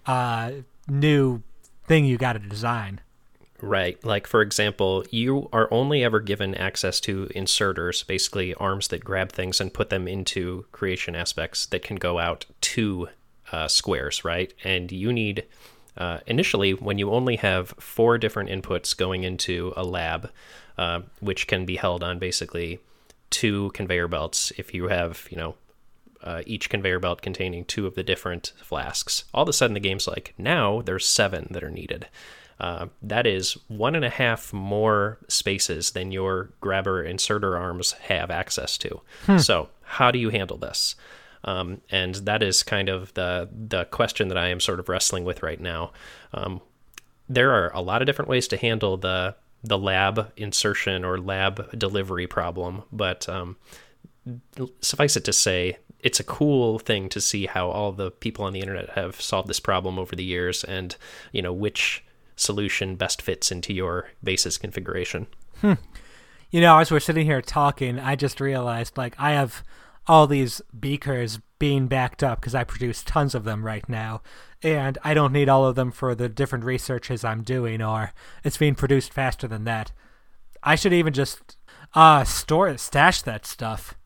uh, 0.07 0.53
new 0.89 1.43
thing 1.87 2.05
you 2.05 2.17
got 2.17 2.35
to 2.35 2.39
design. 2.39 3.01
Right. 3.63 4.05
Like, 4.05 4.27
for 4.27 4.43
example, 4.43 5.05
you 5.11 5.49
are 5.53 5.73
only 5.73 6.03
ever 6.03 6.19
given 6.19 6.57
access 6.57 6.99
to 7.01 7.29
inserters, 7.29 8.05
basically 8.05 8.55
arms 8.55 8.89
that 8.89 9.05
grab 9.05 9.31
things 9.31 9.61
and 9.61 9.73
put 9.73 9.89
them 9.89 10.09
into 10.09 10.67
creation 10.73 11.15
aspects 11.15 11.67
that 11.67 11.85
can 11.85 11.97
go 11.97 12.19
out 12.19 12.45
two 12.61 13.09
uh, 13.53 13.69
squares, 13.69 14.25
right? 14.25 14.53
And 14.65 14.91
you 14.91 15.13
need, 15.13 15.45
uh, 15.97 16.19
initially, 16.27 16.75
when 16.75 16.99
you 16.99 17.13
only 17.13 17.37
have 17.37 17.69
four 17.79 18.19
different 18.19 18.51
inputs 18.51 18.97
going 18.97 19.23
into 19.23 19.73
a 19.77 19.85
lab, 19.85 20.33
uh, 20.77 21.03
which 21.21 21.47
can 21.47 21.65
be 21.65 21.77
held 21.77 22.03
on 22.03 22.19
basically 22.19 22.81
two 23.31 23.71
conveyor 23.75 24.09
belts, 24.09 24.53
if 24.59 24.75
you 24.75 24.89
have, 24.89 25.29
you 25.31 25.37
know, 25.37 25.55
uh, 26.25 26.43
each 26.47 26.69
conveyor 26.69 26.99
belt 26.99 27.23
containing 27.23 27.65
two 27.65 27.87
of 27.87 27.95
the 27.95 28.03
different 28.03 28.53
flasks. 28.61 29.23
All 29.33 29.45
of 29.45 29.49
a 29.49 29.53
sudden, 29.53 29.75
the 29.75 29.81
game's 29.81 30.09
like, 30.09 30.35
now 30.37 30.83
there's 30.83 31.07
seven 31.07 31.47
that 31.51 31.63
are 31.63 31.71
needed. 31.71 32.09
Uh, 32.63 32.87
that 33.03 33.27
is 33.27 33.59
one 33.67 33.97
and 33.97 34.05
a 34.05 34.09
half 34.09 34.53
more 34.53 35.19
spaces 35.27 35.91
than 35.91 36.13
your 36.13 36.51
grabber 36.61 37.03
inserter 37.03 37.57
arms 37.59 37.91
have 38.05 38.31
access 38.31 38.79
to. 38.79 39.01
Hmm. 39.27 39.39
So, 39.39 39.69
how 39.83 40.13
do 40.13 40.19
you 40.21 40.29
handle 40.29 40.57
this? 40.57 40.95
Um, 41.43 41.81
and 41.91 42.15
that 42.15 42.41
is 42.41 42.63
kind 42.63 42.89
of 42.89 43.13
the 43.15 43.49
the 43.51 43.87
question 43.87 44.29
that 44.29 44.39
I 44.39 44.47
am 44.47 44.61
sort 44.61 44.79
of 44.79 44.89
wrestling 44.89 45.25
with 45.25 45.43
right 45.43 45.61
now. 45.61 45.91
Um, 46.33 46.61
there 47.29 47.51
are 47.51 47.73
a 47.75 47.83
lot 47.83 48.01
of 48.01 48.07
different 48.07 48.29
ways 48.29 48.47
to 48.49 48.57
handle 48.57 48.97
the 48.97 49.35
the 49.65 49.77
lab 49.77 50.33
insertion 50.37 51.05
or 51.05 51.19
lab 51.19 51.77
delivery 51.77 52.29
problem, 52.29 52.85
but 52.93 53.29
um, 53.29 53.57
suffice 54.81 55.17
it 55.17 55.25
to 55.25 55.33
say, 55.33 55.79
it's 55.99 56.21
a 56.21 56.25
cool 56.25 56.79
thing 56.79 57.09
to 57.09 57.21
see 57.21 57.47
how 57.47 57.71
all 57.71 57.91
the 57.91 58.13
people 58.13 58.45
on 58.45 58.53
the 58.53 58.61
internet 58.61 58.91
have 58.91 59.21
solved 59.21 59.49
this 59.49 59.61
problem 59.61 59.99
over 59.99 60.15
the 60.15 60.25
years, 60.25 60.63
and 60.63 60.95
you 61.33 61.43
know 61.43 61.53
which 61.53 62.05
solution 62.43 62.97
best 62.97 63.23
fits 63.23 63.51
into 63.51 63.73
your 63.73 64.11
basis 64.23 64.59
configuration. 64.59 65.27
Hmm. 65.61 65.75
You 66.51 66.61
know, 66.61 66.79
as 66.79 66.91
we're 66.91 67.01
sitting 67.01 67.25
here 67.25 67.41
talking, 67.41 67.99
I 67.99 68.17
just 68.17 68.41
realized 68.41 68.99
like 68.99 69.15
I 69.19 69.33
have 69.33 69.63
all 70.07 70.27
these 70.27 70.61
beakers 70.79 71.39
being 71.59 71.87
backed 71.87 72.23
up 72.23 72.41
because 72.41 72.55
I 72.55 72.65
produce 72.65 73.03
tons 73.03 73.35
of 73.35 73.45
them 73.45 73.65
right 73.65 73.89
now, 73.89 74.21
and 74.63 74.99
I 75.05 75.15
don't 75.15 75.33
need 75.33 75.49
all 75.49 75.65
of 75.65 75.77
them 75.77 75.93
for 75.93 76.15
the 76.15 76.29
different 76.29 76.65
researches 76.65 77.25
I'm 77.25 77.43
doing, 77.43 77.81
or 77.81 78.13
it's 78.45 78.59
being 78.59 78.75
produced 78.75 79.13
faster 79.13 79.47
than 79.47 79.65
that. 79.65 79.93
I 80.63 80.75
should 80.75 80.93
even 80.93 81.13
just 81.13 81.57
uh 81.95 82.25
store 82.25 82.69
it, 82.69 82.81
stash 82.81 83.23
that 83.23 83.47
stuff, 83.47 83.97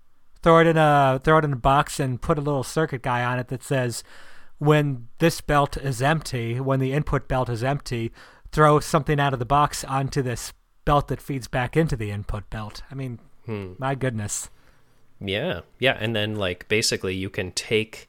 throw 0.43 0.61
it 0.61 0.66
in 0.66 0.76
a 0.76 1.20
throw 1.24 1.39
it 1.39 1.45
in 1.45 1.53
a 1.55 1.57
box, 1.57 1.99
and 1.99 2.20
put 2.20 2.39
a 2.39 2.43
little 2.43 2.62
circuit 2.62 3.03
guy 3.03 3.24
on 3.24 3.39
it 3.39 3.49
that 3.49 3.64
says 3.64 4.05
when 4.59 5.09
this 5.19 5.41
belt 5.41 5.77
is 5.77 6.01
empty, 6.01 6.61
when 6.61 6.81
the 6.81 6.93
input 6.93 7.29
belt 7.29 7.49
is 7.49 7.63
empty, 7.63 8.13
throw 8.53 8.81
something 8.81 9.21
out 9.21 9.33
of 9.33 9.39
the 9.39 9.45
box 9.45 9.85
onto 9.85 10.23
this 10.23 10.53
belt 10.85 11.09
that 11.09 11.21
feeds 11.21 11.49
back 11.49 11.77
into 11.77 11.97
the 11.97 12.11
input 12.11 12.49
belt. 12.49 12.83
I 12.91 12.95
mean, 12.95 13.19
hmm. 13.45 13.73
my 13.79 13.95
goodness. 13.95 14.51
Yeah, 15.21 15.61
yeah, 15.79 15.97
and 15.99 16.15
then 16.15 16.37
like 16.37 16.69
basically 16.69 17.15
you 17.15 17.31
can 17.31 17.53
take, 17.53 18.09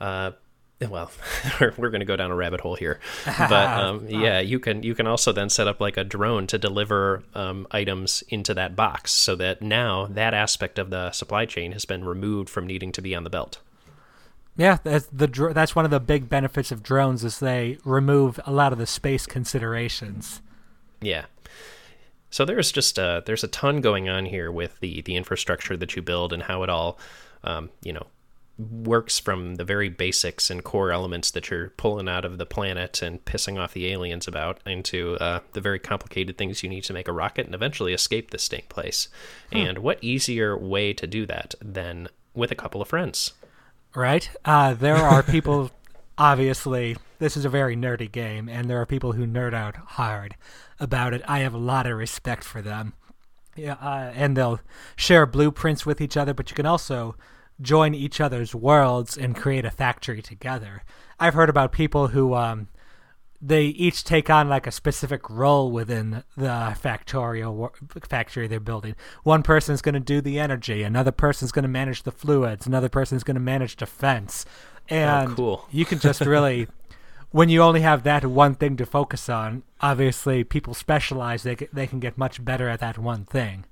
uh, 0.00 0.32
well, 0.80 1.10
we're, 1.60 1.90
going 1.90 2.00
to 2.00 2.06
go 2.06 2.16
down 2.16 2.30
a 2.30 2.34
rabbit 2.34 2.60
hole 2.60 2.76
here, 2.76 3.00
but 3.26 3.52
um, 3.52 4.06
yeah, 4.08 4.40
you 4.40 4.58
can 4.60 4.82
you 4.82 4.94
can 4.94 5.06
also 5.06 5.32
then 5.32 5.48
set 5.48 5.66
up 5.66 5.80
like 5.80 5.96
a 5.96 6.04
drone 6.04 6.46
to 6.48 6.58
deliver 6.58 7.22
um, 7.34 7.66
items 7.70 8.22
into 8.28 8.52
that 8.54 8.76
box, 8.76 9.10
so 9.10 9.34
that 9.36 9.62
now 9.62 10.06
that 10.06 10.34
aspect 10.34 10.78
of 10.78 10.90
the 10.90 11.12
supply 11.12 11.46
chain 11.46 11.72
has 11.72 11.86
been 11.86 12.04
removed 12.04 12.50
from 12.50 12.66
needing 12.66 12.92
to 12.92 13.00
be 13.00 13.14
on 13.14 13.24
the 13.24 13.30
belt. 13.30 13.58
Yeah, 14.56 14.78
that's 14.82 15.06
the 15.06 15.26
dr- 15.26 15.54
that's 15.54 15.74
one 15.74 15.84
of 15.84 15.90
the 15.90 16.00
big 16.00 16.28
benefits 16.28 16.70
of 16.70 16.82
drones 16.82 17.24
is 17.24 17.40
they 17.40 17.78
remove 17.84 18.38
a 18.46 18.52
lot 18.52 18.72
of 18.72 18.78
the 18.78 18.86
space 18.86 19.26
considerations. 19.26 20.40
Yeah. 21.00 21.24
So 22.30 22.44
there's 22.44 22.72
just 22.72 22.98
a, 22.98 23.22
there's 23.26 23.44
a 23.44 23.48
ton 23.48 23.80
going 23.80 24.08
on 24.08 24.26
here 24.26 24.50
with 24.50 24.80
the 24.80 25.02
the 25.02 25.16
infrastructure 25.16 25.76
that 25.76 25.96
you 25.96 26.02
build 26.02 26.32
and 26.32 26.44
how 26.44 26.62
it 26.62 26.70
all, 26.70 26.98
um, 27.42 27.70
you 27.82 27.92
know, 27.92 28.06
works 28.58 29.18
from 29.18 29.56
the 29.56 29.64
very 29.64 29.88
basics 29.88 30.50
and 30.50 30.62
core 30.62 30.92
elements 30.92 31.32
that 31.32 31.50
you're 31.50 31.70
pulling 31.70 32.08
out 32.08 32.24
of 32.24 32.38
the 32.38 32.46
planet 32.46 33.02
and 33.02 33.24
pissing 33.24 33.58
off 33.58 33.72
the 33.72 33.88
aliens 33.88 34.28
about 34.28 34.60
into 34.64 35.16
uh, 35.16 35.40
the 35.52 35.60
very 35.60 35.80
complicated 35.80 36.38
things 36.38 36.62
you 36.62 36.68
need 36.68 36.84
to 36.84 36.92
make 36.92 37.08
a 37.08 37.12
rocket 37.12 37.46
and 37.46 37.54
eventually 37.54 37.92
escape 37.92 38.30
this 38.30 38.44
stink 38.44 38.68
place. 38.68 39.08
Hmm. 39.50 39.58
And 39.58 39.78
what 39.78 40.02
easier 40.02 40.56
way 40.56 40.92
to 40.92 41.06
do 41.06 41.26
that 41.26 41.56
than 41.60 42.08
with 42.34 42.52
a 42.52 42.56
couple 42.56 42.80
of 42.80 42.88
friends? 42.88 43.32
Right. 43.94 44.28
Uh, 44.44 44.74
there 44.74 44.96
are 44.96 45.22
people. 45.36 45.70
obviously, 46.18 46.96
this 47.18 47.36
is 47.36 47.44
a 47.44 47.48
very 47.48 47.76
nerdy 47.76 48.10
game, 48.10 48.48
and 48.48 48.68
there 48.68 48.80
are 48.80 48.86
people 48.86 49.12
who 49.12 49.26
nerd 49.26 49.54
out 49.54 49.76
hard 49.76 50.36
about 50.80 51.14
it. 51.14 51.22
I 51.26 51.40
have 51.40 51.54
a 51.54 51.58
lot 51.58 51.86
of 51.86 51.96
respect 51.96 52.44
for 52.44 52.60
them. 52.62 52.94
Yeah, 53.56 53.74
uh, 53.74 54.12
and 54.14 54.36
they'll 54.36 54.60
share 54.96 55.26
blueprints 55.26 55.86
with 55.86 56.00
each 56.00 56.16
other, 56.16 56.34
but 56.34 56.50
you 56.50 56.56
can 56.56 56.66
also 56.66 57.14
join 57.60 57.94
each 57.94 58.20
other's 58.20 58.54
worlds 58.54 59.16
and 59.16 59.36
create 59.36 59.64
a 59.64 59.70
factory 59.70 60.20
together. 60.20 60.82
I've 61.20 61.34
heard 61.34 61.48
about 61.48 61.70
people 61.70 62.08
who 62.08 62.34
um, 62.34 62.68
they 63.46 63.64
each 63.64 64.04
take 64.04 64.30
on 64.30 64.48
like 64.48 64.66
a 64.66 64.72
specific 64.72 65.28
role 65.28 65.70
within 65.70 66.24
the 66.34 66.74
Factorio 66.82 67.70
factory 68.08 68.46
they're 68.46 68.58
building. 68.58 68.94
One 69.22 69.42
person's 69.42 69.82
going 69.82 69.94
to 69.94 70.00
do 70.00 70.22
the 70.22 70.38
energy, 70.38 70.82
another 70.82 71.12
person's 71.12 71.52
going 71.52 71.64
to 71.64 71.68
manage 71.68 72.04
the 72.04 72.12
fluids, 72.12 72.66
another 72.66 72.88
person's 72.88 73.22
going 73.22 73.34
to 73.34 73.40
manage 73.40 73.76
defense. 73.76 74.46
Oh, 74.90 74.94
and 74.94 75.30
oh, 75.32 75.34
cool. 75.34 75.68
you 75.70 75.84
can 75.84 75.98
just 75.98 76.22
really 76.22 76.68
when 77.32 77.50
you 77.50 77.62
only 77.62 77.82
have 77.82 78.02
that 78.04 78.24
one 78.24 78.54
thing 78.54 78.78
to 78.78 78.86
focus 78.86 79.28
on, 79.28 79.62
obviously 79.80 80.42
people 80.42 80.72
specialize, 80.72 81.42
they 81.42 81.54
they 81.70 81.86
can 81.86 82.00
get 82.00 82.16
much 82.16 82.42
better 82.42 82.68
at 82.70 82.80
that 82.80 82.96
one 82.96 83.26
thing. 83.26 83.66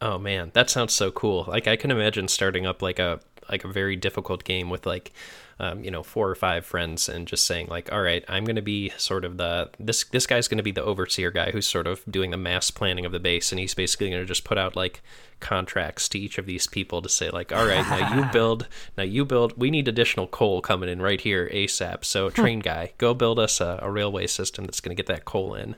Oh 0.00 0.18
man, 0.18 0.50
that 0.54 0.68
sounds 0.68 0.92
so 0.92 1.12
cool. 1.12 1.44
Like 1.46 1.68
I 1.68 1.76
can 1.76 1.92
imagine 1.92 2.26
starting 2.26 2.66
up 2.66 2.82
like 2.82 2.98
a 2.98 3.20
like 3.48 3.64
a 3.64 3.68
very 3.68 3.94
difficult 3.94 4.42
game 4.42 4.68
with 4.68 4.84
like 4.84 5.12
um, 5.58 5.82
you 5.82 5.90
know 5.90 6.02
four 6.02 6.28
or 6.28 6.34
five 6.34 6.64
friends 6.66 7.08
and 7.08 7.26
just 7.26 7.46
saying 7.46 7.66
like 7.68 7.90
all 7.92 8.02
right 8.02 8.24
i'm 8.28 8.44
going 8.44 8.56
to 8.56 8.62
be 8.62 8.90
sort 8.96 9.24
of 9.24 9.38
the 9.38 9.70
this 9.78 10.04
this 10.04 10.26
guy's 10.26 10.48
going 10.48 10.58
to 10.58 10.62
be 10.64 10.72
the 10.72 10.82
overseer 10.82 11.30
guy 11.30 11.50
who's 11.50 11.66
sort 11.66 11.86
of 11.86 12.02
doing 12.10 12.30
the 12.30 12.36
mass 12.36 12.70
planning 12.70 13.06
of 13.06 13.12
the 13.12 13.20
base 13.20 13.52
and 13.52 13.58
he's 13.58 13.74
basically 13.74 14.10
going 14.10 14.20
to 14.20 14.26
just 14.26 14.44
put 14.44 14.58
out 14.58 14.76
like 14.76 15.02
contracts 15.40 16.08
to 16.08 16.18
each 16.18 16.38
of 16.38 16.46
these 16.46 16.66
people 16.66 17.00
to 17.00 17.08
say 17.08 17.30
like 17.30 17.52
all 17.52 17.66
right 17.66 17.86
now 17.88 18.14
you 18.14 18.24
build 18.32 18.68
now 18.96 19.04
you 19.04 19.24
build 19.24 19.56
we 19.56 19.70
need 19.70 19.88
additional 19.88 20.26
coal 20.26 20.60
coming 20.60 20.88
in 20.88 21.00
right 21.00 21.22
here 21.22 21.48
asap 21.52 22.04
so 22.04 22.28
train 22.30 22.60
guy 22.60 22.92
go 22.98 23.14
build 23.14 23.38
us 23.38 23.60
a, 23.60 23.78
a 23.82 23.90
railway 23.90 24.26
system 24.26 24.64
that's 24.64 24.80
going 24.80 24.94
to 24.94 25.02
get 25.02 25.06
that 25.06 25.24
coal 25.24 25.54
in 25.54 25.74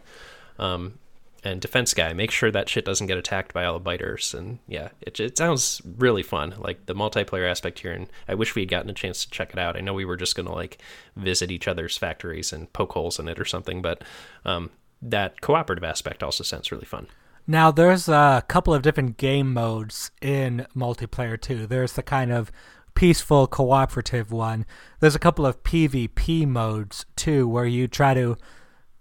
um, 0.58 0.98
and 1.44 1.60
defense 1.60 1.94
guy 1.94 2.12
make 2.12 2.30
sure 2.30 2.50
that 2.50 2.68
shit 2.68 2.84
doesn't 2.84 3.06
get 3.06 3.18
attacked 3.18 3.52
by 3.52 3.64
all 3.64 3.74
the 3.74 3.80
biters. 3.80 4.34
And 4.34 4.58
yeah 4.66 4.88
it, 5.00 5.18
it 5.20 5.38
sounds 5.38 5.80
really 5.96 6.22
fun 6.22 6.54
like 6.58 6.86
the 6.86 6.94
multiplayer 6.94 7.48
aspect 7.48 7.80
here. 7.80 7.92
And 7.92 8.08
i 8.26 8.34
wish 8.34 8.54
we 8.54 8.62
had 8.62 8.70
gotten 8.70 8.90
a 8.90 8.94
chance 8.94 9.24
to 9.24 9.30
check 9.30 9.52
it 9.52 9.58
out. 9.58 9.76
I 9.76 9.80
know 9.80 9.94
we 9.94 10.04
were 10.04 10.16
just 10.16 10.36
gonna 10.36 10.52
like 10.52 10.78
visit 11.16 11.50
each 11.50 11.68
other's 11.68 11.96
factories 11.96 12.52
and 12.52 12.72
poke 12.72 12.92
holes 12.92 13.18
in 13.18 13.28
it 13.28 13.40
or 13.40 13.44
something 13.44 13.82
but 13.82 14.02
um, 14.44 14.70
that 15.00 15.40
cooperative 15.40 15.84
aspect 15.84 16.22
also 16.22 16.42
sounds 16.42 16.72
really 16.72 16.86
fun. 16.86 17.06
Now 17.46 17.70
there's 17.70 18.08
a 18.08 18.44
couple 18.46 18.74
of 18.74 18.82
different 18.82 19.16
game 19.16 19.52
modes 19.54 20.10
in 20.20 20.66
multiplayer 20.76 21.40
too. 21.40 21.66
There's 21.66 21.94
the 21.94 22.02
kind 22.02 22.30
of 22.30 22.52
peaceful 22.94 23.46
cooperative 23.46 24.32
one. 24.32 24.66
There's 25.00 25.14
a 25.14 25.20
couple 25.20 25.46
of 25.46 25.62
pvp 25.62 26.46
modes 26.46 27.06
too 27.16 27.48
where 27.48 27.64
you 27.64 27.86
try 27.86 28.12
to 28.12 28.36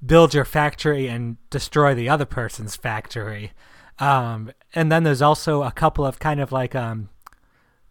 build 0.06 0.34
your 0.34 0.46
factory 0.46 1.08
and 1.08 1.38
destroy 1.50 1.96
the 1.96 2.10
other 2.10 2.26
person's 2.26 2.76
factory. 2.76 3.52
Um, 4.00 4.52
and 4.76 4.92
then 4.92 5.04
there's 5.04 5.22
also 5.22 5.64
a 5.64 5.72
couple 5.72 6.06
of 6.06 6.20
kind 6.20 6.40
of 6.40 6.52
like 6.52 6.76
um, 6.76 7.10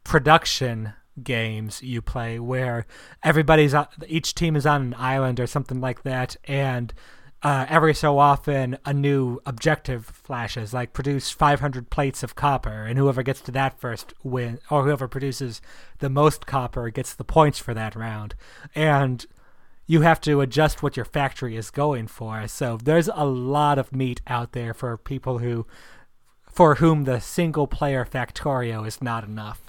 production 0.05 0.93
games 1.23 1.83
you 1.83 2.03
play 2.03 2.39
where 2.39 2.87
everybody's 3.23 3.75
each 4.07 4.35
team 4.35 4.55
is 4.55 4.67
on 4.67 4.83
an 4.83 4.95
island 4.99 5.41
or 5.41 5.47
something 5.47 5.81
like 5.81 6.03
that, 6.03 6.37
and 6.45 6.93
uh, 7.43 7.67
every 7.69 7.95
so 7.95 8.19
often 8.19 8.79
a 8.85 8.93
new 8.93 9.41
objective 9.47 10.07
flashes, 10.07 10.73
like 10.73 10.93
produce 10.93 11.31
500 11.31 11.91
plates 11.91 12.23
of 12.23 12.35
copper, 12.35 12.85
and 12.85 12.99
whoever 12.99 13.23
gets 13.23 13.41
to 13.43 13.53
that 13.53 13.79
first 13.79 14.15
win, 14.23 14.59
or 14.71 14.85
whoever 14.85 15.07
produces 15.09 15.61
the 15.99 16.11
most 16.11 16.47
copper 16.47 16.91
gets 16.91 17.15
the 17.15 17.25
points 17.25 17.59
for 17.59 17.75
that 17.75 17.95
round. 17.95 18.35
And 18.75 19.25
you 19.87 20.01
have 20.03 20.21
to 20.23 20.41
adjust 20.41 20.83
what 20.83 20.97
your 20.97 21.05
factory 21.05 21.57
is 21.57 21.71
going 21.71 22.09
for. 22.09 22.49
So 22.49 22.77
there's 22.83 23.09
a 23.15 23.25
lot 23.25 23.79
of 23.79 23.95
meat 23.95 24.21
out 24.27 24.53
there 24.53 24.75
for 24.75 24.97
people 24.97 25.39
who 25.39 25.67
for 26.51 26.77
whom 26.77 27.05
the 27.05 27.21
single 27.21 27.67
player 27.67 28.05
Factorio 28.05 28.87
is 28.87 29.03
not 29.03 29.25
enough. 29.25 29.61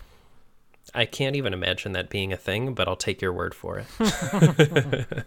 I 0.96 1.06
can't 1.06 1.36
even 1.36 1.54
imagine 1.54 1.92
that 1.92 2.10
being 2.10 2.32
a 2.32 2.38
thing, 2.38 2.74
but 2.74 2.88
I'll 2.88 2.96
take 2.96 3.22
your 3.22 3.34
word 3.34 3.54
for 3.54 3.78
it. 3.78 3.86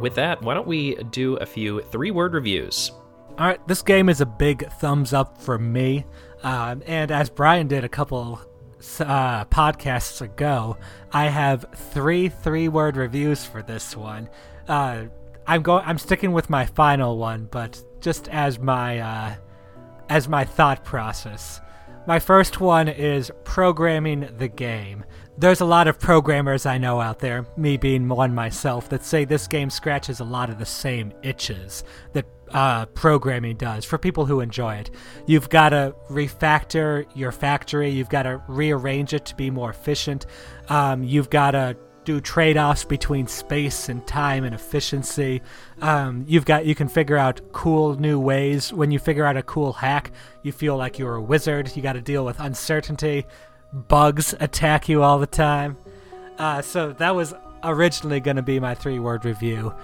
With 0.00 0.14
that, 0.14 0.40
why 0.40 0.54
don't 0.54 0.66
we 0.66 0.94
do 0.94 1.36
a 1.36 1.44
few 1.44 1.82
three 1.82 2.10
word 2.10 2.32
reviews? 2.32 2.90
All 3.38 3.46
right, 3.46 3.68
this 3.68 3.82
game 3.82 4.08
is 4.08 4.20
a 4.20 4.26
big 4.26 4.68
thumbs 4.80 5.12
up 5.12 5.40
for 5.40 5.60
me. 5.60 6.04
Um, 6.42 6.82
and 6.86 7.12
as 7.12 7.30
Brian 7.30 7.68
did 7.68 7.84
a 7.84 7.88
couple 7.88 8.40
uh, 8.98 9.44
podcasts 9.44 10.20
ago, 10.20 10.76
I 11.12 11.26
have 11.26 11.66
three 11.72 12.28
three-word 12.28 12.96
reviews 12.96 13.44
for 13.44 13.62
this 13.62 13.96
one. 13.96 14.28
Uh, 14.66 15.04
I'm 15.46 15.62
going. 15.62 15.84
I'm 15.86 15.98
sticking 15.98 16.32
with 16.32 16.50
my 16.50 16.66
final 16.66 17.16
one, 17.16 17.46
but 17.48 17.80
just 18.00 18.26
as 18.26 18.58
my 18.58 18.98
uh, 18.98 19.34
as 20.08 20.28
my 20.28 20.44
thought 20.44 20.84
process. 20.84 21.60
My 22.08 22.18
first 22.18 22.58
one 22.58 22.88
is 22.88 23.30
programming 23.44 24.30
the 24.38 24.48
game. 24.48 25.04
There's 25.36 25.60
a 25.60 25.66
lot 25.66 25.86
of 25.86 26.00
programmers 26.00 26.66
I 26.66 26.78
know 26.78 27.00
out 27.00 27.18
there, 27.18 27.46
me 27.56 27.76
being 27.76 28.08
one 28.08 28.34
myself, 28.34 28.88
that 28.88 29.04
say 29.04 29.24
this 29.24 29.46
game 29.46 29.70
scratches 29.70 30.18
a 30.18 30.24
lot 30.24 30.50
of 30.50 30.58
the 30.58 30.66
same 30.66 31.12
itches 31.22 31.84
that 32.14 32.24
uh, 32.52 32.86
programming 32.86 33.56
does 33.56 33.84
for 33.84 33.98
people 33.98 34.26
who 34.26 34.40
enjoy 34.40 34.74
it. 34.76 34.90
You've 35.26 35.48
got 35.48 35.70
to 35.70 35.94
refactor 36.08 37.06
your 37.14 37.32
factory, 37.32 37.90
you've 37.90 38.08
got 38.08 38.22
to 38.24 38.42
rearrange 38.48 39.12
it 39.12 39.24
to 39.26 39.34
be 39.34 39.50
more 39.50 39.70
efficient, 39.70 40.26
um, 40.68 41.02
you've 41.04 41.30
got 41.30 41.52
to 41.52 41.76
do 42.04 42.22
trade-offs 42.22 42.84
between 42.84 43.26
space 43.26 43.90
and 43.90 44.06
time 44.06 44.42
and 44.44 44.54
efficiency. 44.54 45.42
Um, 45.82 46.24
you've 46.26 46.46
got 46.46 46.64
you 46.64 46.74
can 46.74 46.88
figure 46.88 47.18
out 47.18 47.52
cool 47.52 47.96
new 48.00 48.18
ways. 48.18 48.72
When 48.72 48.90
you 48.90 48.98
figure 48.98 49.26
out 49.26 49.36
a 49.36 49.42
cool 49.42 49.74
hack, 49.74 50.10
you 50.42 50.50
feel 50.50 50.78
like 50.78 50.98
you're 50.98 51.16
a 51.16 51.20
wizard. 51.20 51.76
You 51.76 51.82
got 51.82 51.92
to 51.92 52.00
deal 52.00 52.24
with 52.24 52.40
uncertainty. 52.40 53.26
Bugs 53.74 54.34
attack 54.40 54.88
you 54.88 55.02
all 55.02 55.18
the 55.18 55.26
time. 55.26 55.76
Uh, 56.38 56.62
so 56.62 56.94
that 56.94 57.14
was 57.14 57.34
originally 57.62 58.20
going 58.20 58.36
to 58.36 58.42
be 58.42 58.58
my 58.58 58.74
three-word 58.74 59.26
review. 59.26 59.74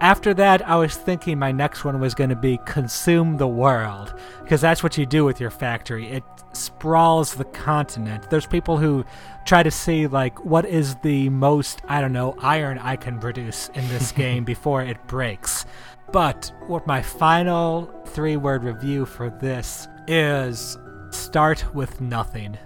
After 0.00 0.32
that, 0.34 0.66
I 0.66 0.76
was 0.76 0.96
thinking 0.96 1.38
my 1.38 1.52
next 1.52 1.84
one 1.84 2.00
was 2.00 2.14
going 2.14 2.30
to 2.30 2.36
be 2.36 2.58
consume 2.64 3.36
the 3.36 3.46
world, 3.46 4.14
because 4.42 4.62
that's 4.62 4.82
what 4.82 4.96
you 4.96 5.04
do 5.04 5.26
with 5.26 5.38
your 5.38 5.50
factory. 5.50 6.08
It 6.08 6.24
sprawls 6.54 7.34
the 7.34 7.44
continent. 7.44 8.30
There's 8.30 8.46
people 8.46 8.78
who 8.78 9.04
try 9.44 9.62
to 9.62 9.70
see, 9.70 10.06
like, 10.06 10.42
what 10.42 10.64
is 10.64 10.96
the 11.02 11.28
most, 11.28 11.82
I 11.86 12.00
don't 12.00 12.14
know, 12.14 12.34
iron 12.40 12.78
I 12.78 12.96
can 12.96 13.18
produce 13.18 13.68
in 13.74 13.86
this 13.88 14.10
game 14.24 14.42
before 14.42 14.82
it 14.82 14.96
breaks. 15.06 15.66
But 16.12 16.50
what 16.66 16.86
my 16.86 17.02
final 17.02 17.84
three 18.06 18.38
word 18.38 18.64
review 18.64 19.04
for 19.04 19.28
this 19.28 19.86
is 20.08 20.78
start 21.10 21.74
with 21.74 22.00
nothing. 22.00 22.56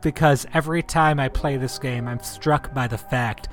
Because 0.00 0.46
every 0.54 0.82
time 0.82 1.20
I 1.20 1.28
play 1.28 1.58
this 1.58 1.78
game, 1.78 2.08
I'm 2.08 2.20
struck 2.20 2.72
by 2.72 2.86
the 2.86 2.98
fact 2.98 3.48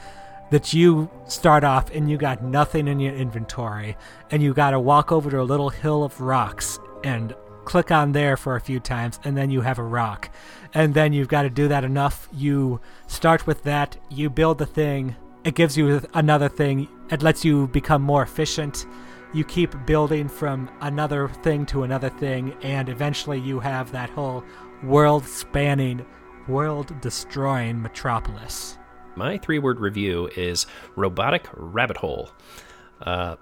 that 0.51 0.73
you 0.73 1.09
start 1.25 1.63
off 1.63 1.89
and 1.91 2.09
you 2.09 2.17
got 2.17 2.43
nothing 2.43 2.87
in 2.87 2.99
your 2.99 3.15
inventory 3.15 3.97
and 4.31 4.43
you 4.43 4.53
got 4.53 4.71
to 4.71 4.79
walk 4.79 5.11
over 5.11 5.29
to 5.31 5.41
a 5.41 5.43
little 5.43 5.69
hill 5.69 6.03
of 6.03 6.21
rocks 6.21 6.79
and 7.03 7.35
click 7.65 7.91
on 7.91 8.11
there 8.11 8.37
for 8.37 8.55
a 8.55 8.61
few 8.61 8.79
times 8.79 9.19
and 9.23 9.35
then 9.35 9.49
you 9.49 9.61
have 9.61 9.79
a 9.79 9.83
rock. 9.83 10.29
And 10.73 10.93
then 10.93 11.13
you've 11.13 11.27
got 11.27 11.43
to 11.43 11.49
do 11.49 11.67
that 11.67 11.83
enough. 11.83 12.29
You 12.31 12.79
start 13.07 13.47
with 13.47 13.63
that 13.63 13.97
you 14.09 14.29
build 14.29 14.57
the 14.57 14.65
thing 14.65 15.15
it 15.43 15.53
gives 15.53 15.77
you 15.77 16.01
another 16.15 16.49
thing 16.49 16.87
it 17.11 17.21
lets 17.21 17.45
you 17.45 17.67
become 17.67 18.01
more 18.01 18.23
efficient. 18.23 18.85
You 19.33 19.43
keep 19.43 19.75
building 19.85 20.27
from 20.27 20.69
another 20.81 21.27
thing 21.27 21.65
to 21.67 21.83
another 21.83 22.09
thing 22.09 22.55
and 22.61 22.87
eventually 22.87 23.39
you 23.39 23.59
have 23.59 23.91
that 23.91 24.09
whole 24.09 24.43
world 24.83 25.25
spanning 25.25 26.05
world 26.47 26.99
destroying 27.01 27.81
metropolis 27.81 28.77
my 29.15 29.37
three 29.37 29.59
word 29.59 29.79
review 29.79 30.29
is 30.35 30.65
Robotic 30.95 31.47
Rabbit 31.53 31.97
Hole. 31.97 32.29
Uh, 33.01 33.35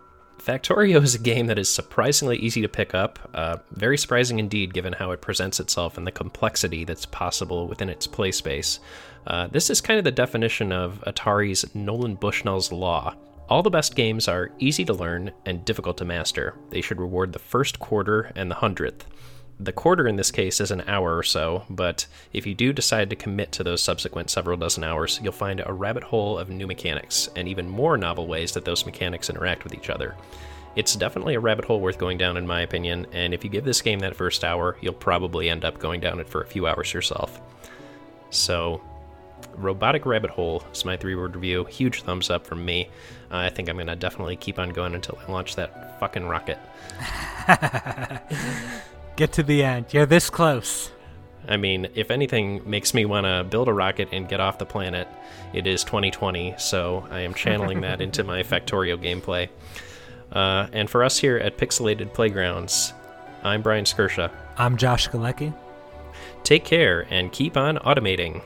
Factorio 0.44 1.02
is 1.02 1.16
a 1.16 1.20
game 1.20 1.48
that 1.48 1.58
is 1.58 1.70
surprisingly 1.70 2.38
easy 2.38 2.62
to 2.62 2.68
pick 2.68 2.94
up, 2.94 3.18
uh, 3.34 3.58
very 3.72 3.98
surprising 3.98 4.40
indeed 4.40 4.74
given 4.74 4.92
how 4.92 5.12
it 5.12 5.22
presents 5.22 5.60
itself 5.60 5.98
and 5.98 6.06
the 6.06 6.12
complexity 6.12 6.84
that's 6.84 7.06
possible 7.06 7.68
within 7.68 7.90
its 7.90 8.08
play 8.08 8.32
space. 8.32 8.80
Uh, 9.26 9.48
this 9.48 9.70
is 9.70 9.80
kind 9.80 9.98
of 9.98 10.04
the 10.04 10.12
definition 10.12 10.74
of 10.74 11.02
Atari's 11.08 11.74
Nolan 11.74 12.16
Bushnell's 12.16 12.74
Law. 12.74 13.16
All 13.48 13.64
the 13.64 13.70
best 13.70 13.96
games 13.96 14.28
are 14.28 14.52
easy 14.60 14.84
to 14.84 14.94
learn 14.94 15.32
and 15.46 15.64
difficult 15.64 15.98
to 16.00 16.06
master. 16.06 16.56
They 16.72 16.82
should 16.82 17.00
reward 17.00 17.32
the 17.32 17.40
first 17.40 17.80
quarter 17.80 18.32
and 18.36 18.52
the 18.52 18.56
hundredth. 18.56 19.06
The 19.64 19.72
quarter 19.72 20.10
in 20.10 20.18
this 20.18 20.30
case 20.30 20.60
is 20.60 20.72
an 20.72 20.84
hour 20.88 21.18
or 21.18 21.24
so, 21.24 21.64
but 21.70 22.06
if 22.34 22.46
you 22.46 22.54
do 22.54 22.74
decide 22.74 23.10
to 23.10 23.16
commit 23.16 23.54
to 23.54 23.64
those 23.64 23.82
subsequent 23.82 24.30
several 24.30 24.58
dozen 24.58 24.84
hours, 24.84 25.22
you'll 25.24 25.32
find 25.32 25.62
a 25.66 25.72
rabbit 25.72 26.04
hole 26.04 26.38
of 26.38 26.50
new 26.50 26.68
mechanics 26.68 27.30
and 27.38 27.48
even 27.48 27.70
more 27.70 27.96
novel 27.96 28.28
ways 28.28 28.52
that 28.52 28.66
those 28.66 28.86
mechanics 28.86 29.30
interact 29.30 29.64
with 29.64 29.74
each 29.74 29.90
other. 29.90 30.16
It's 30.76 30.98
definitely 30.98 31.36
a 31.36 31.40
rabbit 31.40 31.64
hole 31.64 31.80
worth 31.80 31.98
going 31.98 32.18
down, 32.18 32.36
in 32.36 32.46
my 32.46 32.60
opinion, 32.60 33.08
and 33.14 33.34
if 33.34 33.46
you 33.46 33.50
give 33.50 33.64
this 33.64 33.82
game 33.82 34.00
that 34.00 34.18
first 34.18 34.44
hour, 34.44 34.76
you'll 34.82 34.92
probably 34.92 35.50
end 35.50 35.64
up 35.64 35.80
going 35.80 36.02
down 36.02 36.20
it 36.20 36.28
for 36.28 36.42
a 36.42 36.46
few 36.46 36.68
hours 36.68 36.94
yourself. 36.94 37.40
So, 38.32 38.82
Robotic 39.56 40.06
Rabbit 40.06 40.32
Hole 40.32 40.62
is 40.74 40.84
my 40.84 40.98
three 40.98 41.16
word 41.16 41.36
review. 41.36 41.64
Huge 41.64 42.02
thumbs 42.02 42.30
up 42.30 42.46
from 42.46 42.66
me. 42.66 42.90
Uh, 43.32 43.38
I 43.38 43.50
think 43.50 43.70
I'm 43.70 43.78
going 43.78 43.88
to 43.88 43.96
definitely 43.96 44.36
keep 44.36 44.60
on 44.60 44.72
going 44.72 44.94
until 44.94 45.18
I 45.26 45.32
launch 45.32 45.56
that 45.56 46.02
fucking 46.02 46.26
rocket. 46.26 46.60
Get 49.16 49.32
to 49.34 49.44
the 49.44 49.64
end. 49.64 49.86
You're 49.92 50.06
this 50.06 50.30
close. 50.30 50.92
I 51.48 51.58
mean, 51.58 51.90
if 51.94 52.10
anything 52.10 52.68
makes 52.68 52.94
me 52.94 53.06
want 53.06 53.26
to 53.26 53.44
build 53.44 53.68
a 53.68 53.74
rocket 53.74 54.10
and 54.12 54.28
get 54.28 54.40
off 54.40 54.58
the 54.58 54.66
planet, 54.66 55.08
it 55.54 55.68
is 55.68 55.84
2020, 55.84 56.56
so 56.58 57.06
I 57.12 57.20
am 57.20 57.34
channeling 57.34 57.82
that 57.82 58.02
into 58.02 58.24
my 58.24 58.44
Factorio 58.44 58.98
gameplay. 58.98 59.50
Uh, 60.32 60.68
and 60.74 60.90
for 60.90 61.04
us 61.04 61.20
here 61.20 61.38
at 61.38 61.58
Pixelated 61.58 62.14
Playgrounds, 62.14 62.94
I'm 63.44 63.62
Brian 63.62 63.86
Skirsha. 63.86 64.32
I'm 64.58 64.78
Josh 64.78 65.10
Galecki. 65.10 65.54
Take 66.44 66.64
care 66.64 67.06
and 67.10 67.32
keep 67.32 67.56
on 67.56 67.78
automating. 67.78 68.42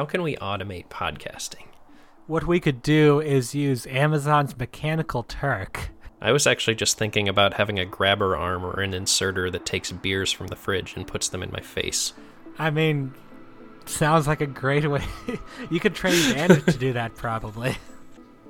How 0.00 0.06
can 0.06 0.22
we 0.22 0.34
automate 0.36 0.88
podcasting? 0.88 1.66
What 2.26 2.46
we 2.46 2.58
could 2.58 2.80
do 2.80 3.20
is 3.20 3.54
use 3.54 3.86
Amazon's 3.86 4.56
Mechanical 4.56 5.24
Turk. 5.24 5.90
I 6.22 6.32
was 6.32 6.46
actually 6.46 6.76
just 6.76 6.96
thinking 6.96 7.28
about 7.28 7.52
having 7.52 7.78
a 7.78 7.84
grabber 7.84 8.34
arm 8.34 8.64
or 8.64 8.80
an 8.80 8.94
inserter 8.94 9.50
that 9.50 9.66
takes 9.66 9.92
beers 9.92 10.32
from 10.32 10.46
the 10.46 10.56
fridge 10.56 10.96
and 10.96 11.06
puts 11.06 11.28
them 11.28 11.42
in 11.42 11.52
my 11.52 11.60
face. 11.60 12.14
I 12.58 12.70
mean, 12.70 13.12
sounds 13.84 14.26
like 14.26 14.40
a 14.40 14.46
great 14.46 14.90
way. 14.90 15.04
you 15.70 15.80
could 15.80 15.94
train 15.94 16.32
Bandit 16.32 16.66
to 16.68 16.78
do 16.78 16.92
that, 16.94 17.14
probably. 17.14 17.76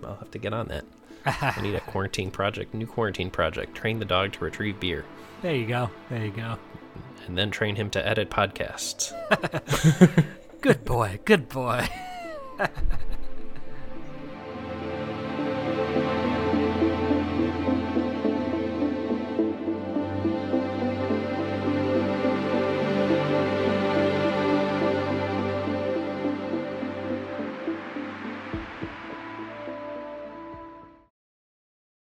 I'll 0.05 0.14
have 0.14 0.30
to 0.30 0.38
get 0.38 0.53
on 0.53 0.68
that. 0.68 0.84
I 1.26 1.61
need 1.61 1.74
a 1.74 1.80
quarantine 1.80 2.30
project, 2.30 2.74
new 2.74 2.86
quarantine 2.86 3.28
project. 3.28 3.74
Train 3.74 3.98
the 3.98 4.05
dog 4.05 4.34
to 4.34 4.44
retrieve 4.44 4.78
beer. 4.78 5.05
There 5.42 5.57
you 5.57 5.66
go. 5.66 5.90
There 6.11 6.24
you 6.24 6.30
go. 6.30 6.59
And 7.26 7.36
then 7.36 7.51
train 7.51 7.74
him 7.74 7.90
to 7.90 8.07
edit 8.07 8.30
podcasts. 8.30 9.12
Good 10.61 10.84
boy. 10.84 11.20
Good 11.24 11.48
boy. 11.48 11.88